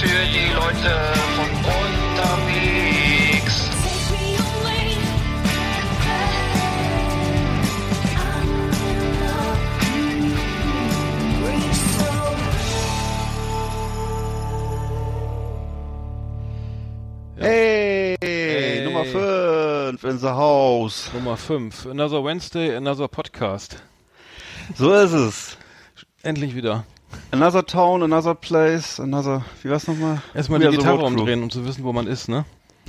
[0.00, 0.94] für die Leute
[1.36, 3.68] von unterwegs.
[17.36, 18.84] Hey, Hey.
[18.84, 21.10] Nummer 5 in the house.
[21.14, 21.86] Nummer 5.
[21.86, 23.82] Another Wednesday, another Podcast.
[24.76, 25.56] So ist es.
[26.22, 26.84] Endlich wieder.
[27.30, 30.22] Another town, another place, another, wie war's nochmal?
[30.34, 32.44] Erstmal die Gitarre umdrehen, um zu wissen, wo man ist, ne?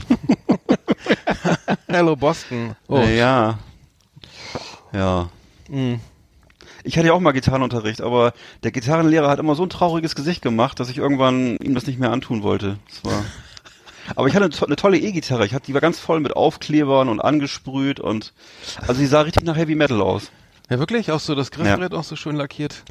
[1.87, 2.75] Hello Boston.
[2.87, 3.59] Oh, ja.
[4.93, 5.29] Ja.
[5.69, 5.99] mh.
[6.83, 8.33] Ich hatte ja auch mal Gitarrenunterricht, aber
[8.63, 11.99] der Gitarrenlehrer hat immer so ein trauriges Gesicht gemacht, dass ich irgendwann ihm das nicht
[11.99, 12.79] mehr antun wollte.
[12.89, 13.25] Das war
[14.15, 15.45] aber ich hatte eine, to eine tolle E-Gitarre.
[15.45, 18.33] Ich hatte, die war ganz voll mit Aufklebern und angesprüht und
[18.87, 20.31] also die sah richtig nach Heavy Metal aus.
[20.69, 21.11] Ja, wirklich?
[21.11, 22.83] Auch so das Griffbrett auch so schön lackiert?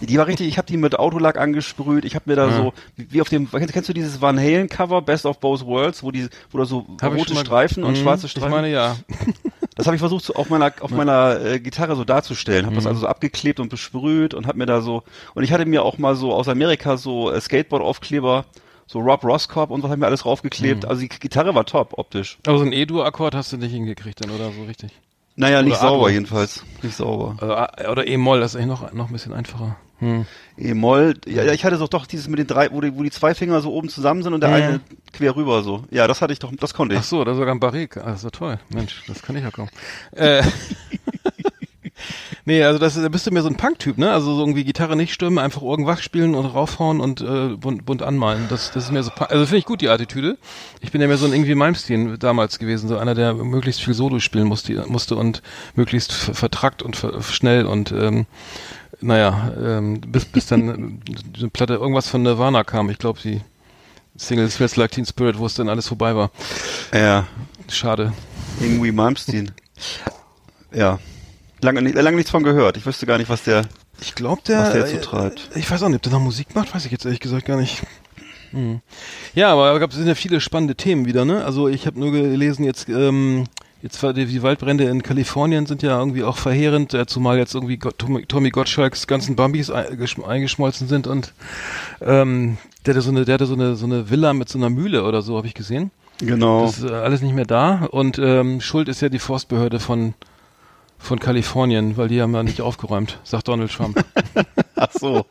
[0.00, 2.04] Die war richtig, ich habe die mit Autolack angesprüht.
[2.04, 2.56] Ich habe mir da Ja.
[2.56, 6.02] so, wie auf dem, kennst, kennst du dieses Van Halen Cover, Best of Both Worlds,
[6.02, 8.48] wo die, wo da so Hab rote Streifen und Mhm, schwarze Streifen.
[8.48, 8.96] Ich meine, ja.
[9.76, 12.66] das habe ich versucht, so auf meiner, auf meiner äh, Gitarre so darzustellen.
[12.66, 12.88] Habe das Mhm.
[12.88, 15.98] also so abgeklebt und besprüht und habe mir da so, und ich hatte mir auch
[15.98, 18.44] mal so aus Amerika so äh, Skateboard-Aufkleber,
[18.88, 20.82] so Rob Roscoe und was habe ich mir alles draufgeklebt.
[20.82, 20.88] Mhm.
[20.88, 22.38] Also die Gitarre war top, optisch.
[22.44, 24.90] Aber so ein E-Dur-Akkord hast du nicht hingekriegt dann, oder so richtig?
[25.40, 26.10] Naja, nicht sauber A-Dur.
[26.10, 26.62] jedenfalls.
[26.82, 27.36] Nicht sauber.
[27.42, 29.76] A- oder E-Moll, das ist eigentlich noch, noch ein bisschen einfacher.
[29.98, 30.24] Hm.
[30.56, 33.10] E-Moll, ja, ja, ich hatte doch doch dieses mit den drei, wo die, wo die
[33.10, 34.54] zwei Finger so oben zusammen sind und der Mhm.
[34.54, 34.80] eine
[35.12, 35.84] quer rüber so.
[35.90, 37.00] Ja, das hatte ich doch, das konnte ich.
[37.00, 37.96] Ach so, da sogar ein Barrik.
[37.98, 38.58] Ah, das ist ja toll.
[38.70, 39.68] Mensch, das kann ich ja kaum.
[40.12, 40.42] Äh,
[42.50, 44.10] nee, also das, da bist du mir so ein Punk-Typ, ne?
[44.12, 48.02] Also so irgendwie Gitarre nicht stimmen, einfach irgendwas spielen und raufhauen und äh, bunt, bunt
[48.02, 48.46] anmalen.
[48.48, 50.36] Das, das ist mir so, also finde ich gut die Attitüde.
[50.80, 53.94] Ich bin ja mehr so ein irgendwie Malmsteen damals gewesen, so einer, der möglichst viel
[53.94, 55.42] Solo spielen musste, musste und
[55.76, 58.26] möglichst ver- vertrackt und ver schnell und ähm,
[59.00, 62.90] naja, ähm, bis, bis dann äh, eine Platte, irgendwas von Nirvana kam.
[62.90, 63.40] Ich glaube, die
[64.16, 66.30] Single Smells Like Teen Spirit, wo es dann alles vorbei war.
[66.92, 67.26] Ja,
[67.68, 68.12] Schade.
[68.60, 69.52] irgendwie Malmsteen.
[70.74, 70.98] ja.
[71.62, 72.76] Lange, lange nichts von gehört.
[72.76, 73.66] Ich wüsste gar nicht, was der,
[74.00, 74.58] Ich glaube, der.
[74.60, 75.50] was der jetzt so äh, treibt.
[75.54, 77.56] Ich weiß auch nicht, ob der noch Musik macht, weiß ich jetzt ehrlich gesagt gar
[77.60, 77.82] nicht.
[78.52, 78.80] Hm.
[79.34, 81.44] Ja, aber es sind ja viele spannende Themen wieder, ne?
[81.44, 83.44] Also ich habe nur gelesen, jetzt, ähm,
[83.82, 88.50] jetzt war die, Waldbrände in Kalifornien sind ja irgendwie auch verheerend, zumal jetzt irgendwie Tommy,
[88.50, 91.32] Gottschalks ganzen Bambis eingeschm- eingeschmolzen sind und
[92.00, 94.70] ähm, der hatte so eine, der hatte so eine, so eine Villa mit so einer
[94.70, 95.90] Mühle oder so, habe ich gesehen.
[96.18, 96.66] Genau.
[96.66, 100.14] Das ist äh, alles nicht mehr da und ähm, Schuld ist ja die Forstbehörde von
[101.00, 104.04] von Kalifornien, weil die haben ja nicht aufgeräumt, sagt Donald Trump.
[104.76, 105.26] Ach so.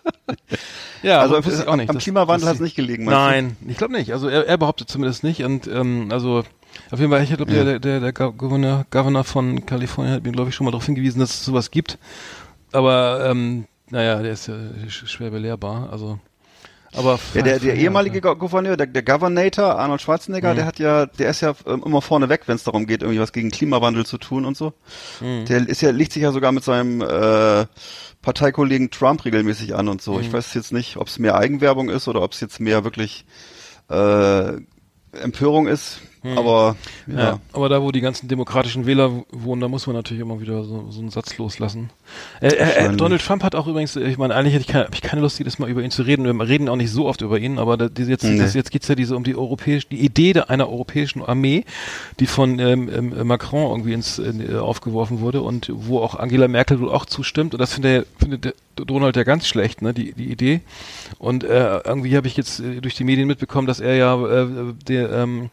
[1.04, 1.90] Ja, also wusste ich auch nicht.
[1.90, 4.12] am dass- Klimawandel hat es nicht gelegen, Nein, ich glaube nicht.
[4.12, 5.44] Also er, er behauptet zumindest nicht.
[5.44, 6.44] Und ähm, also
[6.92, 7.64] auf jeden Fall, ich glaube, Ja.
[7.64, 10.86] der, der, der Go- Governor, Governor von Kalifornien hat mir, glaube ich, schon mal darauf
[10.86, 11.98] hingewiesen, dass es sowas gibt.
[12.72, 14.56] Aber ähm, naja, der ist ja
[14.88, 15.90] sch- schwer belehrbar.
[15.92, 16.20] Also
[16.96, 20.56] aber Ja, der, der ja, ehemalige Go- Gouverneur, der, der Governator, Arnold Schwarzenegger, Mhm.
[20.58, 23.20] der hat ja, der ist ja ähm, immer vorne weg, wenn es darum geht, irgendwie
[23.20, 24.74] was gegen Klimawandel zu tun und so.
[25.22, 25.46] Mhm.
[25.46, 27.66] Der ist ja, liegt sich ja sogar mit seinem äh,
[28.22, 30.14] Parteikollegen Trump regelmäßig an und so.
[30.16, 30.22] Mhm.
[30.22, 33.26] Ich weiß jetzt nicht, ob es mehr Eigenwerbung ist oder ob es jetzt mehr wirklich
[33.90, 34.54] äh,
[35.14, 36.02] Empörung ist.
[36.24, 36.76] Aber
[37.08, 37.20] ja.
[37.20, 37.40] Ja.
[37.54, 40.88] aber da, wo die ganzen demokratischen Wähler wohnen, da muss man natürlich immer wieder so,
[40.90, 41.92] so einen Satz loslassen.
[42.42, 42.96] Äh, äh, äh.
[42.96, 45.40] Donald Trump hat auch übrigens, äh, ich meine, eigentlich hätte ich keine, ich keine Lust,
[45.40, 46.26] jedes Mal über ihn zu reden.
[46.26, 48.38] Wir reden auch nicht so oft über ihn, aber da, jetzt, Nee.
[48.38, 51.64] das, jetzt geht's ja diese um die europäische, die Idee einer europäischen Armee,
[52.20, 56.48] die von ähm, ähm, Macron irgendwie ins in, äh, aufgeworfen wurde und wo auch Angela
[56.48, 57.54] Merkel wohl auch zustimmt.
[57.54, 60.62] Und das findet, findet Donald ja ganz schlecht, ne, die, die Idee.
[61.18, 64.74] Und äh, irgendwie habe ich jetzt äh, durch die Medien mitbekommen, dass er ja äh,
[64.88, 65.50] der ähm,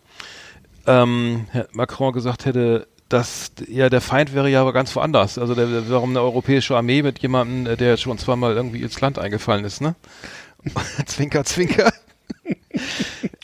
[0.87, 5.39] ähm, Herr Macron gesagt hätte, dass ja der Feind wäre ja aber ganz woanders.
[5.39, 9.19] Also der, der, warum eine europäische Armee mit jemandem, der schon zweimal irgendwie ins Land
[9.19, 9.95] eingefallen ist, ne?
[11.07, 11.93] zwinker, zwinker.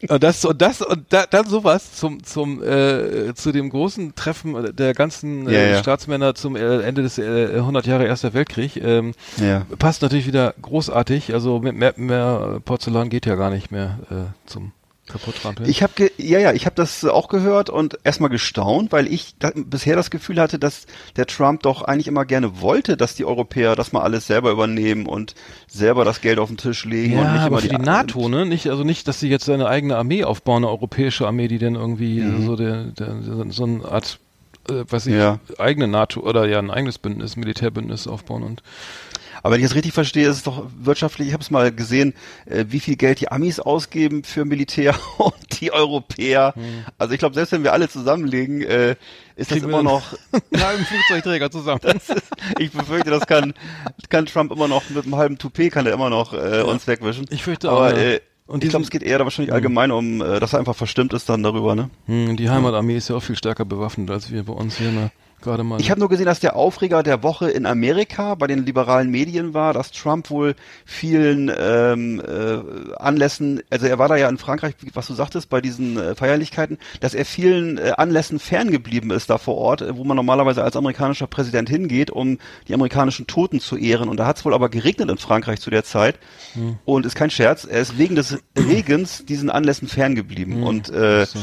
[0.09, 4.75] und das und das und da, dann sowas zum zum äh, zu dem großen Treffen
[4.75, 5.79] der ganzen äh, Ja, ja.
[5.79, 9.65] Staatsmänner zum äh, Ende des äh, 100 Jahre Erster Weltkrieg ähm, ja.
[9.79, 11.33] passt natürlich wieder großartig.
[11.35, 14.73] Also mehr, mehr, mehr Porzellan geht ja gar nicht mehr äh, zum
[15.09, 15.69] kaputttrampeln.
[15.69, 19.51] Ich habe ja ja, ich habe das auch gehört und erstmal gestaunt, weil ich da,
[19.55, 23.75] bisher das Gefühl hatte, dass der Trump doch eigentlich immer gerne wollte, dass die Europäer
[23.77, 25.35] das mal alles selber übernehmen und
[25.67, 27.83] selber das Geld auf den Tisch legen und Ja, nicht aber immer für die, die
[27.85, 28.47] NATO, ne?
[28.47, 31.75] Nicht, also nicht, dass sie jetzt seine eigene Armee aufbauen, eine europäische Armee, die dann
[31.75, 32.47] irgendwie Mhm.
[32.47, 33.17] so der, der,
[33.51, 34.19] so eine Art,
[34.69, 35.41] äh, weiß ich, Ja.
[35.59, 38.63] eigene NATO oder ja ein eigenes Bündnis, Militärbündnis aufbauen und
[39.43, 42.15] Aber wenn ich es richtig verstehe, ist es doch wirtschaftlich, ich habe es mal gesehen,
[42.47, 46.55] äh, wie viel Geld die Amis ausgeben für Militär und die Europäer.
[46.99, 48.97] Also ich glaube, selbst wenn wir alle zusammenlegen, äh,
[49.37, 50.03] ist das Kriegen immer noch,
[50.53, 51.81] einen halben Flugzeugträger zusammen.
[51.83, 52.29] das ist,
[52.59, 53.55] ich befürchte, das kann,
[54.09, 57.27] kann Trump immer noch mit einem halben Toupet kann er immer noch äh, uns wegwischen.
[57.31, 58.13] Ich fürchte auch, Aber ja.
[58.15, 60.77] äh, Und ich glaube, es geht eher da wahrscheinlich allgemein um, äh, dass er einfach
[60.77, 61.91] verstimmt ist dann darüber, ne?
[62.07, 65.11] Hm, die Heimatarmee ist ja auch viel stärker bewaffnet als wir bei uns hier ne?
[65.43, 65.81] Gerade mal.
[65.81, 69.55] Ich habe nur gesehen, dass der Aufreger der Woche in Amerika bei den liberalen Medien
[69.55, 70.55] war, dass Trump wohl
[70.85, 75.61] vielen ähm, äh, Anlässen, also er war da ja in Frankreich, was du sagtest, bei
[75.61, 80.05] diesen äh, Feierlichkeiten, dass er vielen äh, Anlässen ferngeblieben ist da vor Ort, äh, wo
[80.05, 82.39] man normalerweise als amerikanischer Präsident hingeht, um
[82.69, 84.09] die amerikanischen Toten zu ehren.
[84.09, 86.19] Und da hat es wohl aber geregnet in Frankreich zu der Zeit.
[86.85, 90.63] Und ist kein Scherz, er ist wegen des Regens diesen Anlässen ferngeblieben.
[90.63, 91.39] Und äh, So.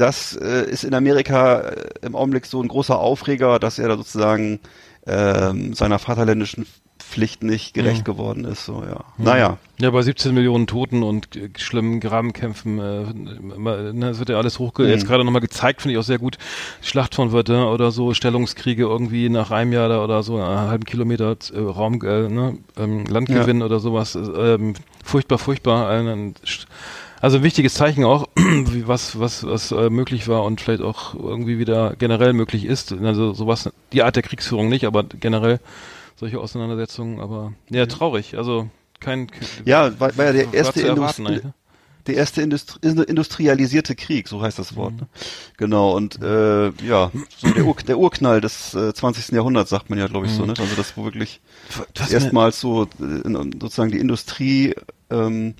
[0.00, 3.96] Das äh, ist in Amerika äh, im Augenblick so ein großer Aufreger, dass er da
[3.96, 4.60] sozusagen
[5.06, 6.66] ähm, seiner vaterländischen
[6.98, 8.66] Pflicht nicht gerecht geworden ist.
[8.66, 9.04] So ja.
[9.16, 9.56] Naja.
[9.80, 14.58] Ja, bei 17 Millionen Toten und äh, schlimmen Grabenkämpfen, äh, ne, es wird ja alles
[14.58, 14.82] hochge...
[14.82, 14.88] Mhm.
[14.90, 16.36] Jetzt gerade nochmal gezeigt, finde ich auch sehr gut.
[16.82, 20.84] Schlacht von Verdun oder so, Stellungskriege irgendwie nach einem Jahr da oder so, einen halben
[20.84, 24.14] Kilometer äh, Raum, äh, ne, ähm, Landgewinn oder sowas.
[24.14, 24.74] äh, Ähm,
[25.04, 25.88] furchtbar, furchtbar.
[25.88, 26.34] Ein, ein,
[27.20, 31.14] also ein wichtiges Zeichen auch, wie was, was, was äh, möglich war und vielleicht auch
[31.14, 32.92] irgendwie wieder generell möglich ist.
[32.92, 35.60] Also sowas, die Art der Kriegsführung nicht, aber generell
[36.16, 38.36] solche Auseinandersetzungen, aber ja, traurig.
[38.36, 38.68] Also
[39.00, 41.54] kein, kein Ja, war, war ja der erste, erwarten Industri ne?
[42.08, 44.94] der erste Industri industrialisierte Krieg, so heißt das Wort.
[44.94, 45.06] Ne?
[45.58, 49.32] Genau, und äh, ja, so der, Ur der Urknall des äh, 20.
[49.32, 50.54] Jahrhunderts, sagt man ja, glaube ich, so, ne?
[50.58, 51.40] Also das wo wirklich
[52.10, 53.28] erstmals so äh,
[53.60, 54.74] sozusagen die Industrie
[55.10, 55.54] ähm,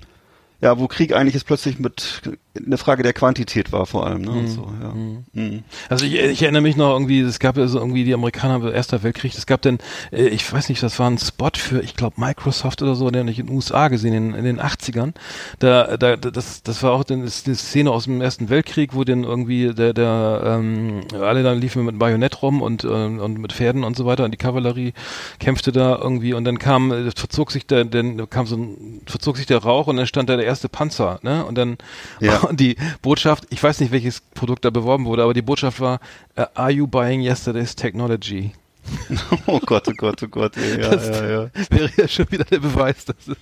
[0.61, 2.21] ja, wo Krieg eigentlich jetzt plötzlich mit
[2.65, 4.31] eine Frage der Quantität war vor allem, ne?
[4.31, 4.93] Und so, ja.
[5.33, 5.63] Mhm.
[5.89, 9.03] Also ich, ich erinnere mich noch irgendwie, es gab ja so irgendwie die Amerikaner, Erster
[9.03, 9.79] Weltkrieg, es gab dann,
[10.11, 13.21] äh, ich weiß nicht, das war ein Spot für, ich glaube, Microsoft oder so, den
[13.21, 15.13] habe ich in den USA gesehen, in, in den 80ern.
[15.59, 19.73] Da, da, das, das war auch die Szene aus dem Ersten Weltkrieg, wo dann irgendwie
[19.73, 23.95] der, der, ähm, alle dann liefen mit Bajonett rum und, ähm, und mit Pferden und
[23.95, 24.93] so weiter und die Kavallerie
[25.39, 29.37] kämpfte da irgendwie und dann kam, äh, verzog sich der, dann kam so ein, verzog
[29.37, 31.45] sich der Rauch und dann stand da der erste Panzer, ne?
[31.45, 31.77] Und dann
[32.19, 32.41] Ja.
[32.49, 35.99] und die Botschaft, ich weiß nicht, welches Produkt da beworben wurde, aber die Botschaft war,
[36.35, 38.51] äh, are you buying yesterday's technology?
[39.45, 41.49] Oh Gott, oh Gott, oh Gott, ja, Das ja, ja.
[41.69, 43.37] wäre ja schon wieder der Beweis, dass es,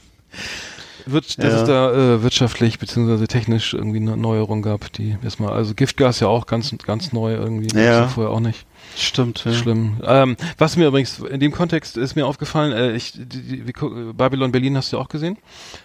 [1.06, 1.62] wird, dass Ja.
[1.62, 6.28] es da äh, wirtschaftlich beziehungsweise technisch irgendwie eine Neuerung gab, die erstmal, also Giftgas ja
[6.28, 8.08] auch ganz, ganz neu irgendwie, Ja.
[8.10, 8.66] vorher auch nicht.
[8.96, 9.54] Stimmt, ja.
[9.54, 9.98] Schlimm.
[10.04, 13.74] Ähm, was mir übrigens in dem Kontext ist mir aufgefallen, äh, ich, die, die,
[14.14, 15.38] Babylon Berlin hast du ja auch gesehen.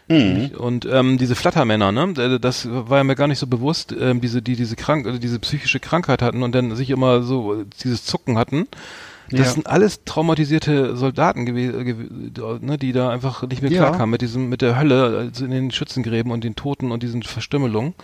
[0.08, 0.52] Mhm.
[0.56, 4.20] Und ähm, diese Flattermänner, ne, äh, das war ja mir gar nicht so bewusst, ähm,
[4.20, 7.64] diese, die diese krank, also diese psychische Krankheit hatten und dann sich immer so äh,
[7.82, 8.66] dieses Zucken hatten.
[9.30, 9.52] Das Ja.
[9.52, 13.80] sind alles traumatisierte Soldaten gewesen, ne, die da einfach nicht mehr Ja.
[13.84, 17.22] klarkamen mit diesem, mit der Hölle also in den Schützengräben und den Toten und diesen
[17.22, 17.94] Verstümmelungen.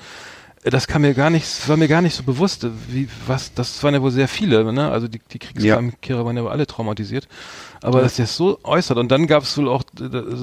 [0.64, 3.94] Das kam mir gar nicht, war mir gar nicht so bewusst, wie, was, das waren
[3.94, 7.28] ja wohl sehr viele, ne, also die, die Kriegskehrer waren ja wohl alle traumatisiert.
[7.80, 8.98] Aber dass das so äußert.
[8.98, 9.84] Und dann gab es wohl auch,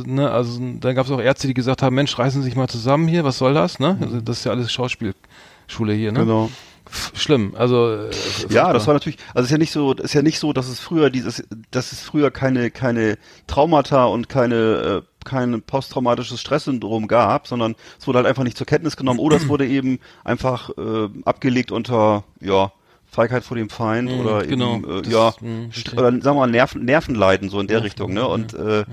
[0.06, 2.69] ne, also dann gab es auch Ärzte, die gesagt haben, Mensch, reißen Sie sich mal
[2.69, 3.97] zusammen hier, was soll das, ne?
[4.00, 6.19] Also, das ist ja alles Schauspielschule hier, ne?
[6.19, 6.50] Genau.
[7.13, 7.53] Schlimm.
[7.57, 8.09] Also äh,
[8.49, 10.67] Ja, das war natürlich, also es ist ja nicht so, ist ja nicht so, dass
[10.67, 13.17] es früher dieses, dass es früher keine, keine
[13.47, 18.67] Traumata und keine, äh, kein posttraumatisches Stresssyndrom gab, sondern es wurde halt einfach nicht zur
[18.67, 22.71] Kenntnis genommen oder es wurde eben einfach äh, abgelegt unter, ja,
[23.16, 26.00] Feigheit vor dem Feind Mhm, oder genau, eben, äh, das- ja, mhm, verstehe.
[26.00, 28.28] oder sagen wir mal Nerven, Nervenleiden so in der Richtung, ne?
[28.28, 28.84] Und äh,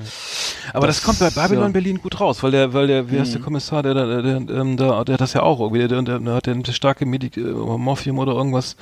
[0.72, 1.68] Aber das, Das- kommt bei Babylon ja.
[1.68, 1.72] Mhm.
[1.72, 4.56] Berlin gut raus, weil der, weil der, wie heißt der Kommissar, der, der, der, der,
[4.56, 7.04] ähm, der, der hat das ja auch irgendwie, der, der, der hat ja eine starke
[7.04, 8.76] Medik äh, Morphium oder irgendwas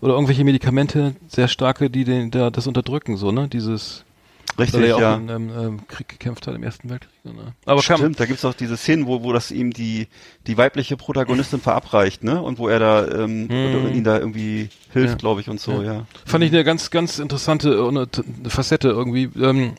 [0.00, 3.48] oder irgendwelche Medikamente, sehr starke, die den, da das unterdrücken, so, ne?
[3.48, 4.04] Dieses,
[4.58, 5.14] richtig, weil er ja ja.
[5.14, 7.10] auch im ähm, ähm, Krieg gekämpft hat, im Ersten Weltkrieg.
[7.24, 7.54] Ne?
[7.66, 10.08] Aber kam, Stimmt, da gibt's auch diese Szenen, wo, wo das ihm die,
[10.46, 12.40] die weibliche Protagonistin verabreicht, ne?
[12.40, 13.94] Und wo er da ähm, Mhm.
[13.94, 15.16] ihn da irgendwie hilft, Ja.
[15.16, 16.06] glaube ich, und so, ja.
[16.24, 18.06] Fand ich eine ganz, ganz interessante äh, eine,
[18.40, 19.30] eine Facette irgendwie.
[19.40, 19.74] Ähm,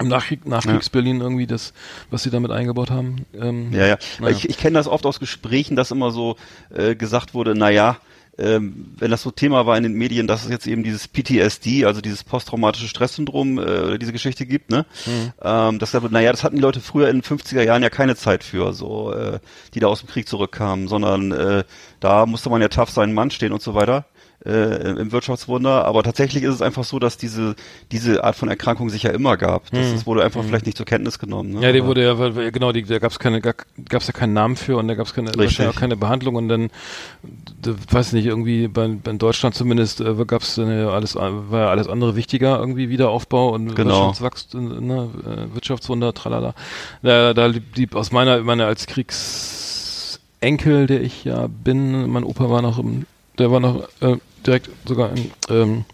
[0.00, 1.74] im Nachkrieg, Nachkriegs-Berlin irgendwie das,
[2.10, 3.26] was sie damit eingebaut haben.
[3.38, 3.98] Ähm, Ja, ja.
[4.20, 4.34] Naja.
[4.34, 6.36] Ich, ich kenne das oft aus Gesprächen, dass immer so
[6.74, 7.98] äh, gesagt wurde, na ja,
[8.38, 11.84] ähm, wenn das so Thema war in den Medien, dass es jetzt eben dieses PTSD,
[11.84, 14.86] also dieses posttraumatische Stresssyndrom, äh, diese Geschichte gibt, ne?
[15.04, 15.32] Mhm.
[15.42, 18.42] Ähm, das, naja, das hatten die Leute früher in den 50er Jahren ja keine Zeit
[18.42, 19.38] für, so, äh,
[19.74, 21.64] die da aus dem Krieg zurückkamen, sondern äh,
[22.02, 24.04] da musste man ja tough seinen Mann stehen und so weiter
[24.44, 27.54] äh, im Wirtschaftswunder, aber tatsächlich ist es einfach so, dass diese
[27.92, 29.70] diese Art von Erkrankung sich ja immer gab.
[29.70, 29.92] Das, Mhm.
[29.92, 31.52] das wurde einfach vielleicht nicht zur Kenntnis genommen.
[31.52, 31.62] Ne?
[31.62, 33.54] Ja, die wurde ja, genau, die, da gab's keine, gar-
[33.88, 36.70] gab's ja keinen Namen für und da gab's keine, wahrscheinlich auch keine Behandlung und dann,
[37.22, 41.60] d- weiß nicht, irgendwie bei, bei in Deutschland zumindest äh, gab's dann ja alles, war
[41.60, 43.90] ja alles andere wichtiger, irgendwie Wiederaufbau und Genau.
[44.08, 46.54] Wirtschaftswachstum, ne, äh, Wirtschaftswunder, tralala.
[47.02, 48.86] Da, da blieb aus meiner, meiner als
[50.42, 53.06] Kriegsenkel, der ich ja bin, mein Opa war noch im,
[53.38, 55.84] der war noch äh, direkt sogar in, ähm,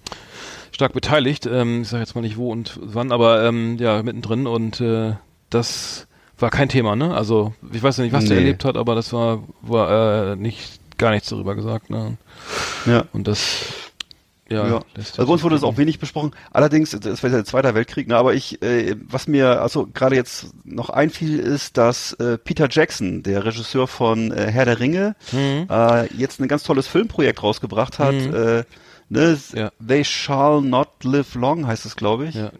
[0.72, 1.46] stark beteiligt.
[1.46, 5.12] Ähm, ich sage jetzt mal nicht wo und wann, aber ähm, ja, mittendrin und äh,
[5.50, 6.06] das
[6.38, 7.14] war kein Thema, ne?
[7.14, 8.42] Also ich weiß ja nicht, was der Nee.
[8.44, 12.16] erlebt hat, aber das war war äh, nicht gar nichts darüber gesagt, ne?
[12.86, 13.04] Ja.
[13.12, 13.64] Und das
[14.48, 16.32] ja, Ja, also bei uns wurde das sich- auch wenig besprochen.
[16.50, 20.16] Allerdings, das war ja der Zweite Weltkrieg, ne, aber ich, äh, was mir also gerade
[20.16, 25.16] jetzt noch einfiel, ist, dass äh, Peter Jackson, der Regisseur von äh, Herr der Ringe,
[25.32, 25.66] Mhm.
[25.70, 28.14] äh, jetzt ein ganz tolles Filmprojekt rausgebracht hat.
[28.14, 28.34] Mhm.
[28.34, 28.64] Äh,
[29.10, 29.70] ne, Ja.
[29.86, 32.34] They Shall Not Live Long heißt es, glaube ich.
[32.34, 32.50] ja,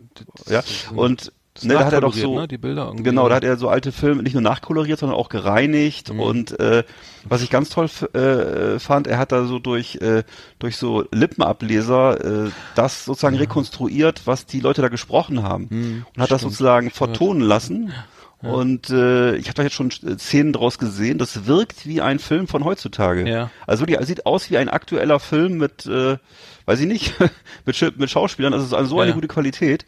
[0.49, 0.63] Ja.
[0.95, 3.03] Und ne, da hat er doch so, ne, die Bilder irgendwie.
[3.05, 6.13] Genau, da hat er so alte Filme nicht nur nachkoloriert, sondern auch gereinigt.
[6.13, 6.21] Mhm.
[6.21, 6.85] Und äh,
[7.25, 10.23] was ich ganz toll äh, fand, er hat da so durch äh,
[10.59, 16.23] durch so Lippenableser äh, das sozusagen rekonstruiert, was die Leute da gesprochen haben Mhm, und
[16.23, 16.53] hat das stimmt.
[16.53, 17.93] sozusagen vertonen lassen.
[18.41, 21.19] Und äh, ich habe da jetzt schon äh, Szenen draus gesehen.
[21.19, 23.29] Das wirkt wie ein Film von heutzutage.
[23.29, 23.51] Ja.
[23.67, 26.19] Also wirklich, sieht aus wie ein aktueller Film mit, äh,
[26.65, 27.15] weiß ich nicht,
[27.67, 28.55] mit, mit Schauspielern.
[28.55, 29.15] Also also so eine Ja.
[29.17, 29.87] gute Qualität.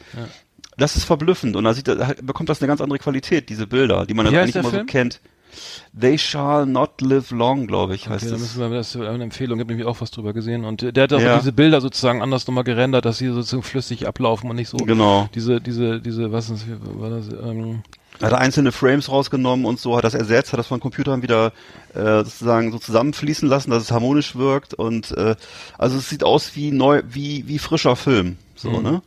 [0.80, 4.06] Das ist verblüffend und da sieht, da bekommt das eine ganz andere Qualität, diese Bilder,
[4.06, 4.82] die man Wie dann eigentlich immer Film?
[4.82, 5.20] so kennt.
[6.00, 8.40] They shall not live long, glaube ich, heißt Okay, da es.
[8.42, 10.64] müssen wir, das ist eine Empfehlung, ich habe nämlich auch was drüber gesehen.
[10.64, 11.38] Und äh, der hat auch Ja.
[11.38, 15.28] diese Bilder sozusagen anders nochmal gerendert, dass sie sozusagen flüssig ablaufen und nicht so Genau.
[15.34, 17.82] diese, diese, diese, was ist, war das, ähm,
[18.22, 21.52] Hat er einzelne Frames rausgenommen und so, hat das ersetzt, hat das von Computern wieder
[21.94, 25.34] äh, sozusagen so zusammenfließen lassen, dass es harmonisch wirkt und äh,
[25.78, 28.82] also es sieht aus wie neu, wie wie frischer Film, so Mhm.
[28.82, 29.02] ne?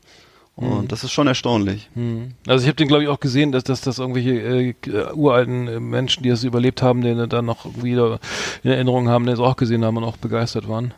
[0.56, 1.90] Und das ist schon erstaunlich.
[1.96, 2.34] hm.
[2.48, 5.68] Also ich habe den glaube ich auch gesehen, dass, dass das irgendwelche äh, äh, uralten
[5.68, 8.20] äh, Menschen, die das überlebt haben, den dann noch wieder
[8.62, 10.94] in Erinnerung haben, die das auch gesehen haben und auch begeistert waren.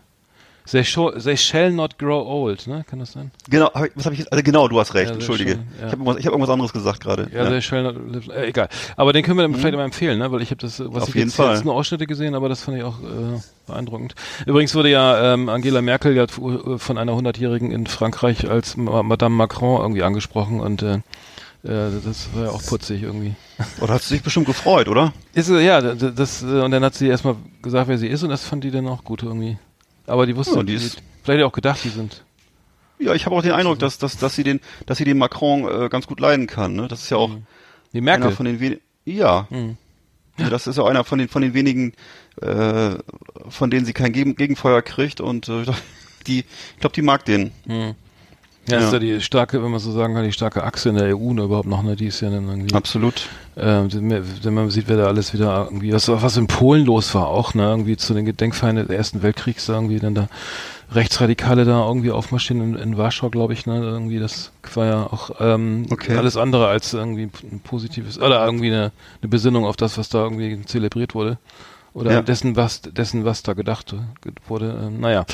[0.72, 2.84] They, shall, they shall not grow old, ne?
[2.89, 3.29] Kann das sein?
[3.50, 4.31] Genau, hab ich, was habe ich jetzt?
[4.31, 5.51] Also genau, du hast recht, Ja, entschuldige.
[5.51, 5.86] schön, ja.
[5.88, 7.27] Ich habe irgendwas, hab irgendwas anderes gesagt gerade.
[7.34, 8.69] Ja, they shall not live, äh, egal.
[8.98, 10.31] Aber den können wir dann vielleicht mal empfehlen, ne?
[10.31, 10.95] Weil ich habe das, was Mhm.
[10.95, 11.53] Auf ich jeden jetzt, Fall.
[11.55, 14.15] jetzt nur Ausschnitte gesehen, aber das fand ich auch äh, beeindruckend.
[14.48, 19.03] Übrigens wurde ja ähm, Angela Merkel ja äh, von einer hundertjährigen in Frankreich als Ma
[19.03, 23.36] Madame Macron irgendwie angesprochen und äh, äh, das war ja auch putzig irgendwie.
[23.81, 25.13] Oder hast du dich bestimmt gefreut, oder?
[25.34, 28.29] Ist sie- ja, das äh, und dann hat sie erstmal gesagt, wer sie ist und
[28.29, 29.57] das fand die dann auch gut irgendwie.
[30.08, 32.24] Aber die wusste, Ja, die ist- vielleicht auch gedacht, die sind.
[33.00, 35.68] Ja, ich habe auch den Eindruck, dass, dass, dass sie den, dass sie den Macron
[35.86, 36.74] äh, ganz gut leiden kann.
[36.76, 36.88] Ne?
[36.88, 37.30] Das ist ja auch
[37.92, 38.32] Die einer Merkel.
[38.32, 38.82] von den wenigen.
[39.04, 39.48] Ja.
[39.50, 39.78] Mhm.
[40.38, 40.50] ja.
[40.50, 41.94] Das ist ja einer von den von den wenigen,
[42.42, 42.92] äh,
[43.50, 45.66] von denen sie kein Gegen Gegenfeuer kriegt und äh,
[46.28, 47.52] die, ich glaube, die mag den.
[47.66, 47.96] Hm.
[48.67, 48.86] Ja, Ja.
[48.88, 51.34] ist ja die starke, wenn man so sagen kann, die starke Achse in der EU
[51.34, 51.95] ne, überhaupt noch, ne?
[51.95, 52.74] Die ist ja dann irgendwie.
[52.74, 53.27] Absolut.
[53.57, 53.88] Ähm,
[54.43, 57.53] wenn man sieht, wer da alles wieder irgendwie, was, was in Polen los war auch,
[57.53, 60.27] ne, irgendwie zu den Gedenkfeinden des Ersten Weltkriegs, irgendwie dann da
[60.91, 65.31] Rechtsradikale da irgendwie aufmarschieren in, in Warschau, glaube ich, ne, irgendwie, das war ja auch
[65.39, 66.15] ähm, Okay.
[66.17, 68.91] alles andere als irgendwie ein positives, oder irgendwie eine,
[69.22, 71.38] eine Besinnung auf das, was da irgendwie zelebriert wurde.
[71.93, 72.22] Oder Ja.
[72.22, 73.95] dessen, was, dessen, was da gedacht
[74.48, 74.77] wurde.
[74.88, 75.25] Ähm, naja.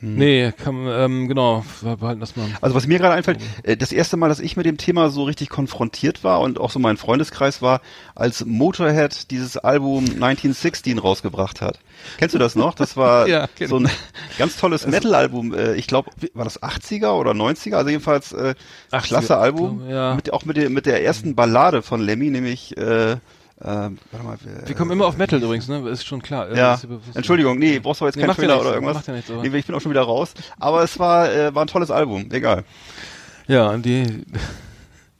[0.00, 0.14] Hm.
[0.14, 2.46] Nee, kann, ähm, genau, wir behalten das mal.
[2.60, 5.24] Also was mir gerade einfällt, äh, das erste Mal, dass ich mit dem Thema so
[5.24, 7.80] richtig konfrontiert war und auch so mein Freundeskreis war,
[8.14, 11.80] als Motorhead dieses Album 1916 rausgebracht hat.
[12.18, 12.74] Kennst du das noch?
[12.74, 13.90] Das war Ja, so ein
[14.38, 15.52] ganz tolles Metal-Album.
[15.52, 17.74] Äh, Ich glaube, war das 80er oder 90er?
[17.74, 18.54] Also jedenfalls äh,
[18.92, 19.78] 80er, klasse Album.
[19.80, 20.14] glaub, ja.
[20.14, 23.16] Mit, auch mit der, mit der ersten Ballade von Lemmy, nämlich äh,
[23.60, 25.88] äh, warte mal, Wir kommen immer auf Metal übrigens, ne?
[25.88, 26.54] Ist schon klar.
[26.56, 26.78] Ja.
[27.14, 28.94] Entschuldigung, nee, brauchst du jetzt Nee, keinen ja Trailer oder irgendwas?
[28.96, 30.34] macht ja nichts, aber- nee, ich bin auch schon wieder raus.
[30.58, 32.64] Aber es war, äh, war ein tolles Album, egal.
[33.46, 34.24] Ja, und die,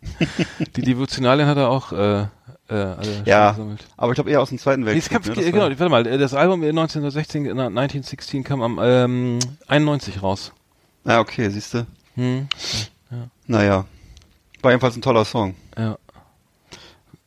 [0.77, 2.23] die Devotionalien hat er auch, äh,
[2.71, 3.57] äh, Ja,
[3.97, 5.23] aber ich glaube eher aus dem Zweiten Nee, Weltkrieg.
[5.23, 5.51] kam, ne?
[5.51, 10.53] Genau, war- warte mal, das Album 1916, äh, 1916 kam am ähm, 91 raus.
[11.05, 11.87] Ah, okay, siehst du.
[12.17, 12.49] Hm,
[13.47, 13.87] Naja.
[14.61, 15.55] War jedenfalls ein toller Song.
[15.77, 15.97] ja.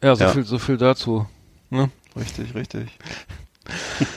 [0.04, 0.30] Ja, so Ja.
[0.32, 1.26] viel, so viel dazu.
[1.70, 1.90] Ne?
[2.16, 2.90] Richtig, richtig.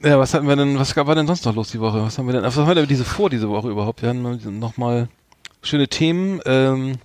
[0.00, 2.00] Ja, was hatten wir denn, was war denn sonst noch los die Woche?
[2.00, 4.00] Was haben wir denn, was haben wir denn diese vor diese Woche überhaupt?
[4.00, 5.08] Wir hatten noch mal
[5.60, 6.98] schöne Themen, ähm,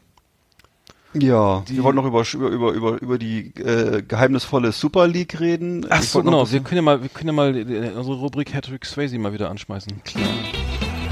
[1.16, 5.40] Ja, Die- wir wollten noch über, über, über, über, über die äh, geheimnisvolle Super League
[5.40, 5.88] reden.
[5.90, 8.86] ach so, genau, wir können ja mal, wir können ja mal äh, unsere Rubrik Patrick
[8.86, 9.92] Swayze mal wieder anschmeißen.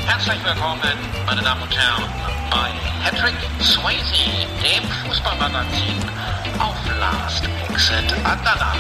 [0.05, 0.79] Herzlich willkommen,
[1.25, 2.03] meine Damen und Herren,
[2.51, 2.69] bei
[3.09, 4.29] Patrick Swayze,
[4.61, 5.95] dem Fußballmagazin
[6.59, 8.77] auf Last Exit Andernach.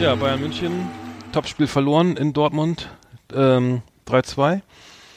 [0.00, 0.88] Ja, Bayern München,
[1.32, 2.88] Topspiel verloren in Dortmund,
[3.34, 4.60] ähm, 3-2.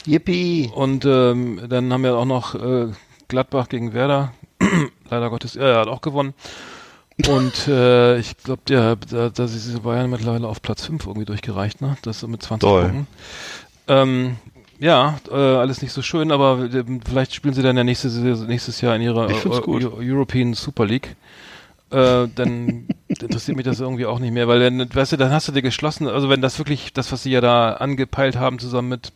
[0.05, 0.71] Yippie!
[0.73, 2.87] Und ähm, dann haben wir auch noch äh,
[3.27, 4.31] Gladbach gegen Werder.
[5.09, 6.33] Leider Gottes, ja, er hat auch gewonnen.
[7.27, 11.25] Und äh, ich glaube, ja, da, da ist diese Bayern mittlerweile auf Platz 5 irgendwie
[11.25, 11.97] durchgereicht, ne?
[12.03, 12.81] Das so mit 20 Toll.
[12.83, 13.07] Punkten.
[13.87, 14.37] Ähm,
[14.79, 18.81] ja, äh, alles nicht so schön, aber äh, vielleicht spielen sie dann ja nächstes, nächstes
[18.81, 21.15] Jahr in ihrer äh, European Super League.
[21.89, 25.47] Äh, dann interessiert mich das irgendwie auch nicht mehr, weil dann, weißt du, dann hast
[25.47, 28.89] du dir geschlossen, also wenn das wirklich, das, was sie ja da angepeilt haben, zusammen
[28.89, 29.13] mit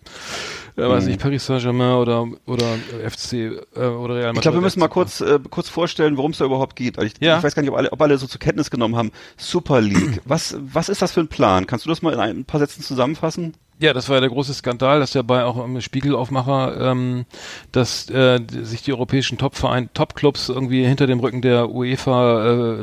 [0.77, 2.65] äh, weiß ich, Paris Saint-Germain oder, oder
[3.09, 4.35] FC äh, oder Real Madrid.
[4.37, 6.97] Ich glaube, wir müssen mal kurz, äh, kurz vorstellen, worum es da überhaupt geht.
[7.01, 7.37] Ich, Ja.
[7.37, 9.11] ich weiß gar nicht, ob alle, ob alle so zur Kenntnis genommen haben.
[9.37, 10.21] Super League.
[10.25, 11.67] Was, was ist das für ein Plan?
[11.67, 13.53] Kannst du das mal in ein paar Sätzen zusammenfassen?
[13.81, 17.25] Ja, das war ja der große Skandal, dass ja bei auch im Spiegelaufmacher, ähm,
[17.71, 22.77] dass äh, sich die europäischen Topvereine, Topclubs irgendwie hinter dem Rücken der UEFA äh,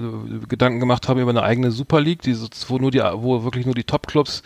[0.49, 2.37] Gedanken gemacht haben über eine eigene Super League, die,
[2.67, 4.43] wo nur die, wo wirklich nur die Topclubs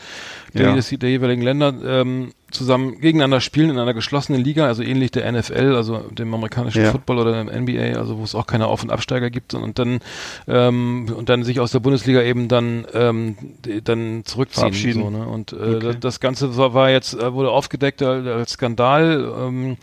[0.52, 0.75] der, Ja.
[0.75, 5.30] des- der jeweiligen Länder ähm, zusammen gegeneinander spielen in einer geschlossenen Liga, also ähnlich der
[5.30, 6.90] NFL, also dem amerikanischen Ja.
[6.92, 10.00] Football oder dem NBA, also wo es auch keine Auf- und Absteiger gibt und dann
[10.47, 13.37] ähm, und dann sich aus der Bundesliga eben dann ähm,
[13.85, 15.26] dann zurückziehen so, ne?
[15.26, 15.97] und äh, Okay.
[16.00, 19.76] das Ganze war, war jetzt äh, wurde aufgedeckt als, Skandal ähm,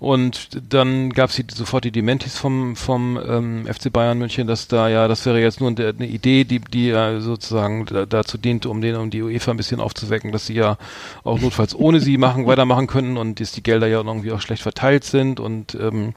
[0.00, 4.88] und dann gab es sofort die Dementis vom vom ähm, FC Bayern München, dass da
[4.88, 8.80] ja das wäre jetzt nur eine, Idee, die die ja sozusagen da, dazu dient, um
[8.80, 10.78] den um die UEFA ein bisschen aufzuwecken, dass sie ja
[11.24, 14.62] auch notfalls ohne sie machen weitermachen könnten und dass die Gelder ja irgendwie auch schlecht
[14.62, 16.14] verteilt sind und ähm,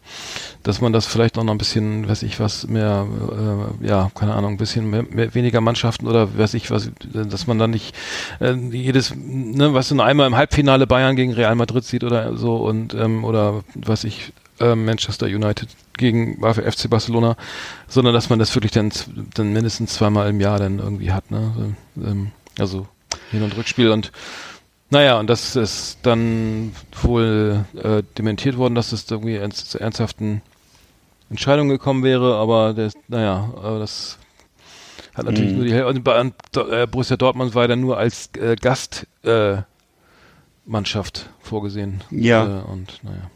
[0.64, 3.08] dass man das vielleicht auch noch ein bisschen, weiß ich was, mehr,
[3.82, 7.48] äh, ja, keine Ahnung, ein bisschen mehr, mehr, weniger Mannschaften oder weiß ich was, dass
[7.48, 7.96] man dann nicht
[8.40, 12.58] äh, jedes, ne, was nur einmal im Halbfinale Bayern gegen Real Madrid sieht oder so
[12.58, 17.36] und ähm, oder was ich äh, Manchester United gegen FC Barcelona,
[17.88, 18.92] sondern dass man das wirklich dann,
[19.34, 21.76] dann mindestens zweimal im Jahr dann irgendwie hat, ne?
[21.98, 22.88] Ähm, also
[23.32, 24.12] Hin- und Rückspiel und
[24.90, 30.42] naja, und das ist dann wohl äh, dementiert worden, dass es irgendwie ernst, zu ernsthaften
[31.30, 34.18] Entscheidungen gekommen wäre, aber das, naja, aber das
[35.14, 35.58] hat natürlich Mhm.
[35.58, 35.88] nur die Hälfte.
[35.90, 36.32] Und bei-
[36.84, 39.58] äh, Borussia Dortmund war dann nur als äh, Gast äh,
[41.42, 42.04] vorgesehen.
[42.12, 42.46] Ja.
[42.46, 43.30] Äh, und naja.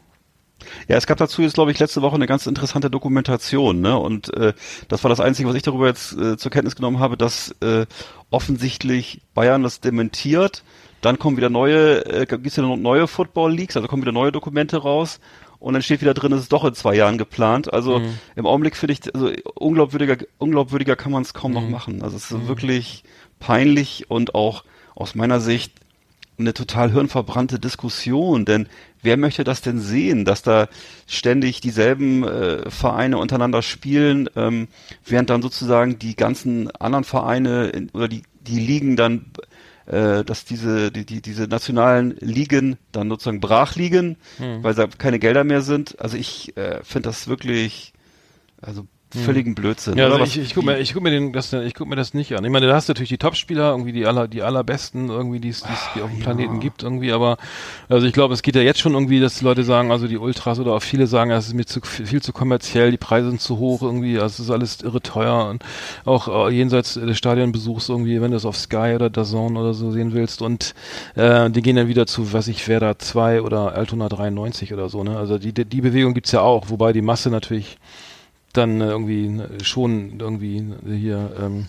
[0.88, 3.98] Ja, es gab dazu jetzt, glaube ich, letzte Woche eine ganz interessante Dokumentation, ne?
[3.98, 4.52] Und äh,
[4.88, 7.86] das war das Einzige, was ich darüber jetzt äh, zur Kenntnis genommen habe, dass äh,
[8.30, 10.62] offensichtlich Bayern das dementiert.
[11.02, 14.78] Dann kommen wieder neue, äh, gibt's wieder neue Football Leagues, also kommen wieder neue Dokumente
[14.78, 15.20] raus.
[15.58, 17.72] Und dann steht wieder drin, es ist doch in zwei Jahren geplant.
[17.72, 18.18] Also Mhm.
[18.34, 21.70] im Augenblick finde ich, also unglaubwürdiger, unglaubwürdiger kann man es kaum noch Mhm.
[21.70, 22.02] machen.
[22.02, 23.04] Also es ist wirklich
[23.38, 24.64] peinlich und auch
[24.96, 25.72] aus meiner Sicht
[26.38, 28.66] eine total hirnverbrannte Diskussion, denn
[29.02, 30.66] wer möchte das denn sehen, dass da
[31.06, 34.66] ständig dieselben äh, Vereine untereinander spielen, ähm,
[35.04, 39.26] während dann sozusagen die ganzen anderen Vereine in, oder die die Ligen dann
[39.86, 45.18] äh, dass diese die, die diese nationalen Ligen dann sozusagen brach liegen, weil da keine
[45.18, 46.00] Gelder mehr sind.
[46.00, 47.92] Also ich äh, finde das wirklich
[48.60, 49.96] also völligen Blödsinn.
[49.98, 52.14] Ja, also ich, ich guck mir, ich guck mir den, das, ich guck mir das
[52.14, 52.44] nicht an.
[52.44, 55.50] Ich meine, da hast du natürlich die Topspieler, irgendwie die aller, die allerbesten, irgendwie, die
[55.50, 57.36] es, die auf dem Planeten gibt, irgendwie, aber,
[57.88, 60.18] also ich glaube, es geht ja jetzt schon irgendwie, dass die Leute sagen, also die
[60.18, 63.40] Ultras oder auch viele sagen, das ist mir zu, viel zu kommerziell, die Preise sind
[63.40, 65.62] zu hoch irgendwie, also es ist alles irre teuer und
[66.04, 69.90] auch äh, jenseits des Stadionbesuchs irgendwie, wenn du es auf Sky oder DAZN oder so
[69.90, 70.74] sehen willst und,
[71.14, 75.04] äh, die gehen dann wieder zu, was ich, Werder 2 oder Altona 93 oder so,
[75.04, 77.78] ne, also die, die Bewegung gibt's ja auch, wobei die Masse natürlich
[78.52, 81.68] dann äh, irgendwie schon irgendwie äh, hier ähm,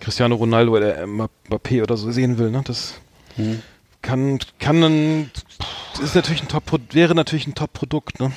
[0.00, 2.62] Cristiano Ronaldo oder Mbappé oder so sehen will, ne?
[2.64, 2.94] Das
[3.36, 3.62] Hm.
[4.02, 5.30] kann kann dann
[6.02, 8.32] ist natürlich ein Top wäre natürlich ein Top Produkt, ne?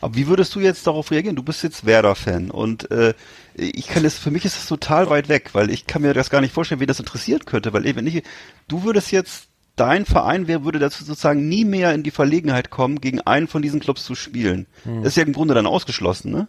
[0.00, 1.36] Aber wie würdest du jetzt darauf reagieren?
[1.36, 3.14] Du bist jetzt Werder-Fan und äh,
[3.54, 6.30] ich kann das, für mich ist das total weit weg, weil ich kann mir das
[6.30, 8.22] gar nicht vorstellen, wie das interessiert könnte, weil wenn ich,
[8.68, 13.00] du würdest jetzt, dein Verein wäre, würde dazu sozusagen nie mehr in die Verlegenheit kommen,
[13.00, 14.66] gegen einen von diesen Clubs zu spielen.
[14.84, 15.02] Hm.
[15.02, 16.48] Das ist ja im Grunde dann ausgeschlossen, ne?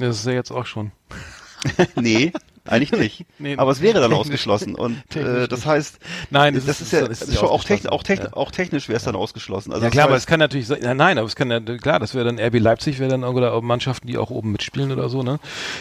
[0.00, 0.92] Das ist ja jetzt auch schon.
[2.00, 2.32] nee,
[2.64, 3.26] eigentlich nicht.
[3.38, 5.98] Nee, Aber es wäre dann ausgeschlossen und äh, das heißt,
[6.30, 8.32] Nein, das, das ist, ist- ja ist schon auch, techn auch, techn Ja.
[8.34, 9.72] auch technisch wäre es dann ausgeschlossen.
[9.72, 11.98] Also ja klar, aber heißt- es kann natürlich sein, nein, aber es kann ja, klar,
[11.98, 15.22] das wäre dann RB Leipzig, wäre dann oder Mannschaften, die auch oben mitspielen oder so,
[15.22, 15.38] ne?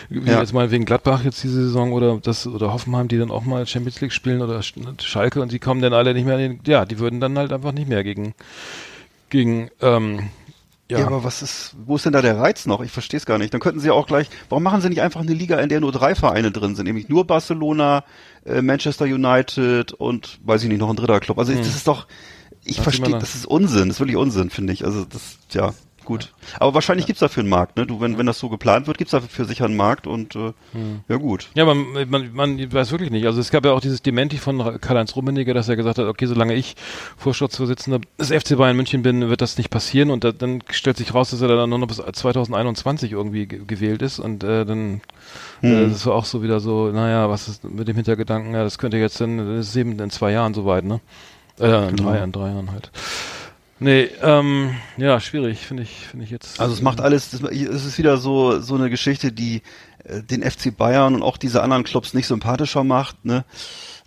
[0.09, 0.39] Wie Ja.
[0.39, 3.65] jetzt mal wegen Gladbach jetzt diese Saison oder das, oder Hoffenheim, die dann auch mal
[3.67, 6.59] Champions League spielen oder Sch- Schalke und die kommen dann alle nicht mehr in den,
[6.65, 8.33] ja, die würden dann halt einfach nicht mehr gegen,
[9.29, 10.29] gegen, ähm,
[10.89, 11.05] ja, Ja.
[11.07, 12.81] aber was ist, wo ist denn da der Reiz noch?
[12.81, 13.53] Ich verstehe es gar nicht.
[13.53, 15.79] Dann könnten sie ja auch gleich, warum machen sie nicht einfach eine Liga, in der
[15.81, 16.85] nur drei Vereine drin sind?
[16.85, 18.03] Nämlich nur Barcelona,
[18.45, 21.37] äh, Manchester United und, weiß ich nicht, noch ein dritter Club.
[21.39, 22.07] Also das ist doch,
[22.63, 22.83] ich Hm.
[22.83, 24.83] Verstehe, das ist Unsinn, das ist wirklich Unsinn, finde ich.
[24.85, 25.73] Also das, ja,
[26.09, 26.33] gut.
[26.59, 27.85] Aber wahrscheinlich gibt's dafür einen Markt, ne?
[27.85, 31.01] Du, wenn, wenn das so geplant wird, gibt's dafür sicher einen Markt und äh, Hm.
[31.07, 31.47] ja gut.
[31.53, 33.25] Ja, man, man, man weiß wirklich nicht.
[33.25, 36.25] Also es gab ja auch dieses Dementi von Karl-Heinz Rummenigge, dass er gesagt hat, okay,
[36.25, 36.75] solange ich
[37.17, 40.09] Vorstandsvorsitzender des FC Bayern München bin, wird das nicht passieren.
[40.11, 43.61] Und da, dann stellt sich raus, dass er dann nur noch bis 2021 irgendwie ge
[43.65, 44.19] gewählt ist.
[44.19, 45.01] Und äh, dann
[45.61, 45.89] äh, Hm.
[45.91, 48.97] das war auch so wieder so, naja, was ist mit dem Hintergedanken, ja, das könnte
[48.97, 50.99] jetzt dann, das ist eben in zwei Jahren soweit, ne?
[51.59, 52.09] Äh, in Genau.
[52.11, 52.89] drei, in drei Jahren halt.
[53.79, 56.59] Nee, ähm, ja, schwierig, finde ich, finde ich jetzt.
[56.59, 59.61] Also es macht alles, es ist wieder so so eine Geschichte, die
[60.03, 63.23] äh, den FC Bayern und auch diese anderen Clubs nicht sympathischer macht.
[63.23, 63.45] Ne?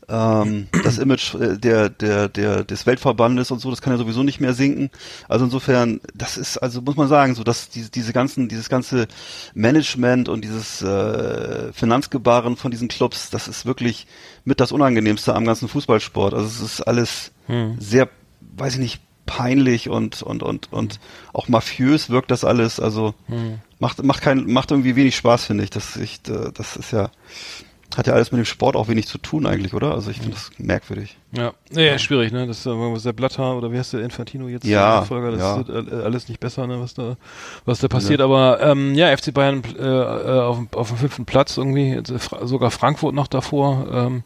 [0.08, 4.22] Ähm, das Image äh, der, der, der, des Weltverbandes und so, das kann ja sowieso
[4.22, 4.90] nicht mehr sinken.
[5.28, 9.06] Also insofern, das ist, also muss man sagen, so dass diese, diese ganzen, dieses ganze
[9.54, 14.06] Management und dieses äh, Finanzgebaren von diesen Clubs, das ist wirklich
[14.44, 16.35] mit das Unangenehmste am ganzen Fußballsport.
[16.35, 17.76] Also es ist alles hm.
[17.78, 18.08] sehr,
[18.56, 19.00] weiß ich nicht,
[19.33, 21.01] peinlich und und und und
[21.33, 22.81] auch mafiös wirkt das alles.
[22.81, 23.61] Also hm.
[23.79, 25.71] macht macht kein macht irgendwie wenig Spaß finde ich.
[25.71, 27.11] Das ich äh, das ist ja
[27.97, 29.92] hat ja alles mit dem Sport auch wenig zu tun eigentlich, oder?
[29.92, 31.16] Also ich finde das merkwürdig.
[31.33, 32.47] Ja, ja, ja, schwierig, ne?
[32.47, 34.64] Das ist äh, der Blatter oder wie heißt der Infantino jetzt?
[34.64, 35.68] Ja, Folger, das ja.
[35.68, 36.81] wird alles nicht besser, ne?
[36.81, 37.16] Was da,
[37.66, 38.21] was da passiert.
[38.21, 38.27] Ja.
[38.27, 42.03] Aber ähm, ja, FC Bayern äh, äh auf, auf dem fünften Platz irgendwie,
[42.42, 43.87] sogar Frankfurt noch davor.
[43.92, 44.25] Ähm,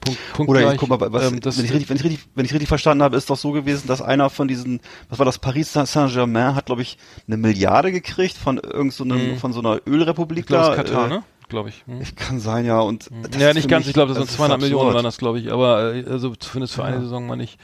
[0.00, 2.44] Punkt, Punkt Oder ich guck mal, was, ähm, wenn, ich richtig, wenn, ich richtig, wenn
[2.44, 5.38] ich richtig verstanden habe, ist doch so gewesen, dass einer von diesen, was war das,
[5.38, 9.38] Paris Saint-Germain hat, glaube ich, eine Milliarde gekriegt von irgend so einem, mhm.
[9.38, 10.74] von so einer Ölrepublik da.
[10.74, 11.22] Katar, äh, ne?
[11.48, 11.84] glaube ich.
[11.86, 12.00] Hm.
[12.00, 12.80] Ich kann sein, ja.
[12.80, 13.40] Und hm.
[13.40, 13.84] ja, nicht ganz.
[13.84, 15.50] Mich, ich glaube, das, das sind 200 Millionen waren das, glaube ich.
[15.50, 16.88] Aber äh, also zumindest für ja.
[16.88, 17.58] eine Saison mal nicht.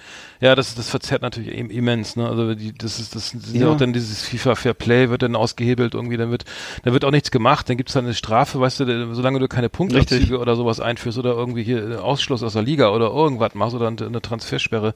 [0.44, 2.16] Ja, das, das verzerrt natürlich im, immens.
[2.16, 2.28] Ne?
[2.28, 3.66] Also die, das ist, das sind ja.
[3.66, 6.18] auch dann dieses FIFA Fair Play wird dann ausgehebelt irgendwie.
[6.18, 6.44] Dann wird,
[6.82, 7.70] dann wird auch nichts gemacht.
[7.70, 11.30] Dann gibt's dann eine Strafe, weißt du, solange du keine Punktabzüge oder sowas einführst oder
[11.30, 14.92] irgendwie hier Ausschluss aus der Liga oder irgendwas machst oder eine Transfersperre,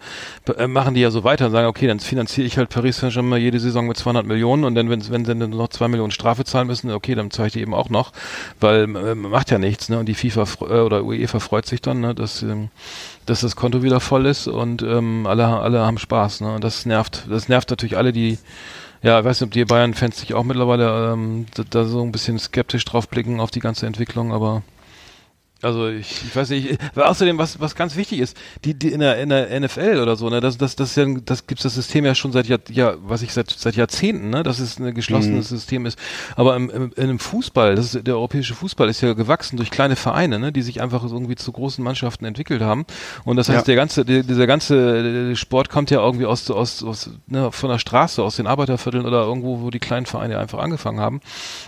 [0.54, 3.40] äh, machen die ja so weiter und sagen, okay, dann finanziere ich halt Paris Saint-Germain
[3.40, 6.44] jede Saison mit 200 Millionen und dann, wenn, wenn sie dann noch zwei Millionen Strafe
[6.44, 8.12] zahlen müssen, okay, dann zahle ich die eben auch noch,
[8.60, 9.98] weil äh, macht ja nichts, ne?
[9.98, 12.68] Und die FIFA äh, oder UEFA freut sich dann, ne, dass, ähm,
[13.24, 16.58] dass das Konto wieder voll ist und ähm, alle, alle haben Spaß, ne?
[16.60, 18.38] Das nervt, das nervt natürlich alle, die
[19.02, 22.10] ja, ich weiß nicht, ob die Bayern-Fans sich auch mittlerweile ähm, da, da so ein
[22.10, 24.62] bisschen skeptisch drauf blicken auf die ganze Entwicklung, aber
[25.60, 29.18] also ich, ich weiß nicht, außerdem was was ganz wichtig ist, die, die in der
[29.20, 32.14] in der NFL oder so, ne, das das das ja das gibt's das System ja
[32.14, 35.56] schon seit Jahr, ja, was ich seit seit Jahrzehnten, ne, dass es ein geschlossenes mhm.
[35.56, 35.98] System ist,
[36.36, 39.72] aber im, im, in einem Fußball, das ist der europäische Fußball ist ja gewachsen durch
[39.72, 42.86] kleine Vereine, ne, die sich einfach irgendwie zu großen Mannschaften entwickelt haben
[43.24, 43.74] und das heißt, ja.
[43.74, 47.80] der ganze der, dieser ganze Sport kommt ja irgendwie aus aus, aus ne, von der
[47.80, 51.20] Straße, aus den Arbeitervierteln oder irgendwo, wo die kleinen Vereine einfach angefangen haben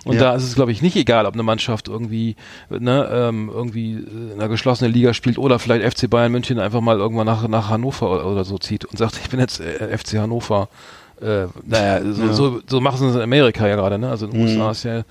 [0.04, 0.20] und ja.
[0.20, 2.36] da ist es glaube ich nicht egal, ob eine Mannschaft irgendwie
[2.68, 6.80] ne, ähm, irgendwie irgendwie in einer geschlossenen Liga spielt oder vielleicht FC Bayern München einfach
[6.80, 10.18] mal irgendwann nach, nach Hannover oder, so zieht und sagt, ich bin jetzt äh, FC
[10.18, 10.68] Hannover.
[11.20, 12.32] Äh, naja, so, ja.
[12.32, 14.08] so, so machen sie es in Amerika ja gerade, ne?
[14.08, 14.46] Also in den mhm.
[14.46, 15.02] USA ist ja,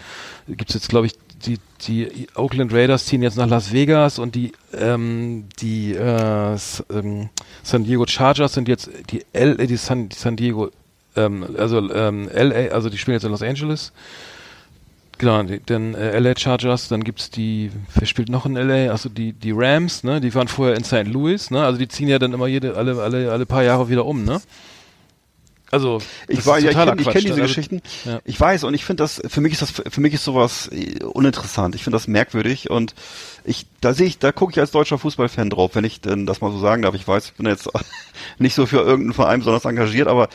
[0.48, 1.14] gibt's jetzt, glaube ich,
[1.46, 6.58] die, die Oakland Raiders ziehen jetzt nach Las Vegas und die, ähm, die äh,
[6.92, 7.30] ähm,
[7.64, 10.72] San Diego Chargers sind jetzt die L, die San, die San Diego,
[11.16, 13.94] ähm, also ähm, LA, also die spielen jetzt in Los Angeles
[15.20, 18.90] Genau, dann äh, LA Chargers, dann gibt's die, wer spielt noch in LA?
[18.90, 20.22] Also die, die Rams, ne?
[20.22, 21.08] Die waren vorher in St.
[21.08, 21.64] Louis, ne?
[21.64, 24.42] Also die ziehen ja dann immer jede, alle, alle, alle paar Jahre wieder um, ne?
[25.72, 27.82] Also ich weiß, ja, ich kenne kenn diese also, Geschichten.
[28.06, 28.22] Ja.
[28.24, 31.04] Ich weiß und ich finde das für mich ist das für mich ist sowas äh,
[31.04, 31.76] uninteressant.
[31.76, 32.96] Ich finde das merkwürdig und
[33.44, 36.42] ich da sehe ich da gucke ich als deutscher Fußballfan drauf, wenn ich denn das
[36.42, 36.96] mal so sagen darf.
[36.96, 37.70] Ich weiß, ich bin jetzt
[38.40, 40.30] nicht so für irgendeinen Verein besonders engagiert, aber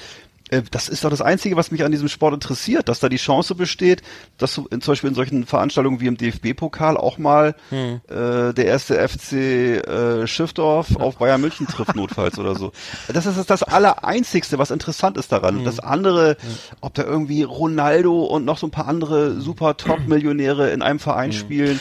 [0.71, 3.55] das ist doch das Einzige, was mich an diesem Sport interessiert, dass da die Chance
[3.55, 4.03] besteht,
[4.37, 8.01] dass du in, zum Beispiel in solchen Veranstaltungen wie im DFB-Pokal auch mal hm.
[8.09, 10.97] äh, der erste FC äh, Schiffdorf ja.
[10.99, 12.73] auf Bayern München trifft, notfalls oder so.
[13.13, 15.59] Das ist das Allereinzigste, was interessant ist daran.
[15.59, 15.65] Hm.
[15.65, 16.49] Das andere, hm.
[16.81, 21.31] ob da irgendwie Ronaldo und noch so ein paar andere super Top-Millionäre in einem Verein
[21.31, 21.39] hm.
[21.39, 21.81] spielen,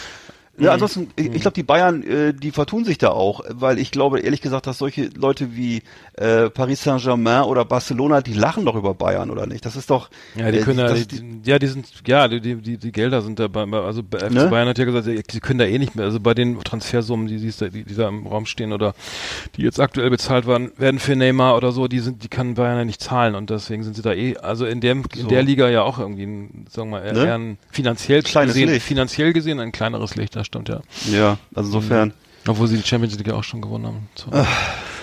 [0.58, 0.70] ja, mhm.
[0.70, 4.20] ansonsten, ich, ich glaube, die Bayern, äh, die vertun sich da auch, weil ich glaube,
[4.20, 5.82] ehrlich gesagt, dass solche Leute wie
[6.14, 9.66] äh, Paris Saint-Germain oder Barcelona, die lachen doch über Bayern, oder nicht?
[9.66, 10.12] Das ist doch.
[10.36, 13.24] Ja, die äh, können da, die, die, ja, die sind, ja, die, die, die Gelder
[13.24, 14.48] sind da, bei, also FC ne?
[14.48, 17.38] Bayern hat ja gesagt, sie können da eh nicht mehr, also bei den Transfersummen, die,
[17.40, 18.94] die, die da im Raum stehen oder
[19.56, 22.78] die jetzt aktuell bezahlt werden, werden für Neymar oder so, die sind, die kann Bayern
[22.78, 25.22] ja nicht zahlen und deswegen sind sie da eh, also in dem, so.
[25.22, 27.34] in der Liga ja auch irgendwie, ein, sagen wir mal, eher, ne?
[27.34, 28.86] ein finanziell Kleines gesehen, Licht.
[28.86, 30.82] finanziell gesehen ein kleineres Licht das stimmt, ja.
[31.12, 32.10] Ja, also insofern.
[32.10, 32.14] Mhm.
[32.50, 34.10] Obwohl sie die Champions League auch schon gewonnen haben.
[34.16, 34.30] So.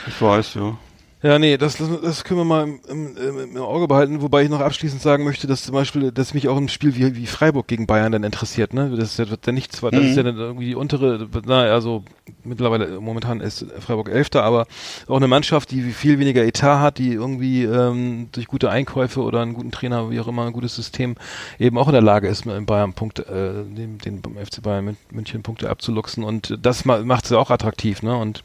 [0.06, 0.76] Ich weiß, ja.
[1.22, 4.60] Ja, nee, das, das können wir mal im, im, im, Auge behalten, wobei ich noch
[4.60, 7.86] abschließend sagen möchte, dass zum Beispiel, dass mich auch ein Spiel wie, wie Freiburg gegen
[7.86, 8.90] Bayern dann interessiert, ne?
[8.96, 10.08] Das ist ja dann nicht zwar, das mhm.
[10.08, 12.04] ist ja dann irgendwie die untere, na, also
[12.42, 14.66] mittlerweile, momentan ist Freiburg Elfter, aber
[15.08, 19.42] auch eine Mannschaft, die viel weniger Etat hat, die irgendwie ähm, durch gute Einkäufe oder
[19.42, 21.16] einen guten Trainer, wie auch immer, ein gutes System
[21.58, 25.42] eben auch in der Lage ist, in Bayern Punkte, äh, den, den FC Bayern München
[25.42, 28.16] Punkte abzuluxen und das macht sie auch attraktiv, ne?
[28.16, 28.42] Und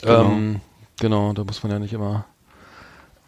[0.00, 0.30] genau.
[0.30, 0.60] ähm,
[1.00, 2.26] Genau, da muss man ja nicht immer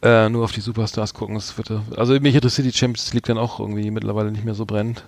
[0.03, 1.35] äh, nur auf die Superstars gucken.
[1.35, 4.67] Das wird, also mich interessiert die Champions League dann auch irgendwie mittlerweile nicht mehr so
[4.67, 5.05] brennend.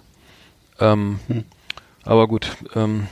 [0.80, 1.44] Ähm, hm.
[2.04, 3.08] Aber gut, ähm,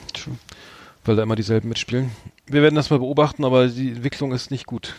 [1.04, 2.10] weil da immer dieselben mitspielen.
[2.46, 4.94] Wir werden das mal beobachten, aber die Entwicklung ist nicht gut.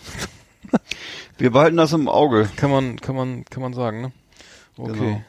[1.37, 2.49] Wir behalten das im Auge.
[2.55, 4.11] Kann man, kann man, kann man sagen, ne?
[4.77, 4.93] Okay.
[4.93, 5.21] Genau.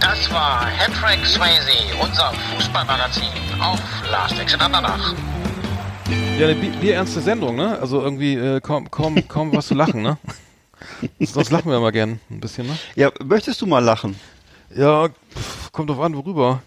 [0.00, 3.28] Das war Hattrick Swayze, unser Fußballmagazin
[3.60, 3.80] auf
[4.10, 5.14] Last Exit Andernach.
[6.38, 7.78] Ja, eine bi- bierernste Sendung, ne?
[7.80, 10.16] Also irgendwie äh, kaum, kaum, kaum was zu lachen, ne?
[11.20, 12.78] Sonst lachen wir immer gern ein bisschen, ne?
[12.94, 14.18] Ja, möchtest du mal lachen?
[14.74, 16.62] Ja, pff, kommt drauf an, worüber.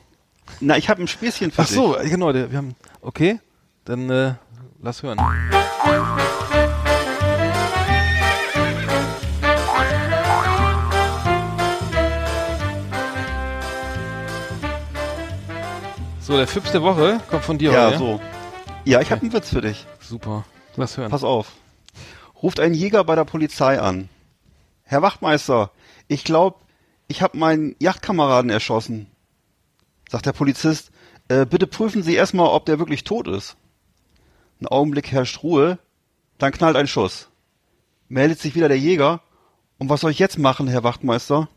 [0.59, 2.11] Na, ich habe ein Späßchen für Ach so, dich.
[2.11, 2.75] genau, wir haben.
[3.01, 3.39] Okay,
[3.85, 4.33] dann äh,
[4.81, 5.17] lass hören.
[16.19, 17.97] So, der Fips der Woche kommt von dir, Ja, oder?
[17.97, 18.21] so.
[18.83, 19.85] Ja, ich habe einen Witz für dich.
[19.99, 20.43] Super.
[20.75, 21.11] Lass hören.
[21.11, 21.51] Pass auf.
[22.41, 24.09] Ruft ein Jäger bei der Polizei an.
[24.83, 25.71] Herr Wachtmeister,
[26.07, 26.57] ich glaube,
[27.07, 29.07] ich habe meinen Yachtkameraden erschossen.
[30.09, 30.91] Sagt der Polizist,
[31.27, 33.55] äh, bitte prüfen Sie erstmal, ob der wirklich tot ist.
[34.59, 35.77] Ein Augenblick herrscht Ruhe,
[36.39, 37.29] dann knallt ein Schuss.
[38.09, 39.21] Meldet sich wieder der Jäger.
[39.77, 41.47] Und was soll ich jetzt machen, Herr Wachtmeister?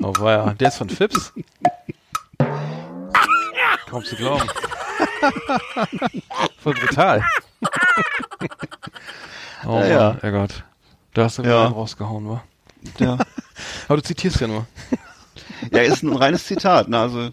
[0.00, 0.54] Oh, war ja.
[0.54, 1.32] Der ist von Fips.
[3.88, 4.48] Kaum zu glauben.
[6.62, 7.24] Voll brutal.
[9.66, 10.08] oh, Ja, ja.
[10.10, 10.64] Mann, Herrgott.
[11.14, 11.64] Da hast du wieder Ja.
[11.66, 12.42] einen rausgehauen, wa?
[12.98, 13.18] Ja,
[13.88, 14.66] Aber du zitierst ja nur.
[15.72, 16.88] ja ist ein reines Zitat.
[16.88, 16.98] Ne?
[16.98, 17.30] Also,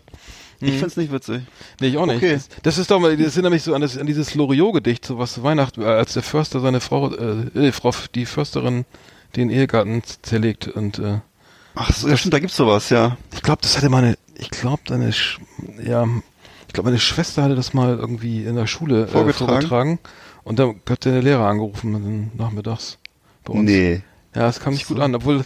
[0.61, 0.79] ich Mhm.
[0.79, 1.43] find's nicht witzig.
[1.79, 2.17] Nee, ich auch nicht.
[2.17, 2.33] Okay.
[2.33, 5.19] Das, das ist doch mal, das erinnert mich so an, das, an dieses Loriot-Gedicht, so
[5.19, 8.85] was zu Weihnachten, äh, als der Förster seine Frau, äh, äh, Frau, die Försterin
[9.35, 11.19] den Ehegatten z- zerlegt und, äh,
[11.75, 13.17] Ach so, ja, stimmt, da gibt's sowas, ja.
[13.33, 15.39] ich glaube, das hatte meine, ich glaube, deine, Sch
[15.83, 16.07] ja,
[16.75, 19.51] glaube, meine Schwester hatte das mal irgendwie in der Schule äh, Vorgetragen?
[19.51, 19.99] vorgetragen
[20.43, 22.97] und dann hat der Lehrer angerufen dann nachmittags
[23.43, 23.69] bei uns.
[23.69, 24.01] Nee.
[24.35, 25.43] Ja, es kam nicht gut an, obwohl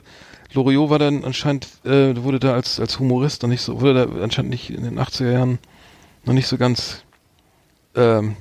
[0.53, 4.23] Loriot war dann anscheinend, äh, wurde da als, als Humorist noch nicht so, wurde da
[4.23, 5.59] anscheinend nicht in den 80er Jahren
[6.25, 7.03] noch nicht so ganz
[7.95, 8.35] ähm,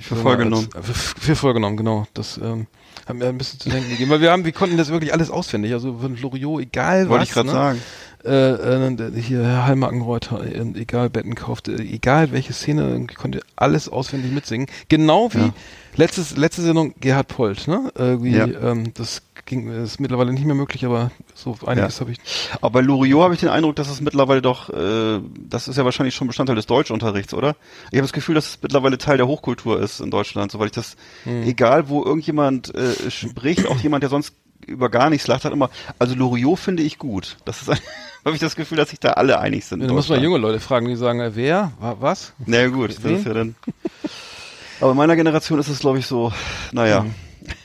[0.00, 0.16] Für.
[0.26, 2.06] Als, für, für voll genommen, genau.
[2.14, 2.66] Das ähm,
[3.06, 4.10] hat mir ein bisschen zu denken gegeben.
[4.10, 5.72] Weil wir haben, wir konnten das wirklich alles auswendig.
[5.72, 7.28] Also von Loriot, egal Wollte was.
[7.28, 7.52] ich gerade ne?
[7.52, 7.82] sagen.
[8.24, 13.88] Äh, äh, hier Herr Hallmarkenreuter, äh, egal Betten kauft, äh, egal welche Szene, konnte alles
[13.88, 14.66] auswendig mitsingen.
[14.88, 15.54] Genau wie Ja.
[15.96, 17.92] letztes, letzte Sendung Gerhard Polt, ne?
[17.96, 18.46] Irgendwie, Ja.
[18.46, 22.00] ähm, das ging, ist mittlerweile nicht mehr möglich, aber so einiges Ja.
[22.00, 22.18] habe ich.
[22.62, 25.84] Aber bei Loriot habe ich den Eindruck, dass es mittlerweile doch, äh, das ist ja
[25.84, 27.56] wahrscheinlich schon Bestandteil des Deutschunterrichts, oder?
[27.90, 30.72] Ich habe das Gefühl, dass es mittlerweile Teil der Hochkultur ist in Deutschland, soweit ich
[30.72, 31.42] das, Hm.
[31.42, 34.32] egal wo irgendjemand äh, spricht, auch jemand, der sonst
[34.66, 37.36] über gar nichts lacht, hat immer, also Loriot finde ich gut.
[37.44, 37.68] Das ist,
[38.24, 39.80] habe ich das Gefühl, dass sich da alle einig sind.
[39.80, 42.32] in Da muss man junge Leute fragen, die sagen, äh, wer, wa, was?
[42.46, 43.54] Na ja, gut, das ist ja dann.
[44.80, 46.32] Aber in meiner Generation ist es, glaube ich, so,
[46.72, 47.02] naja.
[47.02, 47.14] Hm.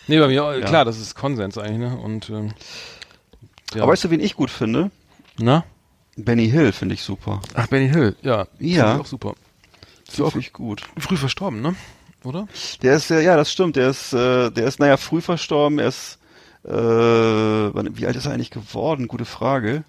[0.08, 0.66] Nee, bei mir, auch, Ja.
[0.66, 1.98] klar, das ist Konsens eigentlich, ne?
[1.98, 2.52] Und, ähm,
[3.74, 3.84] ja.
[3.84, 4.92] Aber weißt du, wen ich gut finde?
[5.38, 5.64] Na?
[6.18, 7.42] Benny Hill finde ich super.
[7.54, 8.48] Ach, Benny Hill, ja.
[8.60, 8.84] Ja.
[8.84, 9.36] Finde ich auch super.
[10.08, 10.82] Ist ja auch Finde ich gut.
[10.98, 11.76] früh verstorben, ne?
[12.24, 12.48] Oder?
[12.82, 13.76] Der ist ja, ja, das stimmt.
[13.78, 15.80] Der ist, äh, der ist, naja, früh verstorben.
[15.80, 16.19] Er ist,
[16.66, 19.08] äh, wann, wie alt ist er eigentlich geworden?
[19.08, 19.84] Gute Frage.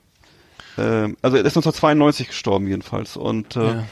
[0.78, 3.16] Ähm, also er ist 1992 gestorben jedenfalls.
[3.16, 3.84] Und äh, Ja.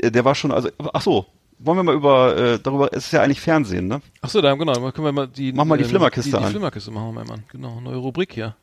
[0.00, 1.26] äh, der war schon, also, ach so,
[1.60, 4.00] wollen wir mal über, äh, darüber, es ist ja eigentlich Fernsehen, ne?
[4.20, 5.52] Ach so, da, genau, dann können wir mal die...
[5.52, 6.50] Mach mal die ähm, Flimmerkiste die, die an.
[6.50, 7.44] Flimmerkiste machen wir mal an.
[7.50, 8.54] Genau, neue Rubrik hier.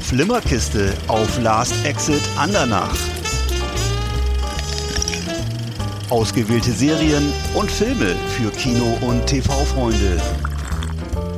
[0.00, 2.94] Flimmerkiste auf Last Exit Andernach.
[6.10, 10.20] Ausgewählte Serien und Filme für Kino- und TV-Freunde.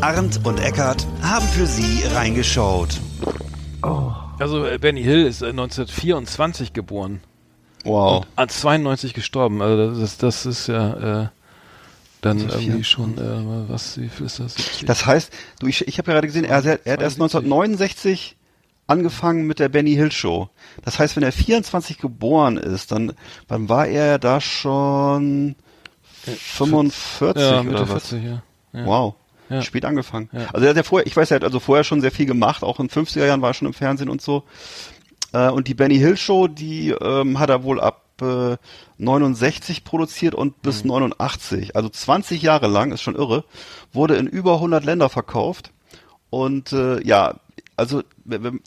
[0.00, 3.00] Arndt und Eckart haben für Sie reingeschaut.
[4.38, 7.20] Also, äh, Benny Hill ist äh, 1924 geboren.
[7.84, 8.18] Wow.
[8.22, 9.61] Und an 92 gestorben.
[9.62, 11.28] Also, das, ist- das ist ja, äh,
[12.20, 14.54] dann Also irgendwie schon, äh, was, wie viel ist das?
[14.54, 14.84] 70?
[14.87, 17.44] Das heißt, du, ich, ich habe ja gerade gesehen, er, er, er hat erst 72.
[17.44, 18.37] 1969
[18.87, 20.48] angefangen mit der Benny Hill Show.
[20.84, 23.12] Das heißt, wenn er 24 geboren ist, dann,
[23.48, 25.56] wann war er da schon
[26.24, 28.08] 45 ja, Mitte oder was?
[28.08, 28.42] 40, ja.
[28.72, 28.87] ja.
[28.87, 29.14] Wow.
[29.50, 29.62] Ja.
[29.62, 30.28] Spät angefangen.
[30.32, 30.48] Ja.
[30.52, 32.62] Also er hat ja vorher, ich weiß, er hat also vorher schon sehr viel gemacht,
[32.62, 34.44] auch in den 50er Jahren war er schon im Fernsehen und so.
[35.32, 38.56] Äh, und die Benny Hill Show, die ähm, hat er wohl ab äh,
[38.98, 40.88] 69 produziert und bis Mhm.
[40.88, 43.44] 89, also 20 Jahre lang, ist schon irre,
[43.92, 45.70] wurde in über 100 Länder verkauft.
[46.30, 47.34] Und äh, ja,
[47.78, 48.02] also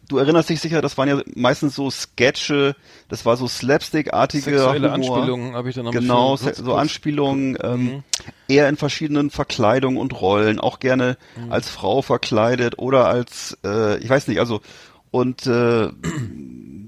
[0.07, 2.75] du erinnerst dich sicher, das waren ja meistens so Sketche,
[3.09, 5.17] das war so Slapstick-artige Sexuelle Humor.
[5.17, 8.03] Anspielungen habe ich dann noch Genau, so kurz- Anspielungen, ähm, Mhm.
[8.47, 11.51] eher in verschiedenen Verkleidungen und Rollen, auch gerne Mhm.
[11.51, 14.61] als Frau verkleidet oder als, äh, ich weiß nicht, also
[15.11, 15.89] und äh,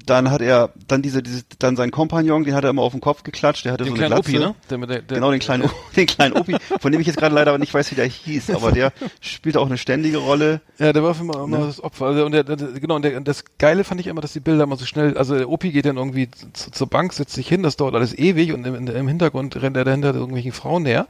[0.05, 2.99] dann hat er dann diese, diese dann sein Kompagnon, den hat er immer auf den
[2.99, 4.31] Kopf geklatscht, der hatte Den so eine kleinen Glatze.
[4.31, 4.55] Opi, ne?
[4.69, 7.57] Der, der, der, Genau, den kleinen, den kleinen Opi, von dem ich jetzt gerade leider
[7.57, 10.59] nicht weiß, wie der hieß, aber der spielte auch eine ständige Rolle.
[10.77, 11.65] Ja, der war für immer, immer Ne?
[11.67, 12.07] das Opfer.
[12.07, 14.63] Also, und der, genau, und der, und das Geile fand ich immer, dass die Bilder
[14.65, 17.63] immer so schnell, also der Opi geht dann irgendwie zu, zur Bank, setzt sich hin,
[17.63, 21.07] das dauert alles ewig und im, im Hintergrund rennt er dahinter irgendwelchen Frauen her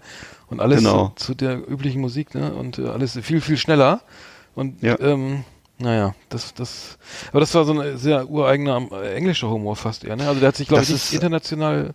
[0.52, 1.13] und alles Genau.
[1.15, 2.54] zu, zu der üblichen Musik, ne?
[2.54, 4.02] Und äh, alles viel, viel schneller.
[4.54, 4.99] Und Ja.
[4.99, 5.45] ähm,
[5.84, 6.98] naja, das, das,
[7.32, 10.28] aber das war so ein sehr ureigener äh, englischer Humor fast eher, ne?
[10.28, 11.93] Also der hat sich, glaube ich, ist- nicht international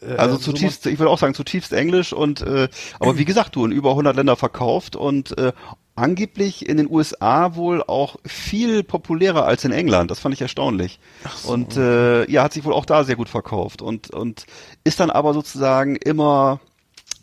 [0.00, 2.68] Äh, Also so zutiefst, ich würde auch sagen zutiefst Englisch und äh,
[3.00, 5.52] aber wie gesagt, du in über 100 Länder verkauft und äh,
[5.96, 10.10] angeblich in den USA wohl auch viel populärer als in England.
[10.12, 11.00] Das fand ich erstaunlich.
[11.44, 14.46] Und äh, ja, hat sich wohl auch da sehr gut verkauft und und
[14.84, 16.60] ist dann aber sozusagen immer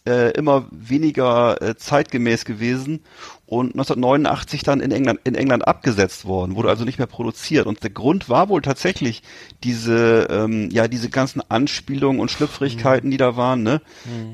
[0.06, 3.04] äh, immer weniger äh, zeitgemäß gewesen
[3.52, 7.68] und 1989 dann in England in England abgesetzt worden, wurde also nicht mehr produziert.
[7.68, 9.24] Und der Grund war wohl tatsächlich
[9.62, 13.82] diese ähm, ja diese ganzen Anspielungen und Schlüpfrigkeiten, die da waren, ne?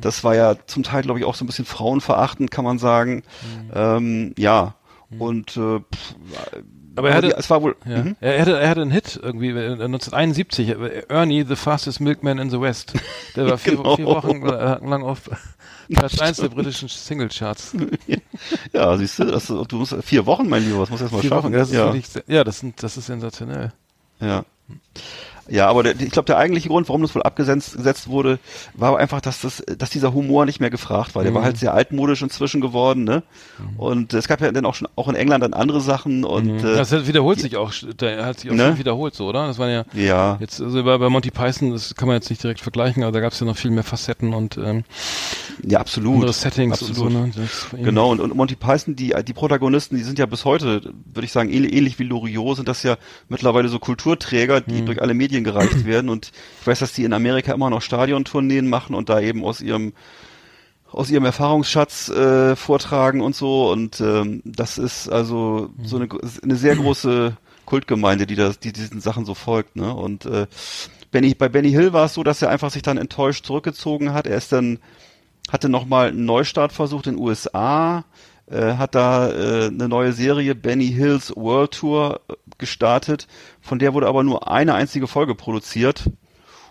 [0.02, 3.24] Das war ja zum Teil glaube ich auch so ein bisschen frauenverachtend, kann man sagen.
[3.74, 4.76] Ähm, ja.
[5.18, 6.16] Und äh, pff,
[6.98, 8.04] Aber er hatte, es war wohl Ja.
[8.04, 8.16] mhm.
[8.20, 12.50] Er, hatte, er hatte einen Hit irgendwie äh, 1971, äh, Ernie, the fastest milkman in
[12.50, 12.94] the West.
[13.36, 13.96] Der war vier, Genau.
[13.96, 15.30] vier Wochen äh, lang auf
[15.94, 17.74] Platz 1 der britischen Singlecharts.
[18.74, 21.30] ja, siehst du, das, du musst vier Wochen, mein Lieber, das muss erst mal Vier
[21.30, 21.46] schaffen.
[21.46, 21.86] Wochen, das ja.
[21.86, 23.72] wirklich, ja, das, sind, das ist sensationell.
[24.20, 24.44] Ja.
[25.50, 28.40] Ja, aber der, ich glaube, der eigentliche Grund, warum das wohl abgesetzt gesetzt wurde,
[28.74, 31.24] war einfach, dass das, dass dieser Humor nicht mehr gefragt war.
[31.24, 31.36] Der Mhm.
[31.36, 33.24] war halt sehr altmodisch inzwischen geworden, ne?
[33.78, 36.52] Und es gab ja dann auch schon auch in England dann andere Sachen und äh,
[36.52, 36.62] Mhm.
[36.62, 38.78] das wiederholt sich auch, der hat sich auch Ne?
[38.78, 39.48] wiederholt so, oder?
[39.48, 42.44] Das waren ja ja, jetzt, also bei, bei Monty Python, das kann man jetzt nicht
[42.44, 44.84] direkt vergleichen, aber da gab es ja noch viel mehr Facetten und ähm,
[45.64, 46.16] ja, absolut.
[46.16, 47.14] andere Settings absolut.
[47.14, 47.42] und so,
[47.80, 47.84] ne?
[47.84, 50.82] Genau, und, und Monty Python, die, die Protagonisten, die sind ja bis heute,
[51.14, 52.98] würde ich sagen, ähnlich, ähnlich wie Loriot, sind das ja
[53.30, 56.10] mittlerweile so Kulturträger, die durch alle Medien gereicht werden.
[56.10, 59.62] Und ich weiß, dass die in Amerika immer noch Stadiontourneen machen und da eben aus
[59.62, 59.94] ihrem
[60.90, 63.70] aus ihrem Erfahrungsschatz äh, vortragen und so.
[63.70, 66.08] Und ähm, das ist also so eine,
[66.42, 69.76] eine sehr große Kultgemeinde, die das, die diesen Sachen so folgt.
[69.76, 69.94] Ne?
[69.94, 70.48] Und äh,
[71.12, 74.28] Benny, bei Benny Hill war es so, dass er einfach sich dann enttäuscht zurückgezogen hat.
[74.28, 74.80] Er ist dann
[75.50, 78.04] hatte nochmal einen Neustart versucht in den USA,
[78.50, 83.28] äh, hat da äh, eine neue Serie Benny Hills World Tour äh, gestartet,
[83.62, 86.10] von der wurde aber nur eine einzige Folge produziert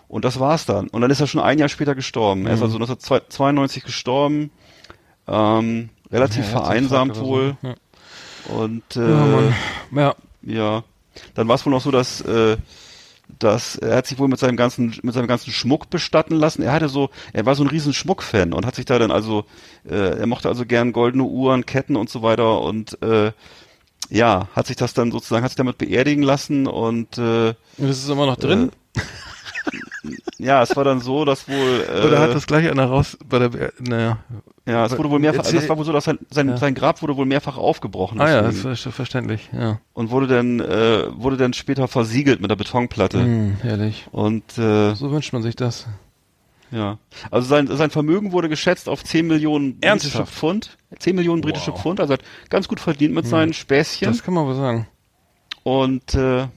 [0.07, 0.87] und das war's dann.
[0.87, 2.45] Und dann ist er schon ein Jahr später gestorben.
[2.47, 4.51] Er ist also 1992 gestorben,
[5.27, 7.67] ähm, relativ Ja, vereinsamt wohl so.
[7.67, 7.75] Ja.
[8.57, 9.51] und äh,
[9.95, 10.83] ja, ja,
[11.35, 12.57] dann war es wohl noch so, dass äh,
[13.39, 16.61] dass er hat sich wohl mit seinem ganzen mit seinem ganzen Schmuck bestatten lassen.
[16.61, 19.45] Er hatte so, er war so ein riesen Schmuckfan und hat sich da dann also,
[19.87, 23.31] äh, er mochte also gern goldene Uhren, Ketten und so weiter und äh,
[24.09, 28.09] ja, hat sich das dann sozusagen, hat sich damit beerdigen lassen und äh, das ist
[28.09, 28.71] immer noch drin.
[30.37, 33.39] Ja, es war dann so, dass wohl äh, Oder hat das gleich einer raus bei
[33.39, 34.17] der, naja.
[34.65, 36.57] ja, es wurde wohl mehrfach, also Erzähl- das war wohl so, dass sein sein, Ja.
[36.57, 39.79] sein Grab wurde wohl mehrfach aufgebrochen Ah ja, das ist ver- verständlich, ja.
[39.93, 44.05] und wurde dann äh, wurde dann später versiegelt mit der Betonplatte Hm, herrlich.
[44.11, 45.87] und äh, So wünscht man sich das.
[46.69, 46.97] Ja.
[47.31, 50.33] Also sein, sein Vermögen wurde geschätzt auf 10 Millionen britische Ernsthaft?
[50.33, 50.77] Pfund.
[50.99, 51.81] 10 Millionen britische Wow.
[51.81, 52.01] Pfund.
[52.01, 54.09] Also hat ganz gut verdient mit seinen Späßchen.
[54.09, 54.85] Das kann man wohl sagen.
[55.63, 56.47] Und äh,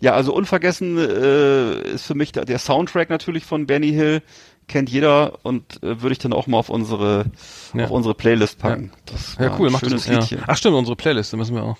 [0.00, 4.22] ja, also unvergessen äh, ist für mich der, der Soundtrack natürlich von Benny Hill.
[4.68, 7.26] Kennt jeder und äh, würde ich dann auch mal auf unsere
[7.74, 7.84] Ja.
[7.84, 8.92] auf unsere Playlist packen.
[9.06, 10.30] Das war Ja, cool, macht schönes das.
[10.30, 10.38] Ja.
[10.46, 11.78] Ach stimmt, unsere Playlist, da müssen wir auch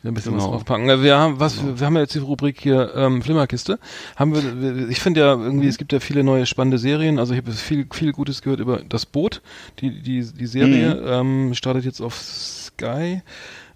[0.00, 0.54] wieder ein bisschen was Genau.
[0.56, 0.88] draufpacken.
[0.88, 3.78] Ja, Wir haben was, wir haben ja jetzt die Rubrik hier ähm, Flimmerkiste.
[4.16, 7.18] Haben wir, ich finde ja irgendwie, es gibt ja viele neue spannende Serien.
[7.18, 9.42] Also ich habe viel, viel Gutes gehört über das Boot.
[9.80, 11.48] Die, die, die Serie Mhm.
[11.48, 13.22] ähm, startet jetzt auf Sky.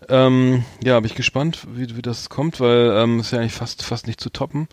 [0.08, 3.82] Ähm, ja, bin ich gespannt, wie, wie das kommt, weil ähm, ist ja eigentlich fast,
[3.82, 4.68] fast nicht zu toppen.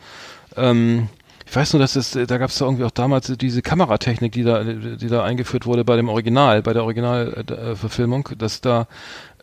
[0.55, 1.09] Ähm,
[1.45, 4.43] ich weiß nur, dass es, da gab es da irgendwie auch damals diese Kameratechnik, die
[4.43, 8.87] da, die da eingeführt wurde bei dem Original, bei der Originalverfilmung, dass da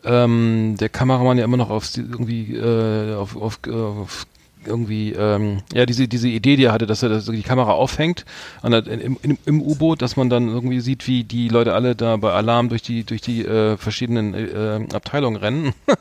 [0.03, 4.27] ähm, der Kameramann ja immer noch auf irgendwie äh, auf, auf, auf
[4.67, 8.25] irgendwie ähm, ja diese diese Idee, die er hatte, dass er das, die Kamera aufhängt
[8.63, 12.17] der, im, im, im U-Boot, dass man dann irgendwie sieht, wie die Leute alle da
[12.17, 15.73] bei Alarm durch die durch die äh, verschiedenen äh, Abteilungen rennen.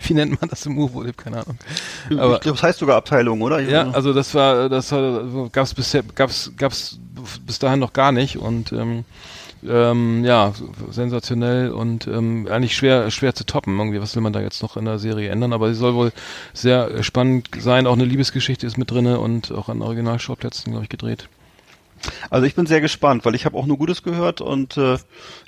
[0.00, 1.06] wie nennt man das im U-Boot?
[1.06, 1.58] Ich habe keine Ahnung.
[2.18, 3.60] Aber ich glaube, das heißt sogar Abteilung, oder?
[3.60, 6.98] ja, also das war, das war, gab's bisher, gab's, gab's
[7.46, 9.04] bis dahin noch gar nicht und ähm,
[9.66, 10.52] ähm, ja,
[10.90, 13.78] sensationell und ähm, eigentlich schwer, schwer zu toppen.
[13.78, 15.52] Irgendwie, was will man da jetzt noch in der Serie ändern?
[15.52, 16.12] Aber sie soll wohl
[16.52, 17.86] sehr äh, spannend sein.
[17.86, 21.28] Auch eine Liebesgeschichte ist mit drinne und auch an Originalschauplätzen, glaube ich, gedreht.
[22.30, 24.98] Also ich bin sehr gespannt, weil ich habe auch nur Gutes gehört und äh,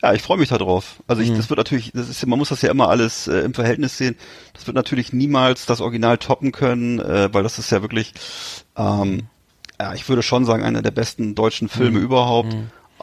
[0.02, 0.96] ja, ich freue mich darauf.
[1.06, 1.30] Also Mhm.
[1.30, 3.96] ich, das wird natürlich, das ist, man muss das ja immer alles äh, im Verhältnis
[3.96, 4.16] sehen.
[4.54, 8.14] Das wird natürlich niemals das Original toppen können, äh, weil das ist ja wirklich,
[8.76, 9.28] ähm,
[9.78, 12.52] ja, ich würde schon sagen, einer der besten deutschen Filme überhaupt.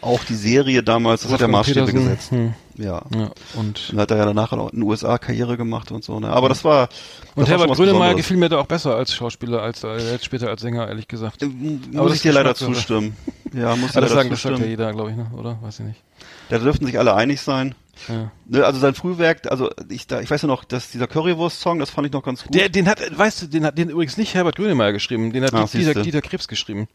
[0.02, 1.54] Auch die Serie damals, das hat ja Mhm.
[1.54, 2.32] Wolfgang Maßstäbe Petersen, gesetzt.
[2.32, 3.02] hm, Ja.
[3.16, 6.20] ja, und, Und hat er ja danach auch in den USA Karriere gemacht und so.
[6.20, 6.30] Ne?
[6.30, 6.88] Aber das war.
[6.88, 6.98] Das
[7.36, 10.50] und war Herbert Grönemeyer gefiel mir da auch besser als Schauspieler, als äh, jetzt später
[10.50, 11.42] als Sänger, ehrlich gesagt.
[11.44, 13.18] Ähm, Aber Muss das ich dir leider zustimmen.
[13.54, 14.70] Ja, muss ich Aber das leider sagen, das sagt ja zustimmen.
[14.70, 15.32] jeder, glaube ich, ne?
[15.36, 15.58] oder?
[15.62, 16.02] Weiß ich nicht.
[16.50, 17.76] Da dürften sich alle einig sein.
[18.08, 18.32] Ja.
[18.46, 21.90] Ne, also sein Frühwerk, also ich, da, ich weiß ja noch, dass dieser Currywurst-Song, das
[21.90, 22.54] fand ich noch ganz gut.
[22.54, 25.52] Der, den hat, weißt du, den hat den übrigens nicht Herbert Grönemeyer geschrieben, den hat
[25.56, 26.04] Ah, Dieter.
[26.04, 26.88] Dieter Krebs geschrieben.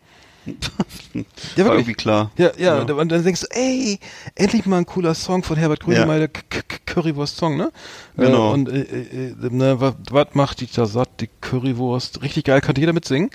[0.45, 1.25] Ja, War
[1.57, 1.67] wirklich.
[1.67, 2.31] irgendwie klar.
[2.37, 2.95] Ja, ja, Ja.
[2.95, 3.99] Und, dann- denkst du, ey,
[4.35, 7.71] endlich mal ein cooler Song von Herbert Grönemeyer, der K- K- Currywurst-Song, ne?
[8.17, 8.51] Genau.
[8.51, 12.23] Äh, und äh, äh, ne, was, was macht die da satt, die Currywurst?
[12.23, 13.31] Richtig geil, könnte jeder mitsingen.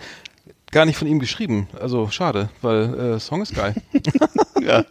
[0.71, 1.67] Gar nicht von ihm geschrieben.
[1.79, 3.73] Also schade, weil äh, Song ist geil.
[4.61, 4.83] Ja.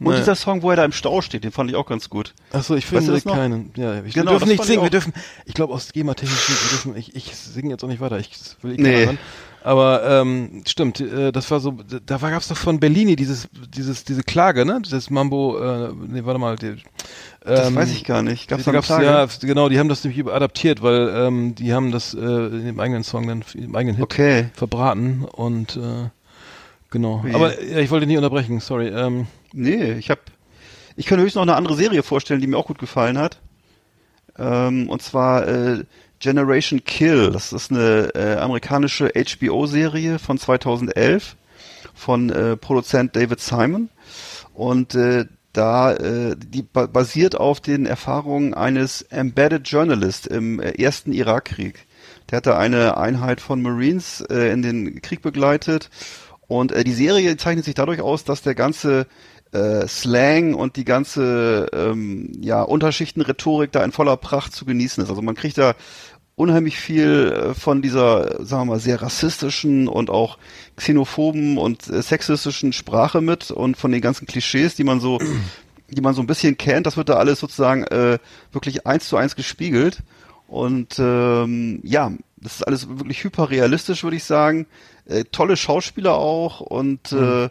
[0.00, 0.18] Und Naja.
[0.18, 2.34] dieser Song, wo er da im Stau steht, den fand ich auch ganz gut.
[2.52, 3.34] Achso, ich Weißt du finde das noch?
[3.34, 3.70] keinen.
[3.76, 5.12] Ja, ich, Genau, wir dürfen nicht singen, wir dürfen,
[5.44, 8.30] ich glaube aus GEMA-technischen, wir dürfen, ich, ich singe jetzt auch nicht weiter, ich
[8.62, 9.06] will eh Nee.
[9.06, 9.18] hören.
[9.68, 11.72] Aber ähm, stimmt, äh, das war so,
[12.06, 14.80] da gab es doch von Bellini dieses, dieses, diese Klage, ne?
[14.82, 16.76] Dieses Mambo, äh, nee, warte mal, die,
[17.44, 18.48] Das ähm, weiß ich gar nicht.
[18.48, 19.04] Gab's eine gab's, Klage?
[19.04, 22.80] ja, genau, die haben das nämlich adaptiert, weil ähm, die haben das äh, in dem
[22.80, 24.46] eigenen Song dann, im eigenen Hit Okay.
[24.54, 26.08] verbraten und äh,
[26.90, 27.20] genau.
[27.22, 27.34] Ui.
[27.34, 28.88] Aber ja, ich wollte nicht unterbrechen, sorry.
[28.88, 30.22] Ähm, Nee, ich habe
[30.96, 33.38] ich kann höchstens noch eine andere Serie vorstellen, die mir auch gut gefallen hat.
[34.38, 35.84] Ähm, und zwar äh,
[36.20, 37.30] Generation Kill.
[37.30, 41.36] Das ist eine äh, amerikanische HBO-Serie von 2011
[41.94, 43.88] von äh, Produzent David Simon.
[44.54, 50.70] Und äh, da äh, die ba basiert auf den Erfahrungen eines Embedded Journalist im äh,
[50.82, 51.86] ersten Irakkrieg.
[52.30, 55.90] Der hatte eine Einheit von Marines äh, in den Krieg begleitet
[56.46, 59.06] und äh, die Serie zeichnet sich dadurch aus, dass der ganze
[59.52, 65.10] äh, Slang und die ganze ähm, ja, Unterschichtenrhetorik da in voller Pracht zu genießen ist.
[65.10, 65.74] Also man kriegt da
[66.38, 70.38] unheimlich viel äh, von dieser, sagen wir mal, sehr rassistischen und auch
[70.76, 75.18] xenophoben und äh, sexistischen Sprache mit und von den ganzen Klischees, die man so,
[75.90, 76.86] die man so ein bisschen kennt.
[76.86, 78.18] Das wird da alles sozusagen äh,
[78.52, 79.98] wirklich eins zu eins gespiegelt.
[80.46, 84.66] Und ähm, ja, das ist alles wirklich hyperrealistisch, würde ich sagen.
[85.06, 87.48] Äh, tolle Schauspieler auch und äh,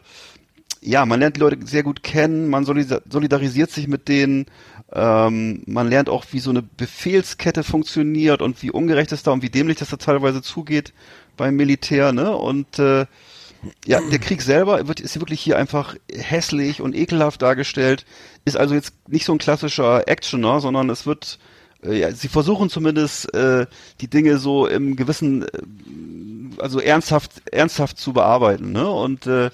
[0.82, 4.46] ja, man lernt die Leute sehr gut kennen, man solidar- solidarisiert sich mit denen,
[4.94, 9.42] ähm, man lernt auch, wie so eine Befehlskette funktioniert und wie ungerecht es da und
[9.42, 10.94] wie dämlich das da teilweise zugeht
[11.36, 12.36] beim Militär, ne?
[12.36, 13.06] Und äh,
[13.86, 18.06] ja, der Krieg selber wird, ist wirklich hier einfach hässlich und ekelhaft dargestellt,
[18.46, 21.40] ist also jetzt nicht so ein klassischer Actioner, sondern es wird,
[21.84, 23.66] äh, ja, sie versuchen zumindest äh,
[24.00, 28.90] die Dinge so im gewissen, äh, also ernsthaft, ernsthaft zu bearbeiten, ne?
[28.90, 29.50] Und äh,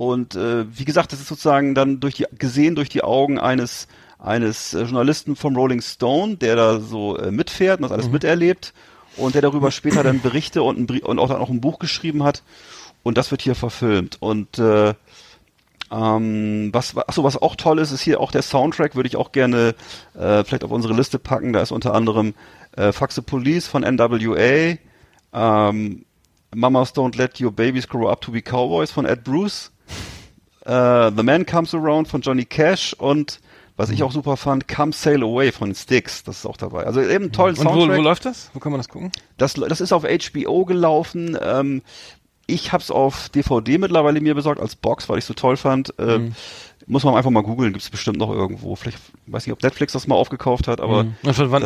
[0.00, 3.86] und äh, wie gesagt, das ist sozusagen dann durch die gesehen durch die Augen eines
[4.18, 8.72] eines äh, Journalisten vom Rolling Stone, der da so äh, mitfährt und das alles miterlebt
[9.18, 12.22] und der darüber später dann Berichte und, ein, und auch dann auch ein Buch geschrieben
[12.22, 12.42] hat.
[13.02, 14.16] Und das wird hier verfilmt.
[14.20, 14.94] Und äh,
[15.90, 19.32] ähm, was achso, was auch toll ist, ist hier auch der Soundtrack, würde ich auch
[19.32, 19.74] gerne
[20.14, 21.52] äh, vielleicht auf unsere Liste packen.
[21.52, 22.32] Da ist unter anderem
[22.74, 24.78] äh, Fuck the Police von NWA,
[25.34, 26.06] ähm,
[26.54, 29.70] Mamas Don't Let Your Babies Grow Up to Be Cowboys von Ed Bruce,
[30.64, 33.40] äh, The Man Comes Around von Johnny Cash und
[33.76, 36.84] was ich auch super fand, Come Sail Away von Styx, das ist auch dabei.
[36.84, 37.98] Also eben einen tollen und wo, Soundtrack.
[37.98, 38.50] wo läuft das?
[38.52, 39.10] Wo kann man das gucken?
[39.38, 41.38] Das, das ist auf HBO gelaufen.
[41.40, 41.80] Ähm,
[42.46, 45.94] ich habe es auf DVD mittlerweile mir besorgt als Box, weil ich so toll fand.
[45.98, 46.34] Ähm,
[46.90, 48.74] Muss man einfach mal googeln, gibt es bestimmt noch irgendwo.
[48.74, 51.14] Vielleicht weiß nicht, ob Netflix das mal aufgekauft hat, aber Mhm.
[51.32, 51.62] Von wann,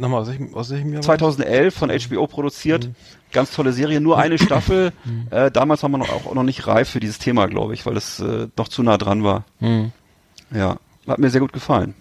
[0.00, 1.04] nochmal, aus welchem, aus welchem Jahr?
[1.04, 1.36] war das?
[1.36, 2.88] 2011 von HBO produziert.
[3.32, 4.92] Ganz tolle Serie, nur eine Staffel.
[5.30, 8.20] Äh, damals war man auch noch nicht reif für dieses Thema, glaube ich, weil es
[8.20, 9.44] äh, noch zu nah dran war.
[9.60, 9.92] Mhm.
[10.54, 11.94] Ja, hat mir sehr gut gefallen.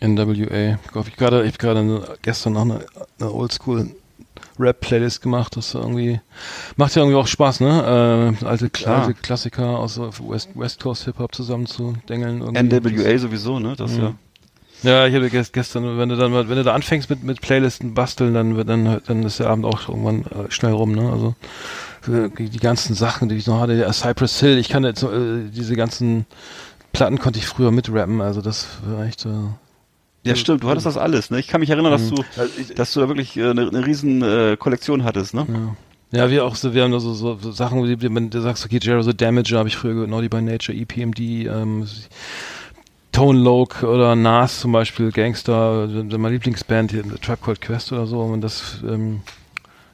[0.00, 0.24] NWA.
[0.34, 1.56] Ich hab gerade, ich
[2.22, 2.84] gestern noch eine,
[3.20, 3.90] eine Oldschool
[4.58, 5.56] Rap-Playlist gemacht.
[5.56, 6.20] Das irgendwie
[6.76, 8.34] macht ja irgendwie auch Spaß, ne?
[8.40, 9.02] Äh, alte, Klar.
[9.06, 12.40] alte Klassiker aus West, West Coast Hip Hop zusammen zu dengeln.
[12.40, 13.02] irgendwie.
[13.02, 13.74] NWA sowieso, ne?
[13.76, 14.14] Das ja.
[14.82, 17.94] Ja, ich habe gest- gestern, wenn du dann, wenn du da anfängst mit mit Playlisten
[17.94, 21.10] basteln, dann wird dann dann ist der Abend auch irgendwann äh, schnell rum, ne?
[21.10, 21.34] Also
[22.12, 25.48] äh, die ganzen Sachen, die ich noch hatte, ja, Cypress Hill, ich kann jetzt äh,
[25.50, 26.26] diese ganzen
[26.92, 29.30] Platten konnte ich früher mitrappen, also das war echt äh,
[30.26, 31.38] Ja, stimmt, du hattest das alles, ne?
[31.40, 32.22] Ich kann mich erinnern, dass du,
[32.74, 35.46] dass du da wirklich äh, eine, eine riesen äh, Kollektion hattest, ne?
[35.48, 35.76] Ja.
[36.12, 38.40] Ja, wir auch so, wir haben da so, so, so Sachen, wie die- wenn du
[38.40, 41.84] sagst, okay, Jero the Damage habe ich früher gehört, Naughty by Nature, EPMD, ähm,
[43.12, 48.20] Tone Loc oder Nas zum Beispiel, Gangster, meine Lieblingsband, hier, Tribe Called Quest oder so,
[48.20, 49.22] und das, ähm,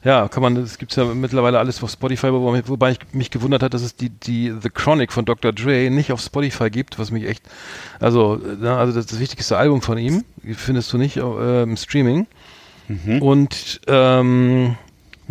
[0.03, 3.63] ja, kann man, es gibt ja mittlerweile alles auf Spotify, wo, wobei ich mich gewundert
[3.63, 5.53] hat, dass es die, die The Chronic von Dr.
[5.53, 7.43] Dre nicht auf Spotify gibt, was mich echt,
[7.99, 10.25] also, also das, das wichtigste Album von ihm,
[10.55, 12.27] findest du nicht äh, im Streaming.
[13.21, 14.75] Und ähm,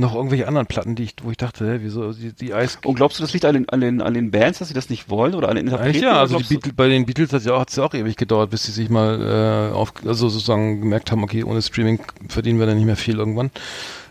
[0.02, 2.78] noch irgendwelche anderen Platten, die ich, wo ich dachte, hä, wieso die, die Eis.
[2.84, 4.90] Und glaubst du, das liegt an den, an den, an den Bands, dass sie das
[4.90, 5.88] nicht wollen oder an den Interpreten?
[5.88, 8.72] Eigentlich ja, also Beatles, bei den Beatles hat ja auch, auch ewig gedauert, bis sie
[8.72, 12.86] sich mal äh, auf, also sozusagen gemerkt haben, okay, ohne Streaming verdienen wir dann nicht
[12.86, 13.50] mehr viel irgendwann.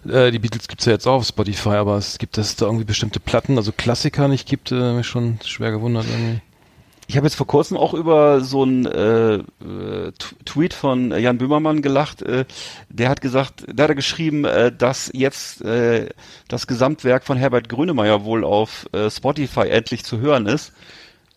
[0.09, 2.65] Äh, die Beatles gibt's ja jetzt auch auf Spotify, aber es gibt, dass es da
[2.65, 6.41] irgendwie bestimmte Platten, also Klassiker nicht gibt, äh, mich schon schwer gewundert irgendwie.
[7.11, 10.13] Ich habe jetzt vor kurzem auch über so einen äh, äh,
[10.45, 12.21] Tweet von Jan Böhmermann gelacht.
[12.21, 12.45] Äh,
[12.87, 16.07] der hat gesagt, da hat er geschrieben, äh, dass jetzt äh,
[16.47, 20.71] das Gesamtwerk von Herbert Grönemeyer wohl auf äh, Spotify endlich zu hören ist.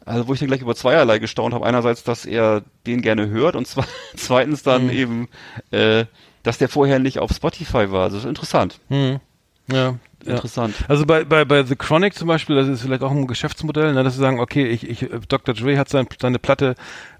[0.05, 1.67] Also wo ich dann gleich über zweierlei gestaunt habe.
[1.67, 3.83] Einerseits, dass er den gerne hört und zwe
[4.17, 5.29] zweitens dann eben,
[5.73, 6.05] äh,
[6.45, 8.11] dass der vorher nicht auf Spotify war.
[8.11, 8.79] Das ist interessant.
[8.91, 9.19] Hm.
[9.67, 9.99] Ja.
[10.25, 10.33] Ja.
[10.35, 10.75] Interessant.
[10.89, 14.03] Also bei, bei, bei The Chronic zum Beispiel, das ist vielleicht auch ein Geschäftsmodell, ne,
[14.05, 15.55] dass sie sagen, okay, ich, ich, Dr.
[15.55, 16.75] Dre hat sein, seine Platte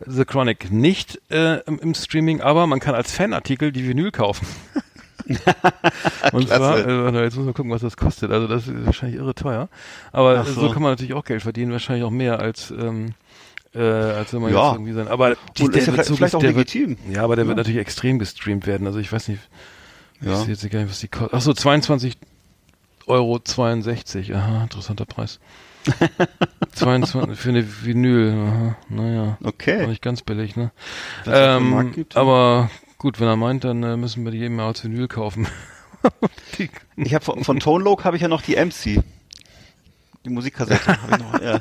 [0.07, 4.47] The Chronic nicht äh, im, im Streaming, aber man kann als Fanartikel die Vinyl kaufen.
[6.33, 8.31] Und zwar, äh, jetzt muss man gucken, was das kostet.
[8.31, 9.69] Also das ist wahrscheinlich irre teuer.
[10.13, 10.61] Aber so.
[10.63, 10.71] so.
[10.71, 13.15] kann man natürlich auch Geld verdienen, wahrscheinlich auch mehr als ähm,
[13.75, 14.67] äh, als wenn man Ja.
[14.69, 15.09] jetzt irgendwie sein.
[15.09, 16.97] Aber Und ist ja wird vielleicht- vielleicht auch der wird, legitim.
[17.13, 17.63] Ja, aber der wird Ja.
[17.63, 18.87] natürlich extrem gestreamt werden.
[18.87, 19.41] Also ich weiß nicht,
[20.21, 20.37] ich Ja.
[20.37, 21.35] sehe jetzt gar nicht, was die kostet.
[21.35, 22.17] Achso, 22
[23.07, 24.35] Euro 62.
[24.35, 25.41] Aha, interessanter Preis.
[26.75, 28.33] 22 für eine Vinyl.
[28.33, 29.39] Aha, naja.
[29.43, 29.85] Okay.
[29.85, 30.71] Auch nicht ganz billig, ne?
[31.27, 32.17] Ähm, gibt.
[32.17, 35.47] aber gut, wenn er meint, dann äh, müssen wir die eben mal als Vinyl kaufen.
[36.97, 39.03] Ich habe von, von Tone Loc habe ich ja noch die MC.
[40.27, 41.41] Die Musikkassette habe ich noch.
[41.43, 41.61] Ja.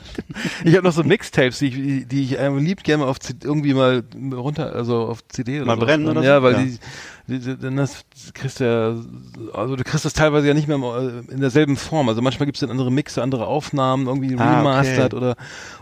[0.65, 1.67] ich habe noch so Mixtapes, die
[1.99, 5.65] ich, die ich ähm, lieb gerne auf C irgendwie mal runter, also auf CD oder
[5.67, 5.85] Mal so.
[5.85, 6.27] brennen oder so?
[6.27, 6.59] Ja, weil Ja.
[6.59, 8.03] die, die dann das
[8.33, 12.09] kriegst du ja, also du kriegst das teilweise ja nicht mehr im- in derselben Form.
[12.09, 15.15] Also manchmal gibt es dann andere Mixe, andere Aufnahmen, irgendwie Ah, remastered okay.
[15.23, 15.35] oder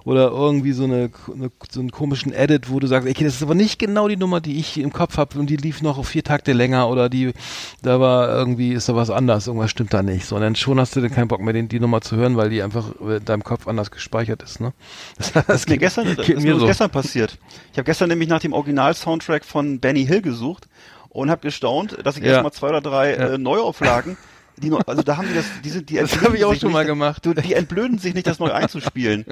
[0.04, 3.44] oder irgendwie so eine, eine so einen komischen Edit, wo du sagst, okay, das ist
[3.44, 6.24] aber nicht genau die Nummer, die ich im Kopf habe und die lief noch vier
[6.24, 7.34] Takte länger oder die
[7.82, 10.26] da war irgendwie ist da was anders, irgendwas stimmt da nicht.
[10.28, 12.38] So, und dann schon hast du dann keinen Bock mehr, den, die Nummer zu hören,
[12.38, 14.74] weil die einfach in deinem Kopf anders gespeichert ist, ne?
[15.18, 16.66] Das, Das ist mir gestern, das geht ist mir mir so.
[16.68, 17.38] gestern passiert.
[17.72, 20.68] Ich habe gestern nämlich nach dem Original-Soundtrack von Benny Hill gesucht
[21.12, 22.32] und habe gestaunt, dass ich Ja.
[22.32, 23.28] erstmal zwei oder drei Ja.
[23.34, 24.18] äh, Neuauflagen,
[24.58, 26.68] die also da haben die das, die sind, die Das habe ich auch sich schon
[26.70, 27.26] nicht, mal gemacht.
[27.26, 29.26] Du, die entblöden sich nicht, das neu einzuspielen.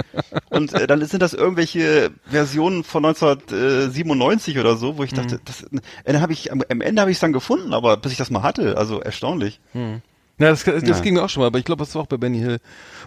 [0.49, 5.63] Und äh, dann sind das irgendwelche Versionen von 1997 oder so, wo ich dachte, das,
[5.63, 8.17] äh, dann habe ich am, am Ende habe ich es dann gefunden, aber bis ich
[8.17, 9.59] das mal hatte, also erstaunlich.
[9.73, 9.91] Ja,
[10.37, 10.99] das, das Ja.
[11.01, 12.59] ging mir auch schon mal, aber ich glaube, das war auch bei Benny Hill.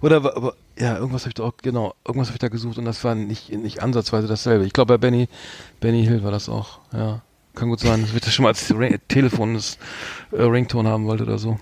[0.03, 2.85] Oder aber, ja, irgendwas habe ich da auch, genau, irgendwas habe ich da gesucht und
[2.85, 4.65] das war nicht, nicht ansatzweise dasselbe.
[4.67, 5.29] Ich glaube, bei Benny,
[5.81, 7.23] Benny Hill war das auch, ja.
[7.55, 8.73] Kann gut sein, dass ich das schon mal als
[9.09, 9.77] Telefon das
[10.33, 11.59] äh, Ringtone haben wollte oder so.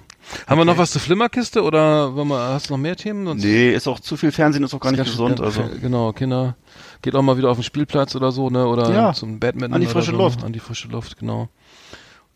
[0.47, 3.27] Haben wir noch was zur Flimmerkiste oder wir, hast du noch mehr Themen?
[3.27, 5.39] Sonst Nee, ist auch zu viel Fernsehen, ist auch gar ist nicht gesund.
[5.39, 6.55] schön- Also Genau, Kinder,
[7.03, 9.75] geht auch mal wieder auf den Spielplatz oder so, ne, oder Ja, zum Badminton.
[9.75, 10.45] an die oder frische so, Luft.
[10.45, 11.49] An die frische Luft, genau.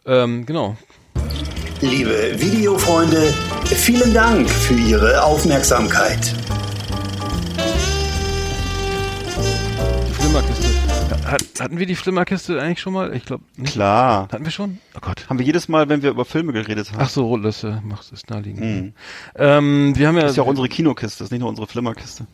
[0.07, 0.77] Ähm, genau.
[1.81, 3.33] Liebe Videofreunde,
[3.67, 6.35] vielen Dank für Ihre Aufmerksamkeit.
[10.09, 10.67] Die Flimmerkiste.
[11.35, 13.13] Hat, hatten wir die Flimmerkiste eigentlich schon mal?
[13.13, 13.73] Ich glaube nicht.
[13.73, 14.29] klar.
[14.31, 14.79] Hatten wir schon?
[14.95, 15.29] Oh Gott.
[15.29, 17.01] Haben wir jedes Mal, wenn wir über Filme geredet haben.
[17.01, 18.61] Ach so, das äh, macht es naheliegend.
[18.61, 18.93] Mhm.
[19.35, 21.67] Ähm, wir haben ja, Das ist ja auch unsere Kinokiste, das ist nicht nur unsere
[21.67, 22.29] Flimmerkiste.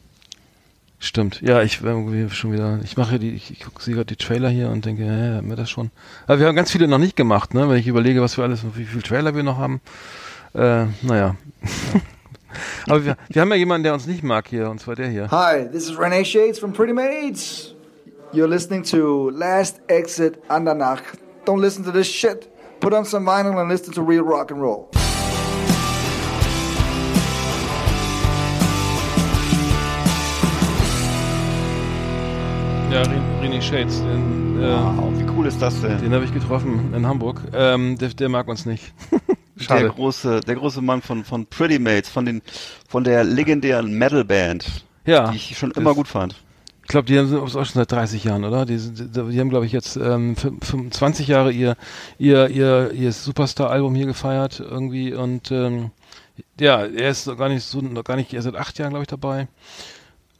[0.98, 1.40] stimmt.
[1.40, 2.78] Ja, ich irgendwie schon wieder.
[2.84, 5.48] Ich mache die, ich, ich gucke sie gerade die Trailer hier und denke, hä, haben
[5.48, 5.90] wir das schon?
[6.26, 7.70] Aber wir haben ganz viele noch nicht gemacht, ne?
[7.70, 9.80] Wenn ich überlege, was wir alles, wie viele Trailer wir noch haben.
[10.52, 11.36] Äh, naja.
[12.86, 15.30] Aber wir, wir haben ja jemanden, der uns nicht mag hier, und zwar der hier.
[15.30, 17.74] Hi, this is Renee Shades from Pretty Maids.
[18.32, 21.02] You're listening to Last Exit Andernach.
[21.44, 22.46] Don't listen to this shit.
[22.80, 24.88] Put on some vinyl and listen to real rock and roll.
[32.92, 35.98] Ja, Ren- René Shades, den, äh, Wow, wie cool ist das denn?
[36.00, 37.40] den habe ich getroffen in Hamburg.
[37.54, 38.92] Ähm, der, der mag uns nicht.
[39.60, 39.88] Der Schade.
[39.90, 42.40] große, der große Mann von, von Pretty Mates, von den,
[42.88, 45.30] von der legendären Metal-Band, Ja.
[45.32, 46.34] die ich schon immer gut fand.
[46.90, 48.66] Ich glaube, die sind auch schon seit 30 Jahren, oder?
[48.66, 51.76] Die, sind, die haben, glaube ich, jetzt ähm, 25 Jahre ihr
[52.18, 55.92] ihr ihr ihr Superstar-Album hier gefeiert irgendwie und ähm,
[56.58, 59.04] ja, er ist noch gar nicht so noch gar nicht erst seit acht Jahren, glaube
[59.04, 59.46] ich, dabei.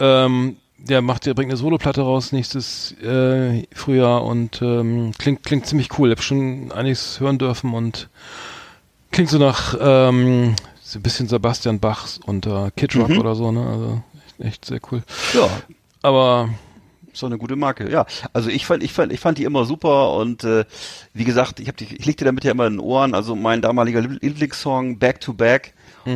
[0.01, 5.67] Ähm, der macht, der bringt eine Soloplatte raus nächstes äh, Frühjahr und ähm, klingt klingt
[5.67, 6.09] ziemlich cool.
[6.09, 8.09] Ich habe schon einiges hören dürfen und
[9.13, 13.53] klingt so nach ähm, so ein bisschen Sebastian Bachs und äh, Kid Rock oder so,
[13.53, 13.65] ne?
[13.65, 14.03] Also
[14.41, 15.05] echt, echt sehr cool.
[15.33, 15.49] Ja,
[16.03, 16.49] Aber
[17.23, 17.91] doch eine gute Marke.
[17.91, 20.65] Ja, also ich fand, ich fand, ich fand die immer super und äh,
[21.13, 23.15] wie gesagt, ich habe die, ich leg dir damit ja immer in den Ohren.
[23.15, 25.75] Also mein damaliger Lieb- Lieblingssong Back to Back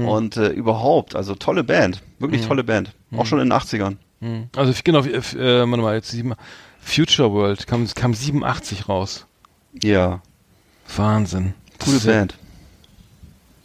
[0.09, 3.97] und äh, überhaupt, also tolle Band, wirklich tolle Band, auch schon in den 80ern.
[4.21, 4.45] Hm.
[4.57, 6.33] Also ich- genau, äh, warte mal, jetzt sieben,
[6.81, 9.27] Future World kam, kam 87 raus.
[9.83, 10.23] Ja,
[10.97, 11.55] Wahnsinn.
[11.85, 12.35] Coole Band.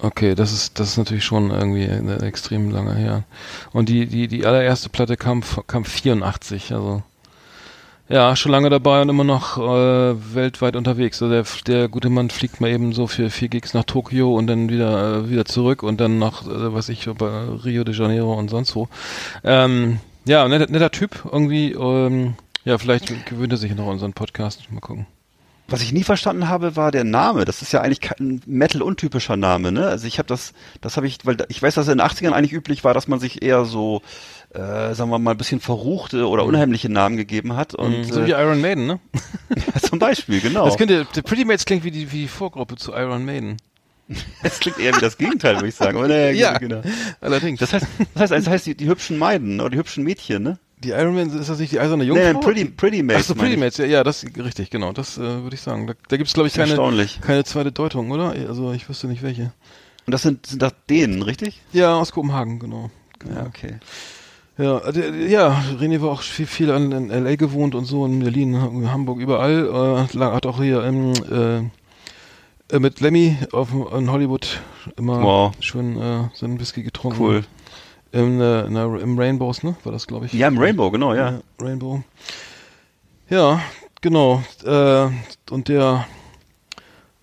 [0.02, 3.24] Okay, das ist das ist natürlich schon irgendwie eine extrem lange her.
[3.74, 7.04] Und die die die allererste Platte kam kam 84, also
[8.08, 11.22] ja, schon lange dabei und immer noch äh, weltweit unterwegs.
[11.22, 14.48] Also der der gute Mann fliegt mal eben so für vier Gigs nach Tokio und
[14.48, 17.30] dann wieder äh, wieder zurück und dann nach äh, was ich bei
[17.66, 18.88] Rio de Janeiro und sonst wo.
[19.44, 21.74] Ähm, ja, netter, netter Typ irgendwie.
[21.74, 22.36] Ähm,
[22.66, 24.72] ja, vielleicht gewöhnt er sich noch unseren Podcast.
[24.72, 25.08] Mal gucken.
[25.70, 27.46] Was ich nie verstanden habe, war der Name.
[27.46, 29.88] Das ist ja eigentlich kein Metal-untypischer Name, ne?
[29.88, 32.54] Also ich habe das, das habe ich, weil ich weiß, dass in den 80ern eigentlich
[32.54, 34.02] üblich war, dass man sich eher so,
[34.54, 37.76] äh, sagen wir mal, ein bisschen verruchte oder unheimliche Namen gegeben hat.
[37.76, 39.00] Und so wie äh, Iron Maiden, ne?
[39.82, 40.66] zum Beispiel, genau.
[40.66, 43.58] Das könnte, der Pretty Mates klingt wie die, wie die Vorgruppe zu Iron Maiden.
[44.42, 45.98] Das klingt eher wie das Gegenteil, würde ich sagen.
[45.98, 46.58] Aber naja, Ja.
[46.58, 46.82] genau.
[47.22, 47.60] Allerdings.
[47.60, 50.58] Das heißt, das heißt, das heißt die, die hübschen Maiden oder die hübschen Mädchen, ne?
[50.84, 52.34] Die Iron Maiden, ist das nicht die eiserne Jungfrau?
[52.34, 53.24] nee, Pretty, Pretty Mates.
[53.24, 53.60] Ach so, meine Pretty.
[53.60, 55.88] Mates, ja, ja, das richtig, genau, das äh, würde ich sagen.
[55.88, 56.76] Da, da gibt es, glaube ich, keine,
[57.22, 58.30] keine zweite Deutung, oder?
[58.32, 59.52] Also ich wüsste nicht welche.
[60.06, 61.62] Und das sind, sind das denen, richtig?
[61.74, 62.90] Ja, aus Kopenhagen, genau.
[63.34, 63.76] Ja, okay.
[64.58, 67.36] Ja, äh, ja, René war auch viel, viel an, in L.A.
[67.36, 70.08] gewohnt und so, in Berlin, in Hamburg, überall.
[70.18, 71.14] Äh, hat auch hier ähm,
[72.72, 74.60] äh, äh, mit Lemmy auf, in Hollywood
[74.98, 75.54] immer Wow.
[75.60, 77.20] schön äh, seinen Whisky getrunken.
[77.22, 77.44] Cool.
[78.12, 79.76] Im, äh, Im Rainbows, ne?
[79.84, 80.34] War das, glaube ich.
[80.34, 81.40] Ja, im Rainbow, genau, ja.
[81.62, 82.02] Rainbow.
[83.30, 83.62] Ja,
[84.02, 84.42] genau.
[84.66, 85.08] Äh,
[85.52, 86.06] und der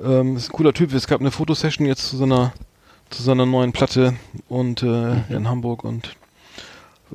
[0.00, 0.92] ähm, ist ein cooler Typ.
[0.94, 2.52] Es gab eine Fotosession jetzt zu seiner
[3.10, 4.14] zu seiner neuen Platte
[4.48, 5.24] und äh, Mhm.
[5.28, 6.16] in Hamburg und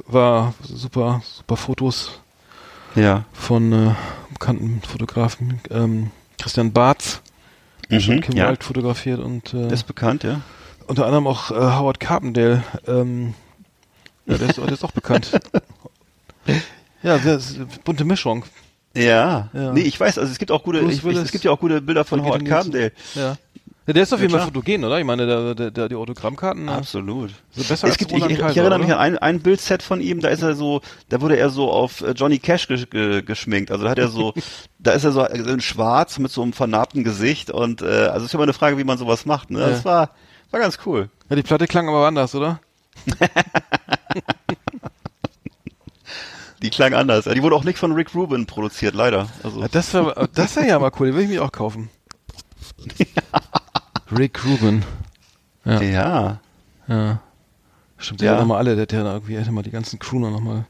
[0.08, 2.22] war super, super Fotos
[2.96, 3.26] Ja.
[3.34, 3.92] von äh,
[4.34, 5.60] bekannten Fotografen.
[5.70, 7.22] Ähm, Christian Barth,
[8.00, 8.48] schon Mhm, Kim ja.
[8.50, 10.40] Wilde fotografiert und äh, Ist bekannt, ja.
[10.88, 12.64] unter anderem auch äh, Howard Carpendale.
[12.88, 13.34] Ähm,
[14.32, 15.32] ja, der ist, der ist auch bekannt.
[17.04, 18.46] Ja, sehr, sehr bunte Mischung.
[18.96, 19.50] Ja.
[19.54, 19.72] Ja.
[19.74, 21.82] Nee, ich weiß, also es gibt auch gute, ich, ich, es gibt ja auch gute
[21.82, 22.46] Bilder von Howard.
[22.46, 22.92] Carpendale.
[23.16, 23.38] Ja.
[23.88, 25.00] ja der ist auf Ja, jeden Fall fotogen, oder?
[25.00, 26.66] Ich meine, der, der, der, die Autogrammkarten.
[26.66, 26.74] ne?
[26.74, 27.32] Absolut.
[27.52, 29.82] So besser es als gibt, ich, ich, ich Kaiser, erinnere mich an ein, ein Bildset
[29.82, 32.86] von ihm, da ist er so, da wurde er so auf äh, Johnny Cash ge
[32.86, 33.72] ge geschminkt.
[33.72, 34.34] Also da hat er so,
[34.80, 38.26] da ist er so in schwarz mit so einem vernarbten Gesicht und äh, also es
[38.26, 39.50] ist immer eine Frage, wie man sowas macht.
[39.50, 39.60] Ne?
[39.62, 39.70] Ja.
[39.70, 40.12] Das war,
[40.52, 41.10] war ganz cool.
[41.30, 42.60] Ja, die Platte klang aber anders, oder?
[46.62, 47.26] Die klang anders.
[47.26, 49.28] Die wurde auch nicht von Rick Rubin produziert, leider.
[49.44, 51.90] Also Ja, das wäre das wär ja mal cool, den will ich mich auch kaufen.
[54.16, 54.84] Rick Rubin.
[55.66, 55.82] Ja.
[55.82, 56.40] ja.
[56.88, 57.20] Ja.
[57.98, 58.32] Stimmt, der Ja.
[58.34, 60.58] hat nochmal alle, der hat ja irgendwie, er hat mal die ganzen Crooner nochmal.
[60.58, 60.66] Noch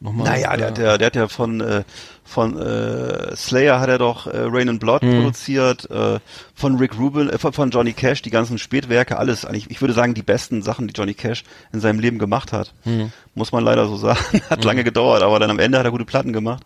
[0.00, 1.84] mal, Naja, der, hat ja, der hat ja von, äh,
[2.24, 5.16] von äh, Slayer hat er doch äh, Rain and Blood Mhm.
[5.16, 6.18] produziert, äh,
[6.54, 10.14] von Rick Rubin, äh, von, Johnny Cash, die ganzen Spätwerke, alles, eigentlich, ich würde sagen,
[10.14, 12.74] die besten Sachen, die Johnny Cash in seinem Leben gemacht hat.
[12.84, 13.12] Mhm.
[13.34, 14.18] Muss man leider so sagen.
[14.50, 16.62] hat lange gedauert, aber dann am Ende hat er gute Platten gemacht.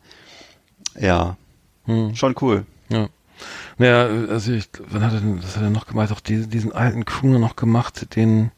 [0.99, 1.37] Ja,
[1.87, 2.15] Hm.
[2.15, 2.65] schon cool.
[2.91, 3.09] Ja.
[3.79, 6.13] Naja, also ich, wann hat er denn, was hat er noch gemacht?
[6.13, 8.53] Auch diesen, diesen alten Crooner noch gemacht, den,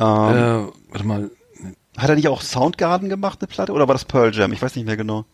[0.00, 1.30] Ähm, äh, warte mal,
[1.96, 4.52] Hat er nicht auch Soundgarden gemacht, eine Platte, oder war das Pearl Jam?
[4.52, 5.24] Ich weiß nicht mehr genau.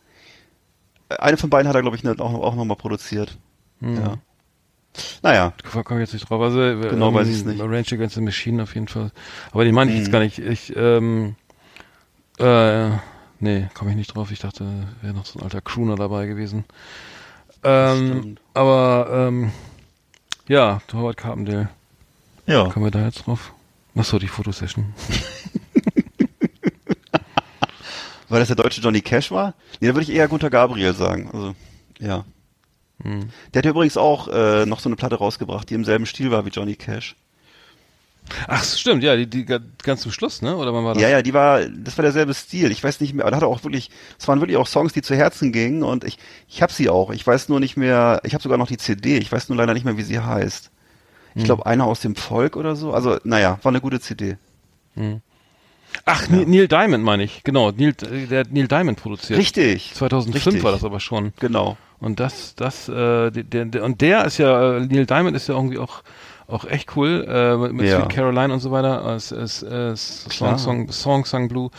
[1.08, 3.36] Äh, Eine von beiden hat er, glaube ich, ne, auch, auch nochmal produziert.
[3.80, 3.96] hm.
[3.96, 4.18] Ja.
[5.22, 5.52] Naja,
[5.84, 6.40] komme ich jetzt nicht drauf.
[6.40, 7.60] Also, äh, Genau weiß ich's nicht.
[7.60, 9.12] Range Against the Machine auf jeden Fall.
[9.52, 10.12] Aber die meine ich jetzt Mhm.
[10.12, 10.38] gar nicht.
[10.38, 11.36] Ich, ähm,
[12.38, 12.88] äh,
[13.38, 14.30] nee, komme ich nicht drauf.
[14.30, 14.64] Ich dachte,
[15.02, 16.64] wäre noch so ein alter Crooner dabei gewesen.
[17.62, 19.52] Ähm, aber, ähm,
[20.48, 21.68] ja, Howard Carpendale.
[22.46, 22.66] ja.
[22.70, 23.52] Kommen wir da jetzt drauf?
[23.96, 24.94] Achso, die Fotosession.
[28.28, 29.54] Weil das der deutsche Johnny Cash war?
[29.80, 31.30] Nee, da würde ich eher Gunter Gabriel sagen.
[31.32, 31.54] Also,
[32.00, 32.24] ja.
[33.02, 33.28] Hm.
[33.52, 36.30] Der hat ja übrigens auch äh, noch so eine Platte rausgebracht, die im selben Stil
[36.30, 37.14] war wie Johnny Cash.
[38.48, 40.56] Ach, stimmt, ja, die, die ga- ganz zum Schluss, ne?
[40.56, 41.02] Oder wann war das?
[41.02, 42.72] Ja, ja, die war, das war derselbe Stil.
[42.72, 44.92] Ich weiß nicht mehr, aber da hat er auch wirklich, es waren wirklich auch Songs,
[44.92, 46.18] die zu Herzen gingen und ich,
[46.48, 47.10] ich habe sie auch.
[47.10, 49.18] Ich weiß nur nicht mehr, ich habe sogar noch die CD.
[49.18, 50.70] Ich weiß nur leider nicht mehr, wie sie heißt.
[51.36, 51.44] Ich Hm.
[51.44, 52.92] glaube, einer aus dem Volk oder so.
[52.92, 54.38] Also, naja, war eine gute CD.
[56.06, 57.42] Ach, Neil- Neil Diamond meine ich.
[57.44, 59.38] Genau, Neil, der hat Neil Diamond produziert.
[59.38, 59.92] Richtig.
[59.94, 60.62] 2005 Richtig.
[60.64, 61.32] war das aber schon.
[61.40, 61.76] Genau.
[61.98, 65.54] Und das, das, äh, der, der, und der ist ja, äh, Neil Diamond ist ja
[65.56, 66.02] irgendwie auch,
[66.46, 68.00] auch echt cool, äh, mit, mit Ja.
[68.00, 69.60] Sweet Caroline und so weiter, es, es,
[70.30, 70.58] Klar.
[70.58, 71.70] Song, Song, Song, Song Blue.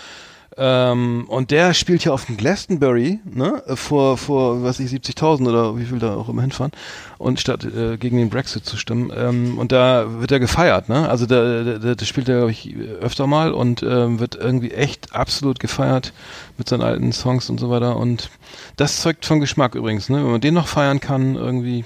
[0.59, 5.77] Ähm, und der spielt ja auf dem Glastonbury, ne, vor, vor, was ich, 70.000 oder
[5.77, 6.71] wie viel da auch immer hinfahren,
[7.19, 9.11] und statt äh, gegen den Brexit zu stimmen.
[9.15, 12.75] Ähm, und da wird er gefeiert, ne, also da, da, da, spielt er, glaube ich,
[13.01, 16.11] öfter mal und ähm, wird irgendwie echt absolut gefeiert
[16.57, 17.95] mit seinen alten Songs und so weiter.
[17.95, 18.31] Und
[18.77, 21.85] das zeugt von Geschmack übrigens, ne, wenn man den noch feiern kann, irgendwie,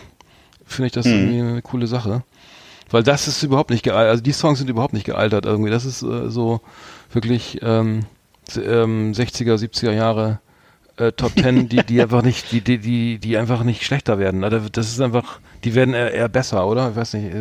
[0.65, 1.11] finde ich das Mhm.
[1.11, 2.23] irgendwie eine coole Sache.
[2.89, 5.71] Weil das ist überhaupt nicht gealtert, also die Songs sind überhaupt nicht gealtert irgendwie.
[5.71, 6.61] Das ist äh, so
[7.11, 8.05] wirklich ähm,
[8.57, 10.39] ähm, 60er, 70er Jahre
[10.97, 14.43] äh, Top Ten, die, die einfach nicht, die, die, die, die einfach nicht schlechter werden.
[14.43, 16.91] Also Das ist einfach, die werden eher, eher besser, oder?
[16.91, 17.33] Ich weiß nicht.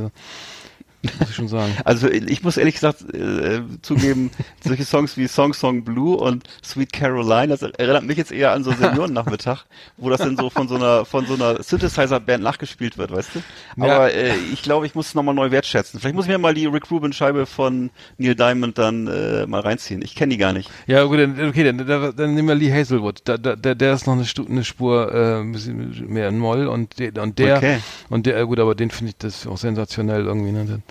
[1.03, 1.73] Muss ich schon sagen.
[1.85, 4.31] Also ich muss ehrlich gesagt äh, zugeben,
[4.65, 8.65] solche Songs wie Song Song Blue und Sweet Caroline, das erinnert mich jetzt eher an
[8.65, 9.65] so Seniorennachmittag,
[9.97, 13.83] wo das dann so von so einer von so einer Synthesizer-Band nachgespielt wird, weißt du?
[13.83, 16.01] Aber äh, ich glaube, ich muss es nochmal neu wertschätzen.
[16.01, 19.61] Vielleicht muss ich mir mal die Rick Rubin Scheibe von Neil Diamond dann äh, mal
[19.61, 20.03] reinziehen.
[20.03, 20.71] Ich kenne die gar nicht.
[20.87, 23.23] Ja, gut, dann, okay, dann, dann, dann nehmen wir Lee Hazelwood.
[23.25, 26.39] Da, da, der, der ist noch eine, Stu eine Spur äh, ein bisschen mehr in
[26.39, 27.79] Moll und der, und der, Okay.
[28.09, 30.53] und der, gut, aber den finde ich das auch sensationell irgendwie.
[30.53, 30.83] Ne?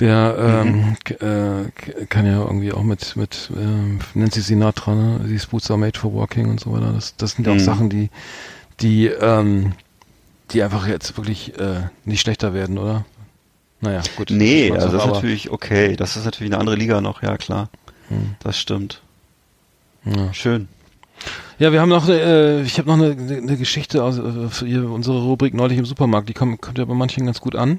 [0.00, 5.20] Der ähm, äh, kann ja irgendwie auch mit mit ähm, Nancy Sinatra, ne?
[5.28, 6.92] These Boots are made for walking und so weiter.
[6.92, 7.60] Das, das sind ja auch Mhm.
[7.60, 8.10] Sachen, die
[8.80, 9.72] die ähm,
[10.50, 13.04] die einfach jetzt wirklich äh, nicht schlechter werden, oder?
[13.80, 14.30] Naja, gut.
[14.30, 15.96] Nee, Geschmackssache, also das ist natürlich okay.
[15.96, 17.68] Das ist natürlich eine andere Liga noch, ja klar.
[18.08, 18.34] Hm.
[18.40, 19.00] Das stimmt.
[20.04, 20.32] Ja.
[20.32, 20.68] Schön.
[21.58, 25.22] Ja, wir haben noch, äh, ich habe noch eine, eine Geschichte aus äh, für unsere
[25.22, 26.28] Rubrik neulich im Supermarkt.
[26.28, 27.78] Die kommt, kommt ja bei manchen ganz gut an.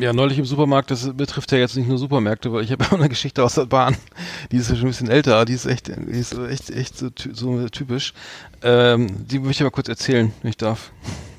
[0.00, 2.92] Ja, neulich im Supermarkt, das betrifft ja jetzt nicht nur Supermärkte, weil ich habe auch
[2.92, 3.94] eine Geschichte aus der Bahn,
[4.50, 7.10] die ist ja schon ein bisschen älter, die ist echt, die ist echt, echt so,
[7.32, 8.14] so typisch.
[8.62, 10.90] Ähm, die möchte ich aber kurz erzählen, wenn ich darf.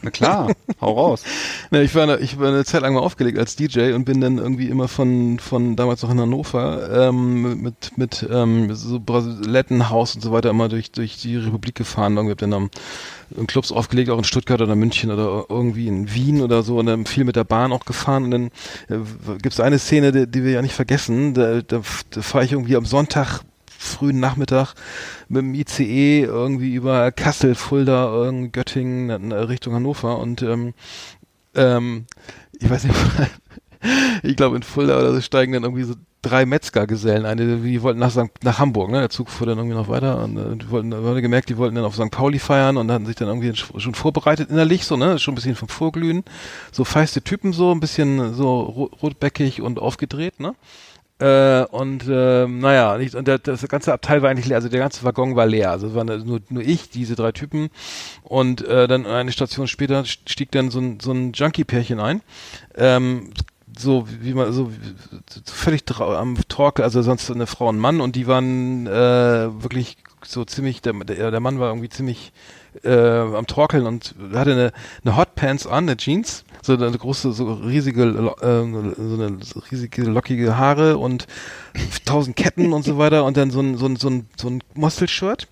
[0.04, 0.52] Na klar,
[0.82, 1.24] hau raus.
[1.72, 4.22] Na, ich war, eine, ich war eine Zeit lang mal aufgelegt als DJ und bin
[4.22, 10.16] dann irgendwie immer von, von damals noch in Hannover ähm, mit, mit ähm, so Brasilettenhaus
[10.16, 12.16] und so weiter immer durch, durch die Republik gefahren.
[12.16, 12.70] Irgendwie hab dann am,
[13.36, 16.86] in Clubs aufgelegt, auch in Stuttgart oder München oder irgendwie in Wien oder so und
[16.88, 18.46] dann viel mit der Bahn auch gefahren und dann
[18.90, 22.52] äh, gibt's eine Szene, die, die wir ja nicht vergessen, da, da, da fahre ich
[22.52, 24.76] irgendwie am Sonntag frühen Nachmittag
[25.28, 30.74] mit dem ICE irgendwie über Kassel, Fulda, Göttingen, na- Richtung Hannover und ähm,
[31.56, 32.06] ähm,
[32.60, 32.96] ich weiß nicht,
[34.24, 38.00] ich glaube in Fulda oder so steigen dann irgendwie so drei Metzgergesellen ein, die, wollten
[38.00, 38.44] nach, St.
[38.44, 39.00] nach Hamburg, ne?
[39.00, 41.58] Der Zug fuhr dann irgendwie noch weiter und äh, die wollten, da wurde gemerkt, die
[41.58, 42.12] wollten dann auf St.
[42.12, 45.18] Pauli feiern und hatten sich dann irgendwie sch- schon vorbereitet innerlich, so, ne?
[45.20, 46.24] Schon ein bisschen vom Vorglühen.
[46.72, 50.54] So feiste Typen so, ein bisschen so ro- rotbäckig und aufgedreht, ne?
[51.20, 54.80] Äh, und ähm, naja, nicht, und der, das ganze Abteil war eigentlich leer, also der
[54.80, 55.70] ganze Waggon war leer.
[55.70, 57.70] Also es waren nur, nur ich, diese drei Typen.
[58.24, 62.22] Und äh, dann eine Station später stieg dann so ein, so ein Junkie-Pärchen ein.
[62.76, 63.30] Ähm,
[63.78, 64.72] so wie man so
[65.46, 68.92] völlig am Torkel, also sonst eine Frau und Mann und die waren äh,
[69.64, 72.32] wirklich so ziemlich, der, der, der Mann war irgendwie ziemlich
[72.84, 74.72] äh, am Torkeln und hatte eine,
[75.04, 79.38] eine Hotpants an, eine Jeans, so eine große, so riesige, äh, so eine
[79.72, 81.28] riesige lockige Haare und
[82.06, 84.64] tausend Ketten und so weiter und dann so ein so ein so ein, so ein
[84.74, 85.48] Mostelshirt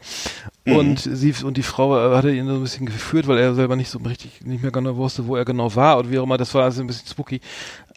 [0.66, 3.76] und sie und die Frau äh, hatte ihn so ein bisschen geführt, weil er selber
[3.76, 6.38] nicht so richtig nicht mehr genau wusste, wo er genau war oder wie auch immer.
[6.38, 7.42] Das war also ein bisschen spooky.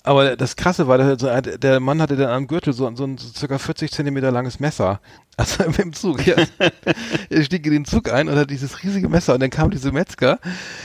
[0.04, 3.18] Aber das Krasse war, der, der der Mann hatte dann am Gürtel so, so ein
[3.18, 5.00] so circa 40 Zentimeter langes Messer.
[5.38, 6.26] Also im Zug.
[6.26, 6.36] Ja.
[7.30, 9.90] er stieg in den Zug ein und hat dieses riesige Messer und dann kam diese
[9.90, 10.38] Metzger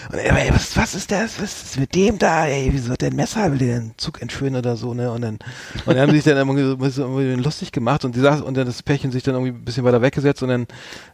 [0.09, 1.41] und er, ey, was, was ist das?
[1.41, 2.47] Was ist mit dem da?
[2.47, 3.51] Ey, wieso hat der ein Messer?
[3.51, 5.11] Will der den Zug entführen oder so, ne?
[5.11, 5.39] Und dann,
[5.85, 8.55] und dann haben die sich dann irgendwie so irgendwie lustig gemacht und die saß, und
[8.55, 10.61] dann das Pärchen sich dann irgendwie ein bisschen weiter weggesetzt und dann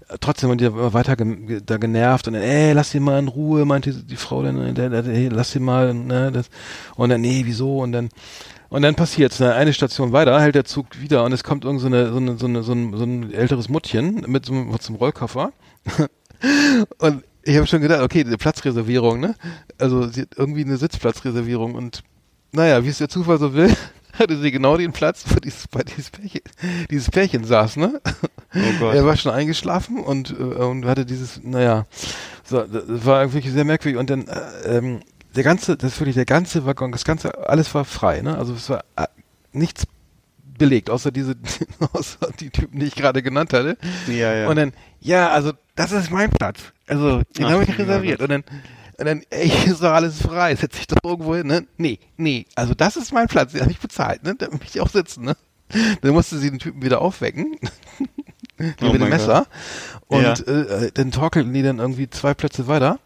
[0.09, 3.17] äh, trotzdem und die immer weiter ge da genervt und dann, ey, lass ihn mal
[3.17, 6.51] in Ruhe, meinte die Frau dann, hey, lass ihn mal, ne, das,
[6.95, 7.79] und dann, nee, wieso?
[7.79, 8.09] Und dann,
[8.69, 11.81] und dann passiert's, ne, eine Station weiter, hält der Zug wieder und es kommt irgend
[11.81, 14.69] so eine, so eine, so eine, so ein, so ein älteres Muttchen mit so einem,
[14.69, 15.53] mit so einem Rollkoffer.
[16.99, 19.35] und ich habe schon gedacht, okay, eine Platzreservierung, ne?
[19.77, 22.03] Also sie hat irgendwie eine Sitzplatzreservierung und
[22.51, 23.75] naja, wie es der Zufall so will,
[24.13, 26.41] hatte sie genau den Platz, wo dieses, bei dieses Pärchen,
[26.89, 28.01] dieses Pärchen saß, ne?
[28.55, 28.95] Oh Gott.
[28.95, 31.85] Er war schon eingeschlafen und, äh, und hatte dieses, naja,
[32.43, 34.99] so, das war wirklich sehr merkwürdig und dann, äh, ähm,
[35.35, 38.37] der ganze, das ist wirklich der ganze Waggon, das ganze, alles war frei, ne?
[38.37, 39.07] Also es war äh,
[39.51, 39.85] nichts
[40.57, 41.35] belegt, außer diese,
[41.93, 43.77] außer die Typen, die ich gerade genannt hatte.
[44.07, 44.47] Ja, ja.
[44.47, 46.59] Und dann, ja, also das ist mein Platz.
[46.87, 48.21] Also, den habe ich reserviert.
[48.21, 48.43] Und dann,
[48.99, 51.65] und dann, ey, ist doch alles frei, setz dich doch irgendwo hin, ne?
[51.77, 54.35] Nee, nee, also das ist mein Platz, den habe ich bezahlt, ne?
[54.37, 55.35] Da möchte ich auch sitzen, ne?
[56.01, 57.57] Dann musste sie den Typen wieder aufwecken.
[58.59, 59.47] Oh mit dem mein Messer.
[60.07, 60.33] Und Ja.
[60.33, 62.99] äh, dann torkelten die dann irgendwie zwei Plätze weiter.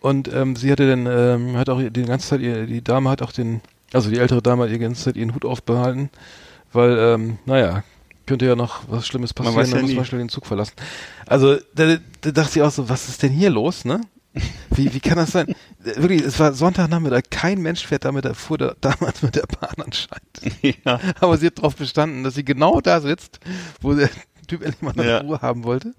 [0.00, 3.22] Und ähm, sie hatte dann, ähm, hat auch die ganze Zeit, ihr, die Dame hat
[3.22, 3.60] auch den,
[3.92, 6.10] also die ältere Dame hat die ganze Zeit ihren Hut aufbehalten,
[6.72, 7.82] weil, ähm, naja,
[8.26, 9.96] könnte ja noch was Schlimmes passieren, weiß dann ja muss nie.
[9.96, 10.72] man schnell den Zug verlassen.
[11.26, 14.00] Also da, da dachte ich auch so, was ist denn hier los, ne?
[14.70, 15.48] Wie, wie kann das sein?
[15.84, 19.74] Äh, Wirklich, es war Sonntagnachmittag, kein Mensch fährt damit, fuhr da, damals mit der Bahn
[19.84, 20.76] anscheinend.
[20.84, 21.00] ja.
[21.20, 23.40] Aber sie hat darauf bestanden, dass sie genau da sitzt,
[23.80, 24.08] wo der
[24.46, 25.18] Typ endlich mal eine Ja.
[25.18, 25.94] Ruhe haben wollte.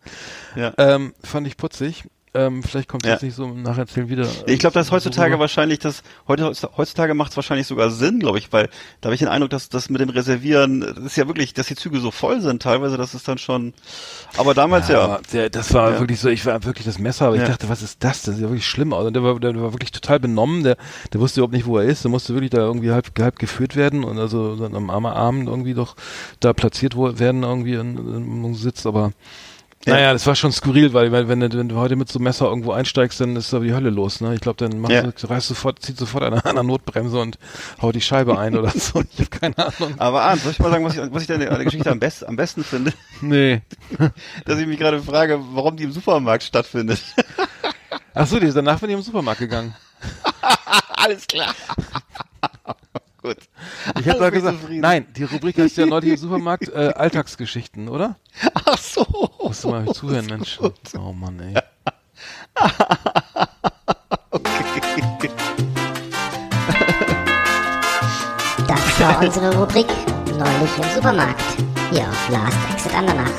[0.56, 0.74] ja.
[0.78, 2.06] Ähm, fand ich putzig.
[2.34, 3.12] Ähm, vielleicht kommt Ja.
[3.14, 4.26] jetzt nicht so im Nacherzählen wieder.
[4.46, 5.42] Ich glaube, dass so heutzutage rüber.
[5.42, 8.70] wahrscheinlich das heute heutzutage macht es wahrscheinlich sogar Sinn, glaube ich, weil
[9.02, 11.68] da habe ich den Eindruck, dass das mit dem Reservieren, das ist ja wirklich, dass
[11.68, 13.74] die Züge so voll sind, teilweise, das ist dann schon.
[14.38, 15.02] Aber damals ja.
[15.02, 16.00] aber Der, das war Ja.
[16.00, 17.50] wirklich so, ich war wirklich das Messer, aber ich Ja.
[17.50, 18.22] dachte, was ist das?
[18.22, 18.94] Das ist ja wirklich schlimm.
[18.94, 20.78] Also der war, der war wirklich total benommen, der,
[21.12, 23.76] der wusste überhaupt nicht, wo er ist, der musste wirklich da irgendwie halb, halb geführt
[23.76, 25.98] werden und also dann am armen Abend irgendwie doch
[26.40, 29.12] da platziert werden irgendwie in, in, in Sitz, aber
[29.86, 29.94] Ja.
[29.96, 32.26] naja, das war schon skurril, weil wenn, wenn, du, wenn du heute mit so einem
[32.26, 34.36] Messer irgendwo einsteigst, dann ist da die Hölle los, ne?
[34.36, 35.02] Ich glaube, dann machst Ja.
[35.04, 37.40] du, reißt sofort, zieht sofort einer an der Notbremse und
[37.82, 39.02] haut die Scheibe ein oder so.
[39.02, 39.96] Ich habe keine Ahnung.
[39.98, 42.28] Aber Arndt, soll ich mal sagen, was ich, was ich an der Geschichte am, best,
[42.28, 42.94] am besten finde?
[43.22, 43.62] Nee.
[44.46, 47.02] Dass ich mich gerade frage, warum die im Supermarkt stattfindet.
[48.14, 49.74] Ach so, die ist danach bin ich im Supermarkt gegangen.
[50.96, 51.56] Alles klar.
[53.22, 53.38] Gut.
[54.00, 54.82] Ich habe da gesagt, zufrieden.
[54.82, 58.16] nein, die Rubrik heißt ja neulich im Supermarkt äh, Alltagsgeschichten, oder?
[58.66, 59.06] Ach so.
[59.44, 60.60] Musst du mal zuhören, Mensch.
[60.62, 61.54] Oh Mann, ey.
[68.68, 69.88] Das war unsere Rubrik
[70.38, 71.42] Neulich im Supermarkt.
[71.92, 73.32] Hier auf Last Exit Andernach.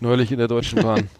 [0.00, 1.08] Neulich in der Deutschen Bahn.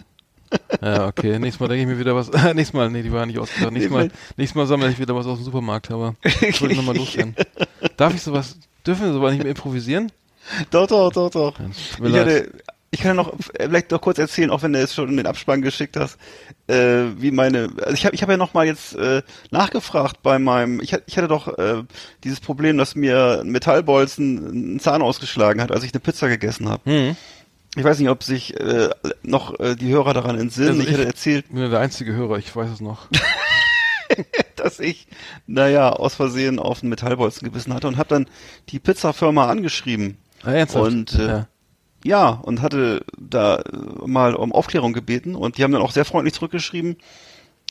[0.83, 1.39] Ja, okay.
[1.39, 2.31] Nächstes Mal denke ich mir wieder was.
[2.55, 3.73] nächstes Mal, nee, die war nicht ausgedacht.
[3.73, 6.77] Nächstes Mal, nächstes Mal sammle ich wieder was aus dem Supermarkt, aber das wollte ich
[6.77, 7.35] nochmal loswerden.
[7.97, 10.13] Darf ich sowas, dürfen wir sowas nicht mehr improvisieren?
[10.71, 11.55] Doch, doch, doch, doch.
[11.69, 12.51] Ich, hatte,
[12.93, 15.61] ich kann noch vielleicht noch kurz erzählen, auch wenn du es schon in den Abspann
[15.61, 16.19] geschickt hast,
[16.69, 20.39] äh, wie meine, also ich habe ich hab ja noch mal jetzt äh, nachgefragt bei
[20.39, 21.83] meinem, ich, hatte- ich hatte doch äh,
[22.23, 26.69] dieses Problem, dass mir ein Metallbolzen einen Zahn ausgeschlagen hat, als ich eine Pizza gegessen
[26.69, 26.83] habe.
[26.89, 27.17] Hm.
[27.77, 28.89] Ich weiß nicht, ob sich äh,
[29.23, 30.69] noch äh, die Hörer daran entsinnen.
[30.71, 33.09] Also ich, ich- hatte erzählt, Ich bin ja der einzige Hörer, ich weiß es noch.
[34.57, 35.07] dass ich,
[35.47, 38.27] naja, aus Versehen auf einen Metallbolzen gebissen hatte und habe dann
[38.71, 40.17] die Pizzafirma angeschrieben.
[40.43, 40.87] Ah, ernsthaft?
[40.87, 41.49] Und äh, ja.
[42.05, 43.63] Ja, und hatte da
[44.05, 46.97] mal um Aufklärung gebeten und die haben dann auch sehr freundlich zurückgeschrieben.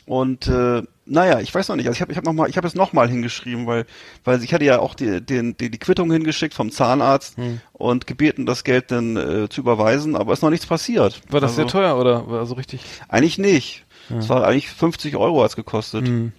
[0.05, 1.87] Und äh, naja, ich weiß noch nicht.
[1.87, 3.85] Also ich habe ich hab noch mal, ich habe es noch mal hingeschrieben, weil
[4.23, 7.59] weil ich hatte ja auch die den, die, die Quittung hingeschickt vom Zahnarzt Hm.
[7.73, 11.21] und gebeten, das Geld dann äh, zu überweisen, aber ist noch nichts passiert.
[11.29, 12.81] War das also, sehr teuer oder war so richtig?
[13.07, 13.83] Eigentlich nicht.
[14.15, 16.07] Es war eigentlich 50 Euro hat's gekostet.
[16.07, 16.31] Hm.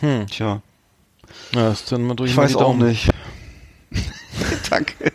[0.00, 0.26] Hm.
[0.26, 0.62] Tja,
[1.52, 3.10] Ja, ist dann mal durch ich weiß auch nicht.
[4.70, 5.12] Danke.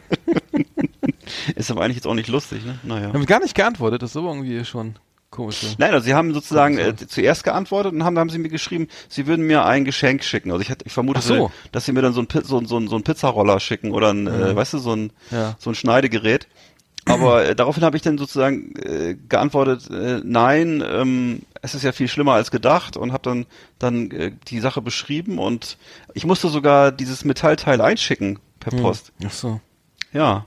[1.56, 2.80] ist aber eigentlich jetzt auch nicht lustig, ne?
[2.84, 3.08] Naja.
[3.08, 4.96] Wir haben gar nicht geantwortet, das ist aber irgendwie schon
[5.36, 5.76] komisch.
[5.78, 9.28] Nein, also sie haben sozusagen äh, zuerst geantwortet und haben, haben sie mir geschrieben, sie
[9.28, 10.52] würden mir ein Geschenk schicken.
[10.52, 11.52] Also ich, hätte- ich vermute, so.
[11.72, 14.52] dass sie mir dann so ein, so, so, so ein Pizzaroller schicken oder ein, äh,
[14.52, 14.56] Mhm.
[14.56, 15.56] weißt du, so ein, Ja.
[15.60, 16.48] so ein Schneidegerät.
[17.08, 21.92] Aber äh, daraufhin habe ich dann sozusagen äh, geantwortet, äh, nein, ähm, es ist ja
[21.92, 23.46] viel schlimmer als gedacht und habe dann
[23.78, 25.78] dann äh, die Sache beschrieben und
[26.16, 28.82] ich musste sogar dieses Metallteil einschicken per Hm.
[28.82, 29.12] Post.
[29.24, 29.62] Ach so.
[30.14, 30.46] Ja,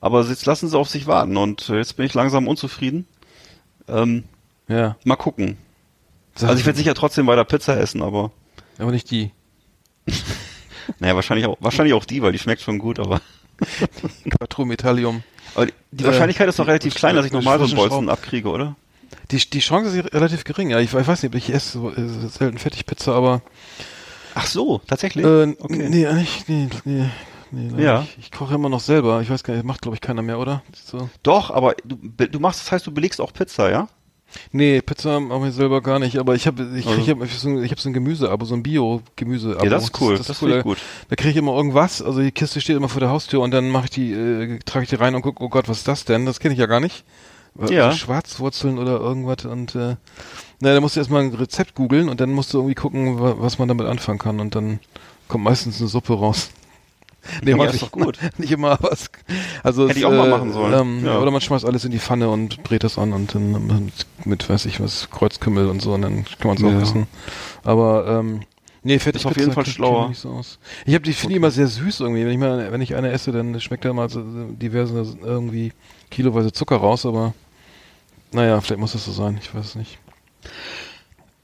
[0.00, 3.06] aber jetzt lassen sie auf sich warten und äh, jetzt bin ich langsam unzufrieden.
[3.86, 4.24] Ähm,
[4.70, 4.96] Ja.
[5.04, 5.58] mal gucken.
[6.34, 8.30] Sag- Also ich werde sicher trotzdem weiter Pizza essen, aber
[8.78, 9.30] aber nicht die.
[10.98, 13.20] naja, wahrscheinlich auch, wahrscheinlich auch die, weil die schmeckt schon gut, aber,
[14.30, 15.22] Quattrometallium.
[15.54, 18.08] aber die, die Äh, Wahrscheinlichkeit ist doch relativ klein, dass ich nochmal so einen Bolzen
[18.08, 18.76] abkriege, oder?
[19.30, 20.70] Die, die Chance ist relativ gering.
[20.70, 23.42] Ja, ich, ich weiß nicht, ich esse so, äh, selten Fertigpizza, aber
[24.34, 25.24] Ach so, tatsächlich?
[25.26, 25.88] äh, okay.
[25.88, 27.10] nee, eigentlich, nee, nee,
[27.50, 28.02] nee, Ja.
[28.02, 29.20] Ich, ich koche immer noch selber.
[29.22, 30.62] Ich weiß gar nicht, macht glaube ich keiner mehr, oder?
[30.86, 31.10] So.
[31.24, 33.88] Doch, aber du, du machst, das heißt, du belegst auch Pizza, ja?
[34.52, 37.00] Nee, Pizza mache ich selber gar nicht, aber ich habe ich, Also.
[37.00, 39.64] ich hab, ich hab so, ein- ich hab so ein Gemüse-Abo, so ein Bio-Gemüse-Abo.
[39.64, 40.62] Ja, das ist cool, das, ist finde cool.
[40.62, 40.78] gut.
[41.08, 43.68] Da kriege ich immer irgendwas, also die Kiste steht immer vor der Haustür und dann
[43.70, 46.04] mache ich die, äh, trage ich die rein und gucke, oh Gott, was ist das
[46.04, 46.26] denn?
[46.26, 47.04] Das kenne ich ja gar nicht.
[47.68, 47.90] Ja.
[47.90, 49.96] So Schwarzwurzeln oder irgendwas und äh,
[50.60, 53.34] na, da musst du erstmal ein Rezept googeln und dann musst du irgendwie gucken, wa-
[53.38, 54.78] was man damit anfangen kann und dann
[55.26, 56.50] kommt meistens eine Suppe raus.
[57.42, 58.18] Nee, Ja, ist doch gut.
[58.38, 59.10] Nicht immer, aber es,
[59.62, 60.72] also Hätte es, ich auch mal äh, machen sollen.
[60.72, 61.18] Ähm, Ja.
[61.20, 63.52] Oder man schmeißt alles in die Pfanne und brät das an und dann
[63.84, 66.80] mit, mit weiß ich was, Kreuzkümmel und so und dann kann man es auch Ja.
[66.82, 67.06] essen.
[67.62, 68.40] Aber ähm,
[68.82, 70.12] nee, fertig Ist auf jeden Fall schlauer.
[70.14, 70.58] so aus.
[70.86, 72.24] Ich habe die finde ich immer sehr süß irgendwie.
[72.24, 75.72] Wenn ich mal, wenn ich eine esse, dann schmeckt da mal so diverse irgendwie
[76.10, 77.34] kiloweise Zucker raus, aber
[78.32, 79.98] naja, vielleicht muss das so sein, ich weiß es nicht.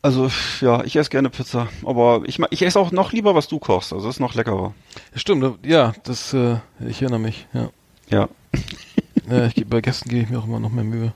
[0.07, 0.31] Also,
[0.61, 3.93] ja, ich esse gerne Pizza, aber ich, ich esse auch noch lieber, was du kochst,
[3.93, 4.73] also ist noch leckerer.
[5.17, 7.71] Stimmt, ja, das, äh, ich erinnere mich, ja.
[8.09, 8.29] Ja.
[9.29, 11.13] ja ich, bei Gästen gebe ich mir auch immer noch mehr Mühe.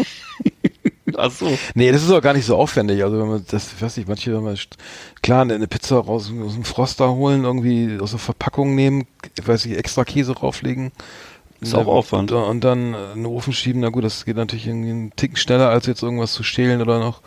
[1.18, 1.58] Ach so.
[1.74, 3.04] Nee, das ist auch gar nicht so aufwendig.
[3.04, 4.58] Also wenn man das, ich weiß nicht, manche, wenn man
[5.20, 9.06] klar eine Pizza raus aus dem Froster holen, irgendwie aus der Verpackung nehmen,
[9.38, 10.90] ich weiß nicht, extra Käse rauflegen
[11.60, 12.30] Ist auch Aufwand.
[12.32, 15.12] Und, und dann äh, in den Ofen schieben, na gut, das geht natürlich irgendwie einen
[15.16, 17.20] Ticken schneller, als jetzt irgendwas zu stehlen oder noch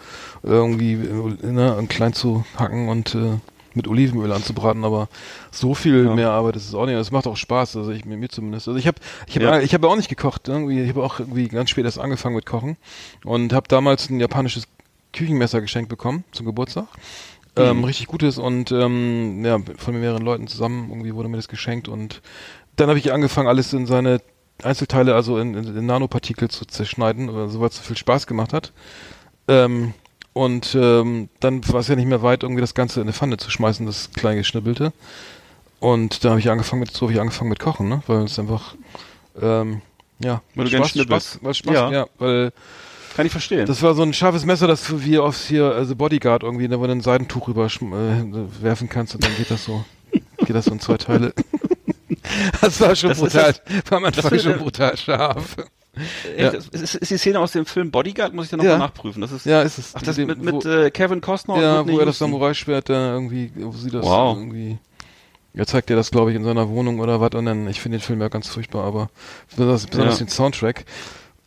[0.43, 3.37] irgendwie äh, ne, klein zu hacken und äh,
[3.73, 5.07] mit Olivenöl anzubraten, aber
[5.49, 6.13] so viel Ja.
[6.13, 6.95] mehr Arbeit ist es auch nicht.
[6.95, 8.67] Es macht auch Spaß, also ich mir, mir zumindest.
[8.67, 9.59] Also ich habe ich habe Ja.
[9.61, 12.45] ich habe auch nicht gekocht, irgendwie ich habe auch irgendwie ganz spät erst angefangen mit
[12.45, 12.75] Kochen
[13.23, 14.63] und habe damals ein japanisches
[15.13, 16.87] Küchenmesser geschenkt bekommen zum Geburtstag.
[17.57, 21.89] Ähm, richtig gutes und ähm, ja, von mehreren Leuten zusammen irgendwie wurde mir das geschenkt
[21.89, 22.21] und
[22.75, 24.21] dann habe ich angefangen, alles in seine
[24.63, 28.53] Einzelteile, also in, in, in Nanopartikel zu zerschneiden, so weil es so viel Spaß gemacht
[28.53, 28.71] hat.
[29.47, 29.93] Ähm,
[30.33, 33.37] und ähm, dann war es ja nicht mehr weit, irgendwie das Ganze in eine Pfanne
[33.37, 34.93] zu schmeißen, das klein geschnibbelte.
[35.79, 38.03] Und da habe ich angefangen mit, so habe ich angefangen mit Kochen, ne?
[38.07, 38.75] Weil es einfach,
[39.41, 39.81] ähm,
[40.19, 40.89] ja, Weil du Spaß.
[40.91, 41.91] Spaß, weil Spaß, Ja.
[41.91, 42.53] ja, weil
[43.15, 43.65] Kann ich verstehen.
[43.65, 46.85] das war so ein scharfes Messer, das wie aufs hier, also Bodyguard irgendwie, da wo
[46.85, 49.83] du ein Seidentuch rüber äh, werfen kannst und dann geht das so,
[50.37, 51.33] geht das so in zwei Teile.
[52.61, 55.55] Das war schon Das brutal, das- war Anfang das- schon brutal scharf.
[56.37, 56.59] Echt, ja.
[56.71, 58.77] ist, ist die Szene aus dem Film Bodyguard, muss ich dann nochmal Ja.
[58.79, 59.21] nachprüfen.
[59.21, 59.91] Das ist, Ja, ist es.
[59.93, 62.17] ach, das Dem- mit, mit wo- äh, Kevin Costner ja, und wo Whitney er das.
[62.19, 64.37] Samurai-Schwert da irgendwie, wo sie das Wow.
[64.37, 64.77] irgendwie,
[65.53, 67.97] er zeigt dir das, glaube ich, in seiner Wohnung oder was und dann, ich finde
[67.97, 69.09] den Film ja ganz furchtbar, aber
[69.49, 70.25] besonders, besonders Ja.
[70.25, 70.85] den Soundtrack.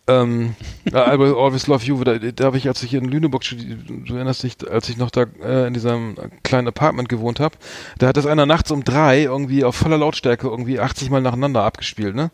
[0.07, 0.55] Ähm,
[0.89, 3.77] I will always love you, da, da habe ich, als ich in Lüneburg, studi-
[4.07, 7.57] du erinnerst dich, als ich noch da äh, in diesem kleinen Apartment gewohnt habe,
[7.99, 11.63] da hat das einer nachts um drei irgendwie auf voller Lautstärke irgendwie 80 Mal nacheinander
[11.63, 12.31] abgespielt, ne?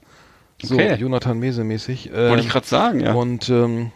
[0.63, 0.97] So Okay.
[0.97, 2.11] Jonathan Mese mäßig.
[2.13, 3.15] Wollte ich gerade sagen, ja.
[3.15, 3.93] Und ähm,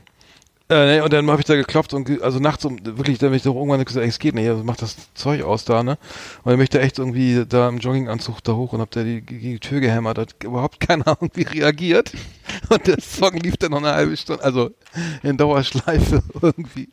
[0.70, 3.36] äh, nee, und dann habe ich da geklopft und also nachts um wirklich, dann bin
[3.36, 5.98] ich doch irgendwann gesagt, ey, es geht nicht, also mach das Zeug aus da, ne?
[6.42, 9.02] Und dann bin ich da echt irgendwie da im Jogginganzug da hoch und hab da
[9.02, 12.12] die, gegen die Tür gehämmert, hat überhaupt keiner irgendwie reagiert.
[12.70, 14.70] Und der Song lief dann noch eine halbe Stunde, also
[15.22, 16.88] in Dauerschleife irgendwie.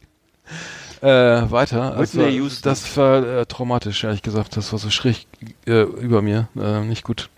[1.02, 1.96] Äh, weiter.
[1.96, 2.22] Also,
[2.62, 4.58] das war äh, traumatisch, ehrlich gesagt.
[4.58, 5.26] Das war so schräg
[5.66, 6.50] äh, über mir.
[6.56, 7.30] Äh, nicht gut.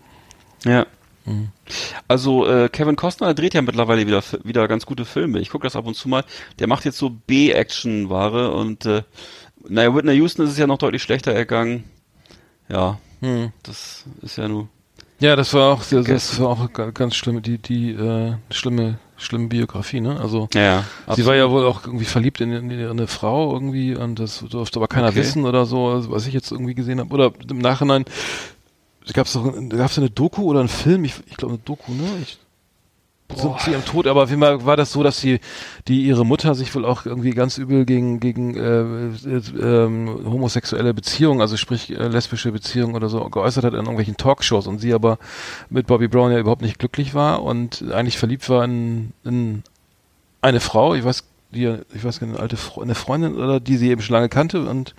[0.64, 0.84] Ja.
[1.26, 1.48] Mhm.
[2.06, 5.40] Also äh, Kevin Costner dreht ja mittlerweile wieder wieder ganz gute Filme.
[5.40, 6.24] Ich gucke das ab und zu mal.
[6.58, 9.02] Der macht jetzt so B-Action-Ware und äh,
[9.68, 11.84] naja, Whitney Houston ist es ja noch deutlich schlechter ergangen.
[12.68, 13.52] Ja, Hm.
[13.62, 14.68] das ist ja nur.
[15.20, 18.98] Ja, das war auch sehr, das war auch ga- ganz schlimme, die, die, äh, schlimme,
[19.16, 20.20] schlimme Biografie, ne?
[20.20, 23.94] Also, Ja, sie war ja wohl auch irgendwie verliebt in, in, in eine Frau irgendwie
[23.94, 25.16] und das durfte aber keiner Okay.
[25.16, 27.14] wissen oder so, also, was ich jetzt irgendwie gesehen habe.
[27.14, 28.04] Oder im Nachhinein
[29.12, 31.04] gab es doch, gab es eine Doku oder einen Film?
[31.04, 32.08] Ich, ich glaube eine Doku, ne?
[32.22, 32.38] Ich,
[33.34, 35.40] zu, zu ihrem Tod, aber auf jeden Fall war das so, dass sie,
[35.88, 38.82] die ihre Mutter sich wohl auch irgendwie ganz übel gegen gegen äh,
[39.28, 44.16] äh, ähm, homosexuelle Beziehungen, also sprich äh, lesbische Beziehungen oder so geäußert hat in irgendwelchen
[44.16, 45.18] Talkshows und sie aber
[45.70, 49.62] mit Bobby Brown ja überhaupt nicht glücklich war und eigentlich verliebt war in, in
[50.42, 53.58] eine Frau, ich weiß, die, ich weiß gar nicht, eine alte Fre eine Freundin oder
[53.58, 54.94] die sie eben schon lange kannte und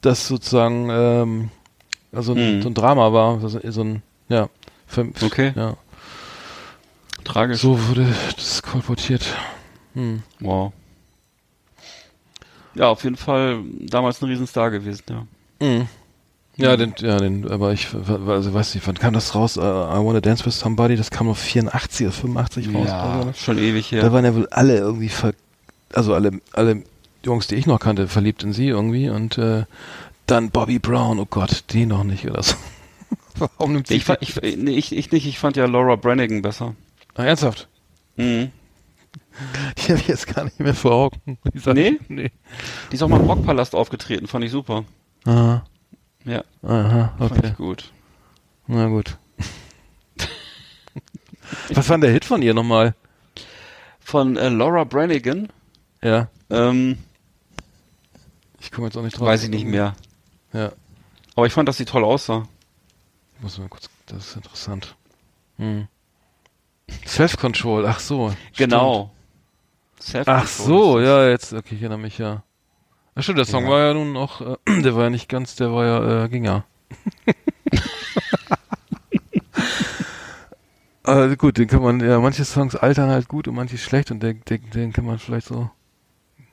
[0.00, 1.50] das sozusagen ähm,
[2.12, 2.62] also Mhm.
[2.62, 4.48] so ein Drama war, so, ein ja,
[4.86, 5.52] für, Okay.
[5.56, 5.76] ja.
[7.24, 7.60] Tragisch.
[7.60, 8.06] So wurde
[8.36, 9.26] das kolportiert.
[9.94, 10.22] Hm.
[10.40, 10.72] Wow.
[12.74, 15.26] Ja, auf jeden Fall damals ein Riesenstar gewesen, ja.
[15.66, 15.88] Mhm.
[16.56, 17.86] Ja, den, ja, den, aber ich,
[18.26, 19.56] also weiß nicht, wann kam das raus?
[19.56, 22.88] Uh, I Wanna Dance with Somebody, das kam auf 84 oder 85 raus.
[22.88, 23.34] oder ne?
[23.34, 24.02] schon ewig her.
[24.02, 25.34] Da waren ja wohl alle irgendwie, ver
[25.92, 26.82] also alle, alle
[27.24, 29.64] Jungs, die ich noch kannte, verliebt in sie irgendwie und äh,
[30.30, 32.54] dann Bobby Brown, oh Gott, die noch nicht oder so.
[33.36, 36.42] Warum nimmt sie ich, fand- ich, nee, ich, ich nicht, ich fand ja Laura Branigan
[36.42, 36.74] besser.
[37.14, 37.68] Ah, ernsthaft?
[38.16, 38.50] Mhm.
[39.78, 41.38] Die habe ich jetzt gar nicht mehr vor Augen.
[41.66, 41.98] Nee?
[42.08, 42.30] Nee.
[42.90, 44.84] Die ist auch mal im Rockpalast aufgetreten, fand ich super.
[45.24, 45.64] Aha,
[46.24, 47.48] Ja, aha, fand okay.
[47.50, 47.92] ich gut.
[48.66, 49.16] Na gut.
[51.72, 52.94] Was war denn der Hit von ihr nochmal?
[54.00, 55.48] Von äh, Laura Branigan,
[56.02, 56.98] Ja, ähm,
[58.60, 59.28] ich komme jetzt auch nicht drauf.
[59.28, 59.94] weiß ich nicht mehr.
[60.52, 60.72] Ja,
[61.36, 62.46] Aber ich fand, dass sie toll aussah.
[63.40, 64.96] muss mal kurz, das ist interessant.
[65.58, 65.88] Hm.
[67.06, 68.34] Self-Control, ach so.
[68.56, 69.10] Genau.
[70.26, 72.42] Ach so, ja, jetzt, okay, ich erinnere mich ja.
[73.14, 73.70] Ach stimmt, der Song Ja.
[73.70, 76.44] war ja nun auch, äh, der war ja nicht ganz, der war ja, äh, ging
[76.44, 76.64] ja.
[81.02, 84.20] Also gut, den kann man, ja, manche Songs altern halt gut und manche schlecht und
[84.22, 85.70] den, den, den kann man vielleicht so,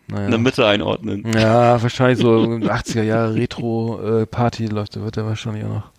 [0.08, 0.26] naja.
[0.26, 1.26] In der Mitte einordnen.
[1.34, 5.92] Ja, wahrscheinlich so in den 80er Jahre Retro-Party läuft, da wird der wahrscheinlich auch noch,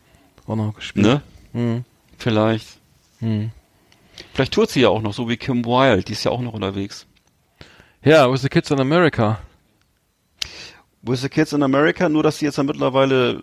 [0.46, 1.06] auch noch gespielt.
[1.06, 1.22] Ne?
[1.52, 1.84] Hm.
[2.18, 2.66] Vielleicht.
[3.20, 3.50] Hm.
[4.32, 6.02] Vielleicht tourt sie ja auch noch, so wie Kim Wilde.
[6.02, 7.06] Die ist ja auch noch unterwegs.
[8.02, 9.40] Ja, With the Kids in America.
[11.02, 13.42] With the Kids in America, nur dass sie jetzt ja mittlerweile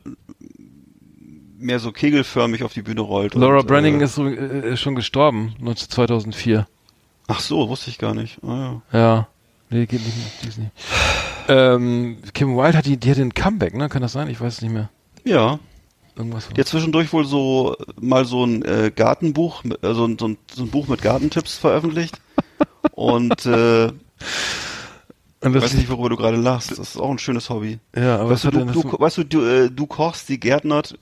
[1.57, 3.35] mehr so kegelförmig auf die Bühne rollt.
[3.35, 6.67] Laura und, Branning äh, ist, so, äh, ist schon gestorben, 19 2004.
[7.27, 8.43] Ach so, wusste ich gar nicht.
[8.43, 8.99] Ah, ja.
[8.99, 9.27] Ja.
[9.73, 10.17] Nee, geht nicht,
[10.47, 10.71] ist nicht.
[11.47, 13.89] Ähm, Kim Wilde hat die, die hat den Comeback, ne?
[13.89, 14.29] Kann das sein?
[14.29, 14.89] Ich weiß es nicht mehr.
[15.25, 15.59] ja.
[16.15, 20.05] Irgendwas war Die hat zwischendurch wohl so mal so ein äh, Gartenbuch, mit- äh, so,
[20.05, 22.21] ein- so, ein, so ein Buch mit Gartentipps veröffentlicht.
[22.91, 26.69] Und äh, Und das, weiß nicht, worüber du gerade lachst.
[26.69, 27.79] Das ist auch ein schönes Hobby.
[27.95, 29.87] ja, aber was Weißt du, hat, du, denn das, du, weißt du, du, äh, du
[29.87, 30.95] kochst, die gärtnert,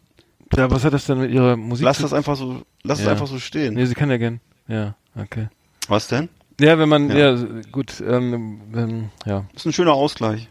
[0.55, 3.11] ja, was hat das denn mit ihrer Musik lass das einfach so, lass es Ja.
[3.11, 3.74] einfach so stehen.
[3.74, 4.39] Nee, sie kann ja gern.
[4.69, 5.49] Ja, okay.
[5.89, 6.30] Was denn?
[6.62, 7.32] Ja, wenn man, Ja.
[7.34, 9.45] ja, gut, ähm, wenn, ja.
[9.53, 10.47] Das ist ein schöner Ausgleich.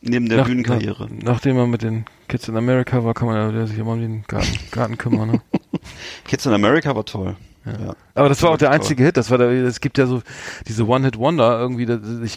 [0.00, 1.08] Neben der Nach- Bühnenkarriere.
[1.10, 4.00] Nach, nachdem man mit den Kids in America war, kann man ja sich immer um
[4.00, 5.40] den Garten, Garten kümmern, ne?
[6.24, 7.36] Kids in America war toll.
[7.64, 7.94] Ja.
[8.16, 8.74] Aber das war auch der Toll.
[8.80, 9.16] einzige Hit.
[9.16, 10.20] Das war der, es gibt ja so
[10.66, 11.86] diese One-Hit-Wonder irgendwie.
[11.86, 12.36] Das, ich,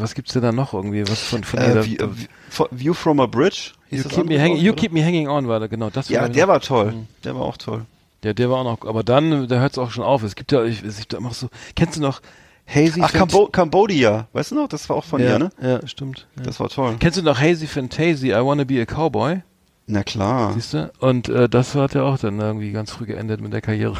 [0.00, 1.02] was gibt's denn da noch irgendwie?
[1.08, 1.60] Was von von?
[1.60, 3.70] Äh, View, äh, View from a Bridge?
[3.90, 5.90] You das keep me hanging, you keep me hanging on war da genau.
[5.90, 6.90] Das Ja, der war toll.
[6.90, 7.06] Mhm.
[7.22, 7.82] Der war auch toll.
[8.24, 8.88] Der, der war auch noch.
[8.88, 10.22] Aber dann, da hört's auch schon auf.
[10.22, 11.48] Es gibt ja, ich, ich da mach so.
[11.76, 12.20] Kennst du noch
[12.66, 13.00] Hazy?
[13.02, 14.28] Ach, Cambo Cambodia.
[14.32, 14.68] Weißt du noch?
[14.68, 15.50] Das war auch von ja, ihr, ne?
[15.60, 16.26] Ja, stimmt.
[16.36, 16.44] Ja.
[16.44, 16.96] Das war toll.
[16.98, 18.30] Kennst du noch Hazy Fantasy?
[18.30, 19.42] I Wanna Be a Cowboy?
[19.86, 20.54] Na klar.
[20.54, 20.90] Siehst du?
[20.98, 23.98] Und äh, das hat ja auch dann irgendwie ganz früh geendet mit der Karriere.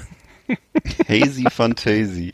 [1.08, 2.32] Hazy Fantasy.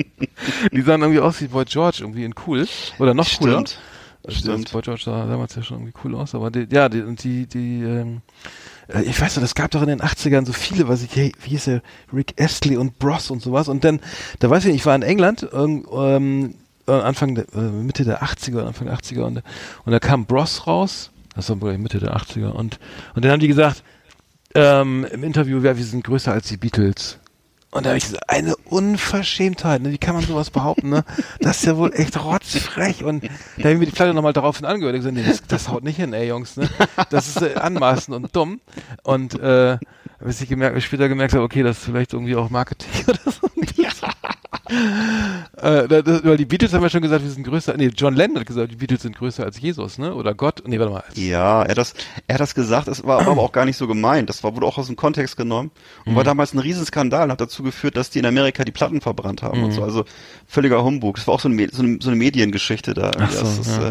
[0.72, 2.66] Die sahen irgendwie aus wie Boy George, irgendwie in cool.
[2.98, 3.66] Oder noch cooler.
[3.66, 3.78] Stimmt.
[4.24, 4.64] Also Stimmt.
[4.66, 7.22] Das Boy George sah damals ja schon irgendwie cool aus, aber die, ja, die, und
[7.24, 8.20] die, die, ähm, äh,
[9.04, 11.50] ich weiß noch, es gab doch in den 80ern so viele, was ich, hey, wie
[11.50, 11.82] hieß der,
[12.12, 13.68] Rick Astley und Bros und sowas.
[13.68, 14.00] Und dann,
[14.38, 16.54] da weiß ich nicht, ich war in England, ähm,
[16.86, 19.42] äh, Anfang der, äh, Mitte der 80er, Anfang der 80er und,
[19.84, 22.78] und da kam Bros raus, das war Mitte der 80er und,
[23.14, 23.82] und dann haben die gesagt,
[24.54, 27.18] ähm, im Interview, ja, wir sind größer als die Beatles.
[27.76, 29.92] Und da habe ich gesagt, eine Unverschämtheit, ne?
[29.92, 31.04] wie kann man sowas behaupten, ne?
[31.40, 33.04] Das ist ja wohl echt rotzfrech.
[33.04, 35.68] Und da habe ich mir die Platte nochmal daraufhin angehört und gesagt, nee, das, das
[35.68, 36.70] haut nicht hin, ey Jungs, ne?
[37.10, 38.60] Das ist äh, anmaßend und dumm.
[39.02, 39.76] Und äh,
[40.20, 43.48] bis ich gemerkt, später gemerkt habe, okay, das ist vielleicht irgendwie auch Marketing oder so.
[44.68, 47.76] äh, da- das, weil die Beatles haben ja schon gesagt, wir sind größer.
[47.76, 50.14] Nee, John Lennon hat gesagt, die Beatles sind größer als Jesus, ne?
[50.14, 50.62] Oder Gott.
[50.66, 51.04] Nee, warte mal.
[51.14, 51.94] Ja, er hat das,
[52.26, 54.28] er hat das gesagt, es war aber auch gar nicht so gemeint.
[54.28, 55.70] Das war, wurde auch aus dem Kontext genommen
[56.04, 59.00] und war damals ein Riesenskandal und hat dazu geführt, dass die in Amerika die Platten
[59.00, 59.82] verbrannt haben und so.
[59.82, 60.04] Also
[60.46, 61.16] völliger Humbug.
[61.16, 63.12] Das war auch so eine, so eine, so eine Mediengeschichte da.
[63.18, 63.90] Ach so, das ist, ja.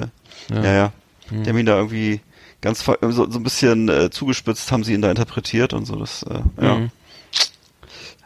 [0.59, 0.91] Äh, ja, ja.
[1.31, 2.19] Die haben ihn da irgendwie
[2.61, 5.95] ganz so, so ein bisschen äh, zugespitzt, haben sie ihn da interpretiert und so.
[5.95, 6.75] Das, äh, ja.
[6.75, 6.91] Mhm.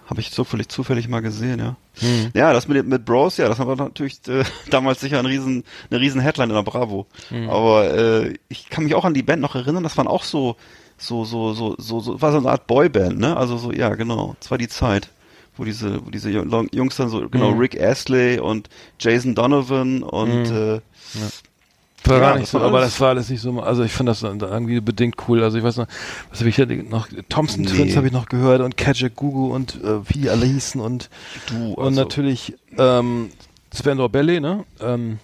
[0.07, 1.75] Habe ich zufällig, zufällig mal gesehen, ja.
[2.01, 2.31] Mhm.
[2.33, 5.99] Ja, das mit, mit Bros, ja, das war natürlich äh, damals sicher ein riesen, eine
[5.99, 7.05] riesen Headline in der Bravo.
[7.29, 7.49] Mhm.
[7.49, 10.55] Aber äh, ich kann mich auch an die Band noch erinnern, das waren auch so,
[10.97, 13.37] so, so, so, so, so war so eine Art Boyband, ne?
[13.37, 14.35] Also so, ja, genau.
[14.39, 15.09] Das war die Zeit,
[15.55, 17.59] wo diese, wo diese Jung- Jungs dann so, genau, Mhm.
[17.59, 18.67] Rick Astley und
[18.99, 20.81] Jason Donovan und äh,
[21.13, 21.43] Das
[22.07, 24.23] war Ja, gar nicht so, aber das war alles nicht so, also ich fand das
[24.23, 25.43] irgendwie bedingt cool.
[25.43, 25.87] Also ich weiß noch,
[26.29, 27.69] was habe ich ja noch, Thompson Nee.
[27.69, 31.09] Twins habe ich noch gehört und Kajak Gugu und äh, wie die alle hießen und,
[31.47, 33.29] du, und also, natürlich ähm,
[33.75, 34.63] Spandau Ballet, ne?
[34.81, 35.19] Ähm,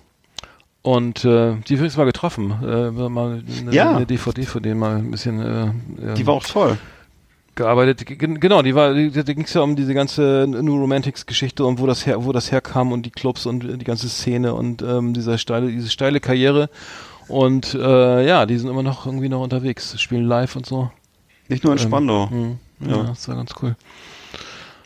[0.81, 3.95] und äh, die übrigens mal getroffen, äh, mal eine, Ja.
[3.95, 6.77] eine DVD von denen mal ein bisschen äh, die war auch toll.
[7.55, 8.03] Gearbeitet.
[8.19, 11.79] Genau, die war, die, da ging es ja um diese ganze New Romantics Geschichte und
[11.79, 15.13] wo das her, wo das herkam und die Clubs und die ganze Szene und ähm,
[15.13, 16.69] dieser steile, diese steile Karriere.
[17.27, 20.91] Und äh, ja, die sind immer noch irgendwie noch unterwegs, spielen live und so.
[21.47, 22.27] Nicht nur in Ähm, Spandau.
[22.27, 22.59] Mhm.
[22.81, 23.03] Ja, Ja.
[23.03, 23.75] das war ganz cool.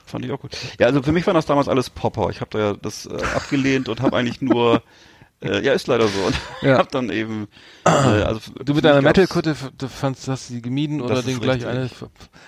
[0.05, 0.51] Fand ich auch gut.
[0.79, 2.29] Ja, also für mich waren das damals alles Popper.
[2.29, 4.81] Ich habe da ja das äh, abgelehnt und habe eigentlich nur
[5.41, 6.19] äh, ja, ist leider so.
[6.21, 6.77] Und Ja.
[6.79, 7.47] hab dann eben
[7.85, 9.55] äh, also Du mit deiner Metal-Kutte,
[9.87, 11.89] fandst, hast du die gemieden oder den gleich eine?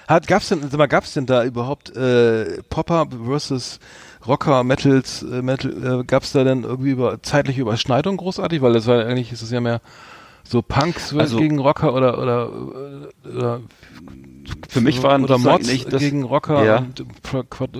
[0.08, 3.80] Hat, gab's denn, sag mal, gab's denn da überhaupt äh, Popper versus
[4.28, 8.62] Rocker, Metals, äh, Metal, äh, gab's da denn irgendwie über zeitliche Überschneidung großartig?
[8.62, 9.82] Weil das war eigentlich ist es ja mehr
[10.44, 12.52] so Punks Also- gegen Rocker oder oder
[13.24, 13.62] oder
[14.70, 16.78] Für mich waren oder Mods nicht das- gegen Rocker Ja.
[16.78, 17.06] und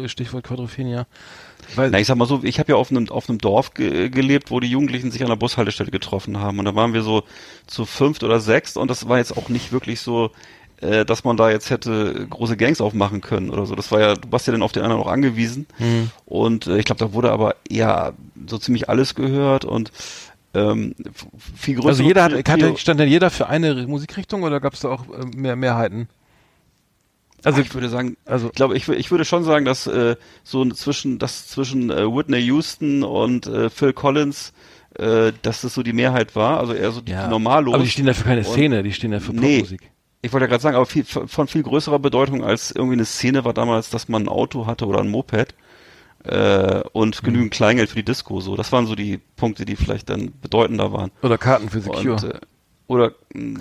[0.10, 1.06] Stichwort Quadrophenia.
[1.76, 4.10] Weil, Na, ich sag mal so, ich habe ja auf einem auf einem Dorf ge
[4.10, 7.24] gelebt, wo die Jugendlichen sich an der Bushaltestelle getroffen haben und da waren wir so
[7.68, 10.32] zu fünft oder sechst und das war jetzt auch nicht wirklich so,
[10.82, 13.76] äh, dass man da jetzt hätte große Gangs aufmachen können oder so.
[13.76, 16.12] Das war ja, du warst ja dann auf den anderen auch angewiesen Hm.
[16.26, 18.14] und äh, ich glaube, da wurde aber ja
[18.48, 19.92] so ziemlich alles gehört und
[20.54, 20.96] ähm,
[21.56, 21.88] viel größer.
[21.90, 25.26] also jeder hat, hatte, stand denn jeder für eine Musikrichtung oder gab's da auch äh,
[25.36, 26.10] mehr Mehrheiten?
[27.44, 30.64] Also ich würde sagen, Also ich glaube, ich, ich würde schon sagen, dass äh, so
[30.72, 34.54] zwischen das zwischen äh, Whitney Houston und äh, Phil Collins,
[34.98, 37.74] äh, dass das so die Mehrheit war, also eher so die, die Normalos.
[37.74, 39.60] aber die stehen ja für keine Und- Szene, die stehen ja für Nee.
[39.60, 39.92] Popmusik.
[40.24, 43.44] Ich wollte ja gerade sagen, aber viel, von viel größerer Bedeutung als irgendwie eine Szene
[43.44, 45.56] war damals, dass man ein Auto hatte oder ein Moped
[46.26, 47.26] äh, und Mhm.
[47.26, 48.40] genügend Kleingeld für die Disco.
[48.40, 51.10] So, das waren so die Punkte, die vielleicht dann bedeutender waren.
[51.24, 52.14] Oder Karten für Secure.
[52.14, 52.40] Und, äh,
[52.86, 53.60] oder mh,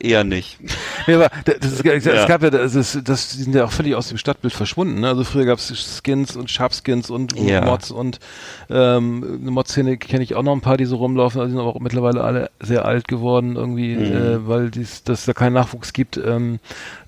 [0.00, 0.58] eher nicht.
[1.06, 2.26] Ja, aber das, das, es Ja.
[2.26, 5.00] gab ja, das, ist, das die sind ja auch völlig aus dem Stadtbild verschwunden.
[5.00, 5.08] Ne?
[5.08, 7.64] Also früher gab es Skins und Sharpskins und Ja.
[7.64, 8.20] Mods und
[8.68, 11.40] ähm, eine Mod-Szene kenne ich auch noch ein paar, die so rumlaufen.
[11.40, 14.02] Also die sind aber auch mittlerweile alle sehr alt geworden irgendwie, Mhm.
[14.12, 16.18] äh, weil dies, dass da keinen Nachwuchs gibt.
[16.18, 16.60] Ähm,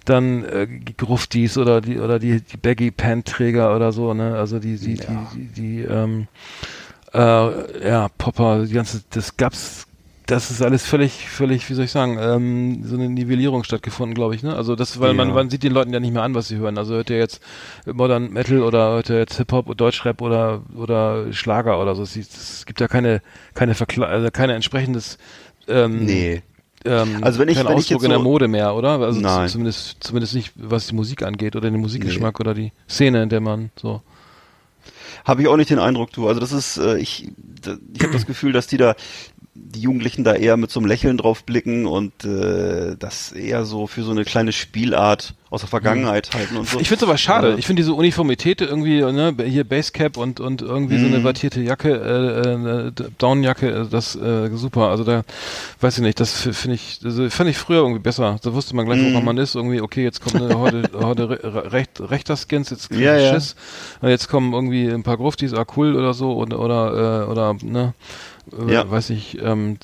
[0.06, 0.66] dann äh,
[0.96, 4.14] Gruftis oder die oder die, die Baggy Pant Träger oder so.
[4.14, 4.36] Ne?
[4.36, 6.26] Also die die die die, die ähm,
[7.12, 9.86] äh, ja Popper, die ganze, das gab's
[10.26, 14.34] das ist alles völlig, völlig, wie soll ich sagen, ähm, so eine Nivellierung stattgefunden, glaube
[14.34, 14.54] ich, ne?
[14.54, 15.34] Also das, weil man, Ja.
[15.34, 16.78] man sieht den Leuten ja nicht mehr an, was sie hören.
[16.78, 17.40] Also hört ihr jetzt
[17.86, 22.02] Modern Metal oder hört ihr jetzt Hip-Hop, Deutschrap oder oder Schlager oder so.
[22.02, 23.20] Es, es gibt ja keine,
[23.54, 25.18] keine Verkle also keine entsprechendes
[25.68, 26.42] ähm, Nee.
[26.84, 29.00] ähm, Also wenn ich- kein wenn ich Ausdruck jetzt in der so- Mode mehr, oder?
[29.00, 29.48] Also Nein.
[29.48, 33.40] zumindest zumindest nicht, was die Musik angeht oder den Musikgeschmack oder die Szene, in der
[33.40, 34.02] man so.
[35.24, 36.26] Habe ich auch nicht den Eindruck, du.
[36.26, 38.96] Also das ist, äh, ich, da- ich habe das Gefühl, dass die da,
[39.54, 43.86] die Jugendlichen da eher mit so einem Lächeln drauf blicken und äh, das eher so
[43.86, 46.80] für so eine kleine Spielart aus der Vergangenheit halten und so.
[46.80, 47.52] Ich finde es aber schade.
[47.52, 51.12] Äh, Ich finde diese Uniformität irgendwie, ne, hier Basecap und und irgendwie so Mhm.
[51.14, 54.88] eine wattierte Jacke, äh, äh, Downjacke, äh, das äh, super.
[54.88, 55.22] Also da
[55.82, 58.38] weiß ich nicht, das finde ich, also fand ich früher irgendwie besser.
[58.42, 59.12] Da wusste man gleich, Mhm.
[59.12, 59.54] woran man ist.
[59.54, 63.18] Irgendwie, okay, jetzt kommt eine Horde, Horde re recht, rechter Skins, jetzt krieg ich Ja,
[63.18, 63.34] ja.
[63.34, 63.54] Schiss.
[64.00, 67.54] Und jetzt kommen irgendwie ein paar Gruftis, ah cool oder so oder oder äh, oder
[67.62, 67.92] ne.
[68.50, 68.90] Äh, Ja.
[68.90, 69.78] Weiß ich, ähm,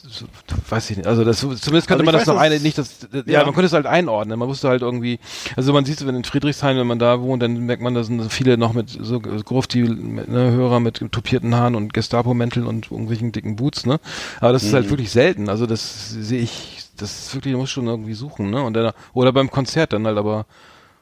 [0.68, 1.06] weiß ich nicht.
[1.06, 3.44] Also das zumindest könnte Also man das noch eine, nicht das, ja, Ja.
[3.44, 4.38] man konnte es halt einordnen.
[4.38, 5.18] Man wusste halt irgendwie,
[5.56, 8.32] also man sieht, wenn in Friedrichshain, wenn man da wohnt, dann merkt man, da sind
[8.32, 13.56] viele noch mit so Grufti, ne, Hörer mit tupierten Haaren und Gestapo-Mänteln und irgendwelchen dicken
[13.56, 14.00] Boots, ne?
[14.40, 14.76] Aber das ist Mhm.
[14.76, 15.48] halt wirklich selten.
[15.48, 18.62] Also das sehe ich, das ist wirklich, man muss schon irgendwie suchen, ne?
[18.62, 20.46] Und dann, oder beim Konzert dann halt, aber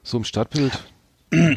[0.03, 0.78] so im Stadtbild.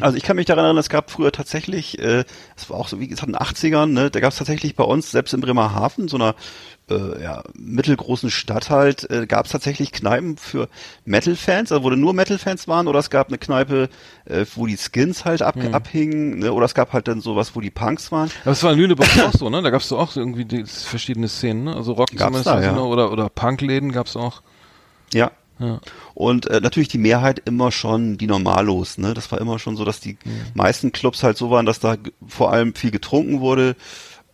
[0.00, 2.24] Also ich kann mich daran erinnern, es gab früher tatsächlich, äh,
[2.56, 4.82] es war auch so wie gesagt in den 80ern, ne, da gab es tatsächlich bei
[4.82, 6.34] uns, selbst in Bremerhaven, so einer
[6.90, 10.68] äh, ja, mittelgroßen Stadt halt, äh, gab es tatsächlich Kneipen für
[11.04, 13.88] Metal-Fans, also wo nur Metal-Fans waren, oder es gab eine Kneipe,
[14.24, 15.72] äh, wo die Skins halt ab, Hm.
[15.72, 18.28] abhingen, ne, oder es gab halt dann sowas, wo die Punks waren.
[18.42, 19.62] Aber es war in Lüneburg auch so, ne?
[19.62, 21.76] Da gab es auch so irgendwie die, verschiedene Szenen, ne?
[21.76, 22.72] Also Rock Gab's da, ja.
[22.72, 22.82] ne?
[22.82, 24.42] oder, oder Punkläden gab es auch.
[25.12, 25.30] Ja.
[25.60, 25.80] Ja.
[26.14, 29.14] Und äh, natürlich die Mehrheit immer schon die Normalos, ne?
[29.14, 30.16] Das war immer schon so, dass die
[30.54, 31.96] meisten Clubs halt so waren, dass da
[32.26, 33.76] vor allem viel getrunken wurde.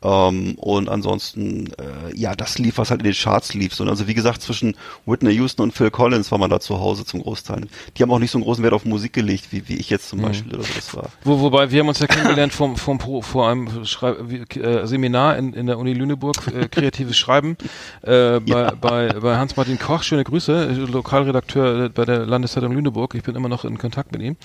[0.07, 3.75] Ähm, und ansonsten, äh, ja, das lief, was halt in den Charts lief.
[3.75, 7.05] So, also wie gesagt, zwischen Whitney Houston und Phil Collins war man da zu Hause
[7.05, 7.67] zum Großteil.
[7.97, 10.09] Die haben auch nicht so einen großen Wert auf Musik gelegt, wie, wie ich jetzt
[10.09, 11.09] zum Beispiel oder so das war.
[11.25, 15.37] Wo, wobei wir haben uns ja kennengelernt vom, vom Pro, vor einem Schrei äh, Seminar
[15.39, 17.57] in, in der Uni Lüneburg, äh, kreatives Schreiben,
[18.03, 18.71] äh, bei, Ja.
[18.81, 23.15] bei, bei Hans-Martin Koch, schöne Grüße, Lokalredakteur bei der Landeszeitung Lüneburg.
[23.15, 24.37] Ich bin immer noch in Kontakt mit ihm,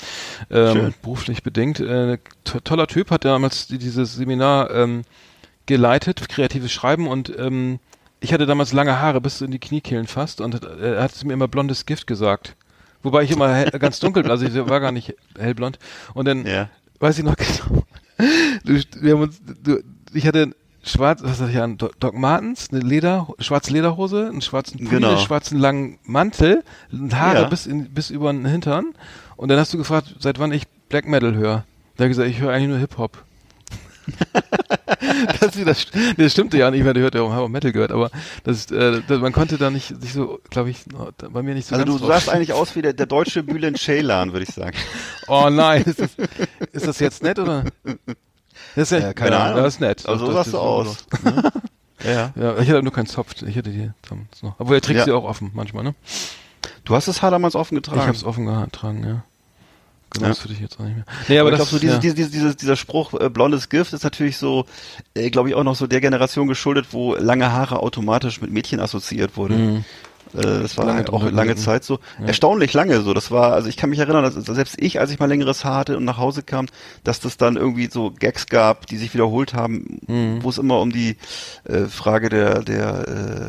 [0.50, 1.80] ähm, beruflich bedingt.
[1.80, 5.04] Äh, to toller Typ, hat damals die- dieses Seminar ähm,
[5.66, 7.80] geleitet, kreatives Schreiben und ähm,
[8.20, 11.34] ich hatte damals lange Haare bis in die Kniekehlen fast und äh, er hat mir
[11.34, 12.56] immer blondes Gift gesagt.
[13.04, 15.80] Wobei ich immer hell, ganz dunkel, also ich war gar nicht hellblond.
[16.14, 16.70] Und dann Ja.
[17.00, 17.84] weiß ich noch genau.
[18.64, 19.80] Du, wir haben uns, du,
[20.14, 20.52] ich hatte
[20.84, 21.78] schwarz, was hatte ich an?
[21.80, 25.10] Do- Doc Martens, eine Leder, schwarze Lederhose, einen schwarzen Pulli, Genau.
[25.10, 26.64] einen schwarzen langen Mantel,
[27.12, 27.48] Haare Ja.
[27.48, 28.94] bis in, bis über den Hintern.
[29.38, 31.66] Und dann hast du gefragt, seit wann ich Black Metal höre.
[31.98, 33.24] Da habe ich gesagt, ich höre eigentlich nur Hip Hop.
[35.40, 35.86] das, das,
[36.18, 38.10] das stimmte ja nicht, weil du hört ja auch Hip Metal gehört, aber
[38.44, 40.84] das, äh, das, man konnte da nicht sich so, glaube ich,
[41.32, 43.78] bei mir nicht so Also ganz du sahst eigentlich aus wie der, der deutsche Bülent
[43.80, 44.78] Ceylan, würde ich sagen.
[45.28, 46.10] Oh nein, ist das,
[46.74, 47.64] ist das jetzt nett oder?
[48.76, 49.64] Das ist ja, Ja, keine ja, Ahnung.
[49.64, 50.06] Das ist nett.
[50.06, 51.06] Also so sahst du aus.
[51.24, 51.52] Ne?
[52.04, 52.34] ja.
[52.36, 53.42] Ja, ich hatte nur keinen Zopf.
[53.44, 54.56] Ich hätte die sonst noch.
[54.60, 55.06] Obwohl, er trägt Ja.
[55.06, 55.96] sie auch offen manchmal, ne?
[56.84, 58.02] Du hast das Haar damals offen Ich getragen.
[58.02, 59.24] habe es offen getragen, ja.
[60.14, 60.30] Genau, Ja.
[60.30, 61.06] das würde ich jetzt auch nicht mehr.
[61.30, 62.14] Nee, aber, Aber ich das glaube, so dieses, ja.
[62.14, 64.66] dieses, dieses, dieser Spruch, äh, blondes Gift, ist natürlich so,
[65.14, 68.80] äh, glaube ich, auch noch so der Generation geschuldet, wo lange Haare automatisch mit Mädchen
[68.80, 69.56] assoziiert wurde.
[69.56, 69.86] Mhm.
[70.36, 71.56] Äh, das war Lange halt auch drunter lange.
[71.56, 72.00] Zeit so.
[72.26, 73.14] Erstaunlich lange so.
[73.14, 75.78] Das war, also ich kann mich erinnern, dass selbst ich, als ich mal längeres Haar
[75.80, 76.68] hatte und nach Hause kam,
[77.04, 80.40] dass das dann irgendwie so Gags gab, die sich wiederholt haben, Mhm.
[80.44, 81.18] wo es immer um die
[81.66, 83.06] äh, Frage der, der,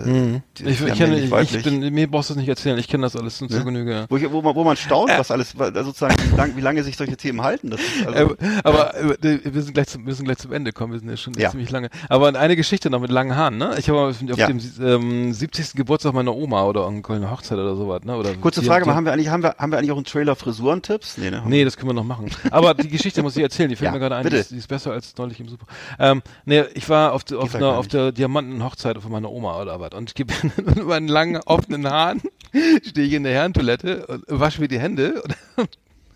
[0.06, 0.42] äh, Mhm.
[0.58, 2.78] die- Ich, ja, ich, kenne, ich, bin, mir brauchst du das nicht erzählen.
[2.78, 3.62] Ich kenne das alles Ja.
[3.62, 3.92] Genüge.
[3.92, 4.06] Ja.
[4.08, 5.18] wo, ich, wo, man, wo man staunt, Äh.
[5.18, 7.70] was alles, sozusagen, wie, lang, wie lange sich solche Themen halten.
[7.70, 10.72] Das ist also, Äh, aber äh, wir sind gleich zum, wir müssen gleich zum Ende
[10.72, 10.92] kommen.
[10.92, 11.50] Wir sind ja schon Ja.
[11.50, 11.90] ziemlich lange.
[12.08, 13.74] Aber eine Geschichte noch mit langen Haaren, ne?
[13.78, 14.46] Ich habe auf Ja.
[14.46, 15.74] dem ähm, 70.
[15.74, 18.16] Geburtstag meiner Oma oder eine Hochzeit oder sowas, ne?
[18.16, 21.18] Oder Kurze Frage, haben wir eigentlich, haben wir, haben wir eigentlich auch einen Trailer Frisurentipps?
[21.18, 21.42] Nee, ne?
[21.46, 22.30] Nee, das können wir noch machen.
[22.50, 24.56] Aber die Geschichte muss ich erzählen, die fällt Ja, mir gerade ein, die ist, die
[24.56, 25.66] ist besser als neulich im Super.
[25.98, 29.78] Ähm, nee, ich war auf, der- auf, einer, auf der Diamantenhochzeit von meiner Oma oder
[29.80, 32.22] was und ich gebe mit meinen langen offenen Haaren
[32.82, 35.22] stehe ich in der Herrentoilette und wasche mir die Hände
[35.56, 35.68] und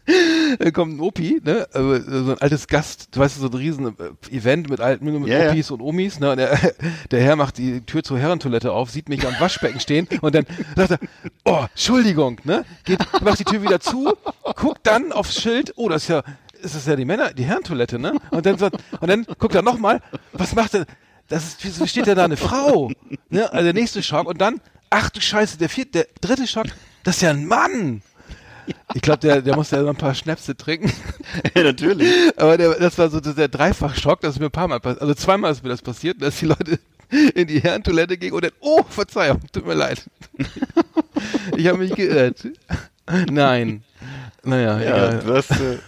[0.58, 3.86] Dann kommt ein Opi, ne, also so ein altes Gast, du weißt, so ein riesen
[3.86, 5.50] äh, Event mit alten, mit ja.
[5.50, 6.58] Opis und Omis, ne, und der,
[7.10, 10.46] der Herr macht die Tür zur Herrentoilette auf, sieht mich am Waschbecken stehen und dann
[10.76, 10.98] sagt er,
[11.44, 14.14] oh, Entschuldigung, ne, geht, macht die Tür wieder zu,
[14.54, 16.22] guckt dann aufs Schild, oh, das ist ja,
[16.62, 19.62] ist das ja die Männer, die Herrentoilette, ne, und dann sagt, und dann guckt er
[19.62, 20.00] nochmal,
[20.32, 20.86] was macht er,
[21.28, 22.92] das ist, wieso steht denn da eine Frau,
[23.28, 24.60] ne, also der nächste Schock und dann,
[24.90, 26.66] ach du Scheiße, der vierte, der dritte Schock,
[27.02, 28.02] das ist ja ein Mann.
[28.94, 30.92] Ich glaube, der, der musste ja noch ein paar Schnäpse trinken.
[31.54, 32.10] ja, natürlich.
[32.36, 35.02] Aber der, das war so der Dreifachschock, das ist mir ein paar Mal passiert.
[35.02, 36.78] Also zweimal ist mir das passiert, dass die Leute
[37.34, 40.04] in die Herrentoilette gingen und dann, oh, Verzeihung, tut mir leid.
[41.56, 42.46] Ich habe mich geirrt.
[43.30, 43.84] Nein.
[44.42, 45.22] Naja, Ja, egal.
[45.24, 45.78] du hast, äh,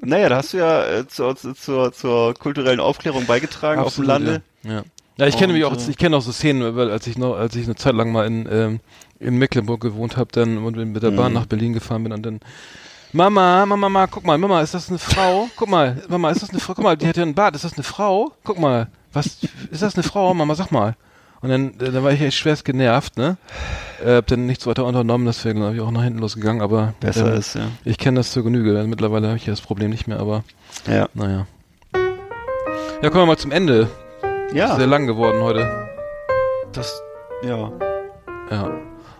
[0.00, 4.08] naja, da hast du ja äh, zur, zur, zur kulturellen Aufklärung beigetragen auf dem Absolut,
[4.08, 4.42] Lande.
[4.62, 4.84] Ja, ja.
[5.18, 7.36] ja ich kenne mich auch, äh, ich kenne auch so Szenen, weil als ich noch,
[7.36, 8.80] als ich eine Zeit lang mal in, ähm,
[9.24, 11.38] in Mecklenburg gewohnt habe, dann und mit der Bahn Mhm.
[11.38, 12.40] nach Berlin gefahren bin und dann
[13.12, 15.48] Mama, Mama, Mama, guck mal, Mama, ist das eine Frau?
[15.56, 16.74] Guck mal, Mama, ist das eine Frau?
[16.74, 18.32] Guck mal, die hat ja einen Bart, ist das eine Frau?
[18.42, 19.38] Guck mal, was,
[19.70, 20.34] ist das eine Frau?
[20.34, 20.96] Mama, sag mal.
[21.40, 23.36] Und dann, dann war ich echt schwerst genervt, ne?
[24.04, 27.32] Äh, hab dann nichts weiter unternommen, deswegen habe ich auch nach hinten losgegangen, aber Besser
[27.32, 27.68] ähm, ist, ja.
[27.84, 28.82] ich kenne das zur Genüge.
[28.88, 30.42] Mittlerweile habe ich ja das Problem nicht mehr, aber
[30.88, 31.06] Ja.
[31.14, 31.46] naja.
[33.02, 33.88] Ja, kommen wir mal zum Ende.
[34.54, 35.88] Ja, Sehr lang geworden heute.
[36.72, 37.00] das,
[37.44, 37.70] ja.
[38.50, 38.70] Ja.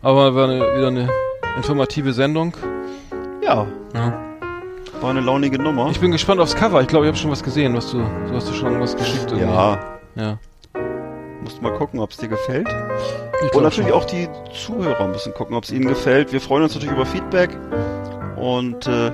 [0.05, 1.09] Aber war eine, wieder eine
[1.57, 2.55] informative Sendung.
[3.43, 4.13] Ja, Ja.
[5.01, 5.89] war eine launige Nummer.
[5.91, 6.81] Ich bin gespannt aufs Cover.
[6.83, 9.31] Ich glaube, ich habe schon was gesehen, was du, du hast du schon was geschickt.
[9.33, 9.45] irgendwie.
[9.47, 9.79] ja,
[10.15, 10.39] Ja.
[11.43, 12.69] musst mal gucken, ob es dir gefällt.
[13.53, 13.99] Und natürlich schon.
[14.01, 14.29] auch die
[14.67, 16.33] Zuhörer müssen gucken, ob es ihnen gefällt.
[16.33, 17.51] Wir freuen uns natürlich über Feedback.
[18.37, 19.13] Und äh,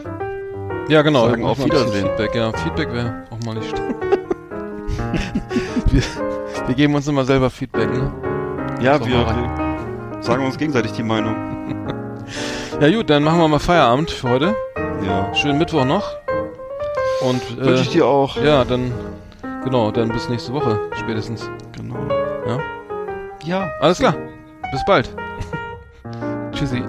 [0.88, 1.28] Ja, genau.
[1.28, 2.06] sagen auch auf Wiedersehen.
[2.06, 2.52] Feedback, ja.
[2.52, 3.72] Feedback wäre auch mal nicht
[5.90, 6.02] wir,
[6.66, 8.12] wir geben uns immer selber Feedback, ne?
[8.80, 9.26] ja, So, wir,
[10.20, 10.26] rein.
[10.26, 11.36] wir sagen uns gegenseitig die Meinung.
[12.80, 14.54] Ja gut, dann machen wir mal Feierabend für heute.
[15.04, 15.34] Ja.
[15.34, 16.16] Schönen Mittwoch noch.
[17.22, 18.36] Und äh, Wünsche ich dir auch.
[18.36, 18.92] ja, dann
[19.64, 21.50] genau, dann bis nächste Woche spätestens.
[21.76, 21.96] Genau.
[22.46, 22.58] Ja.
[23.44, 23.70] Ja.
[23.80, 24.14] Alles klar.
[24.72, 25.14] Bis bald.
[26.52, 26.82] Tschüssi.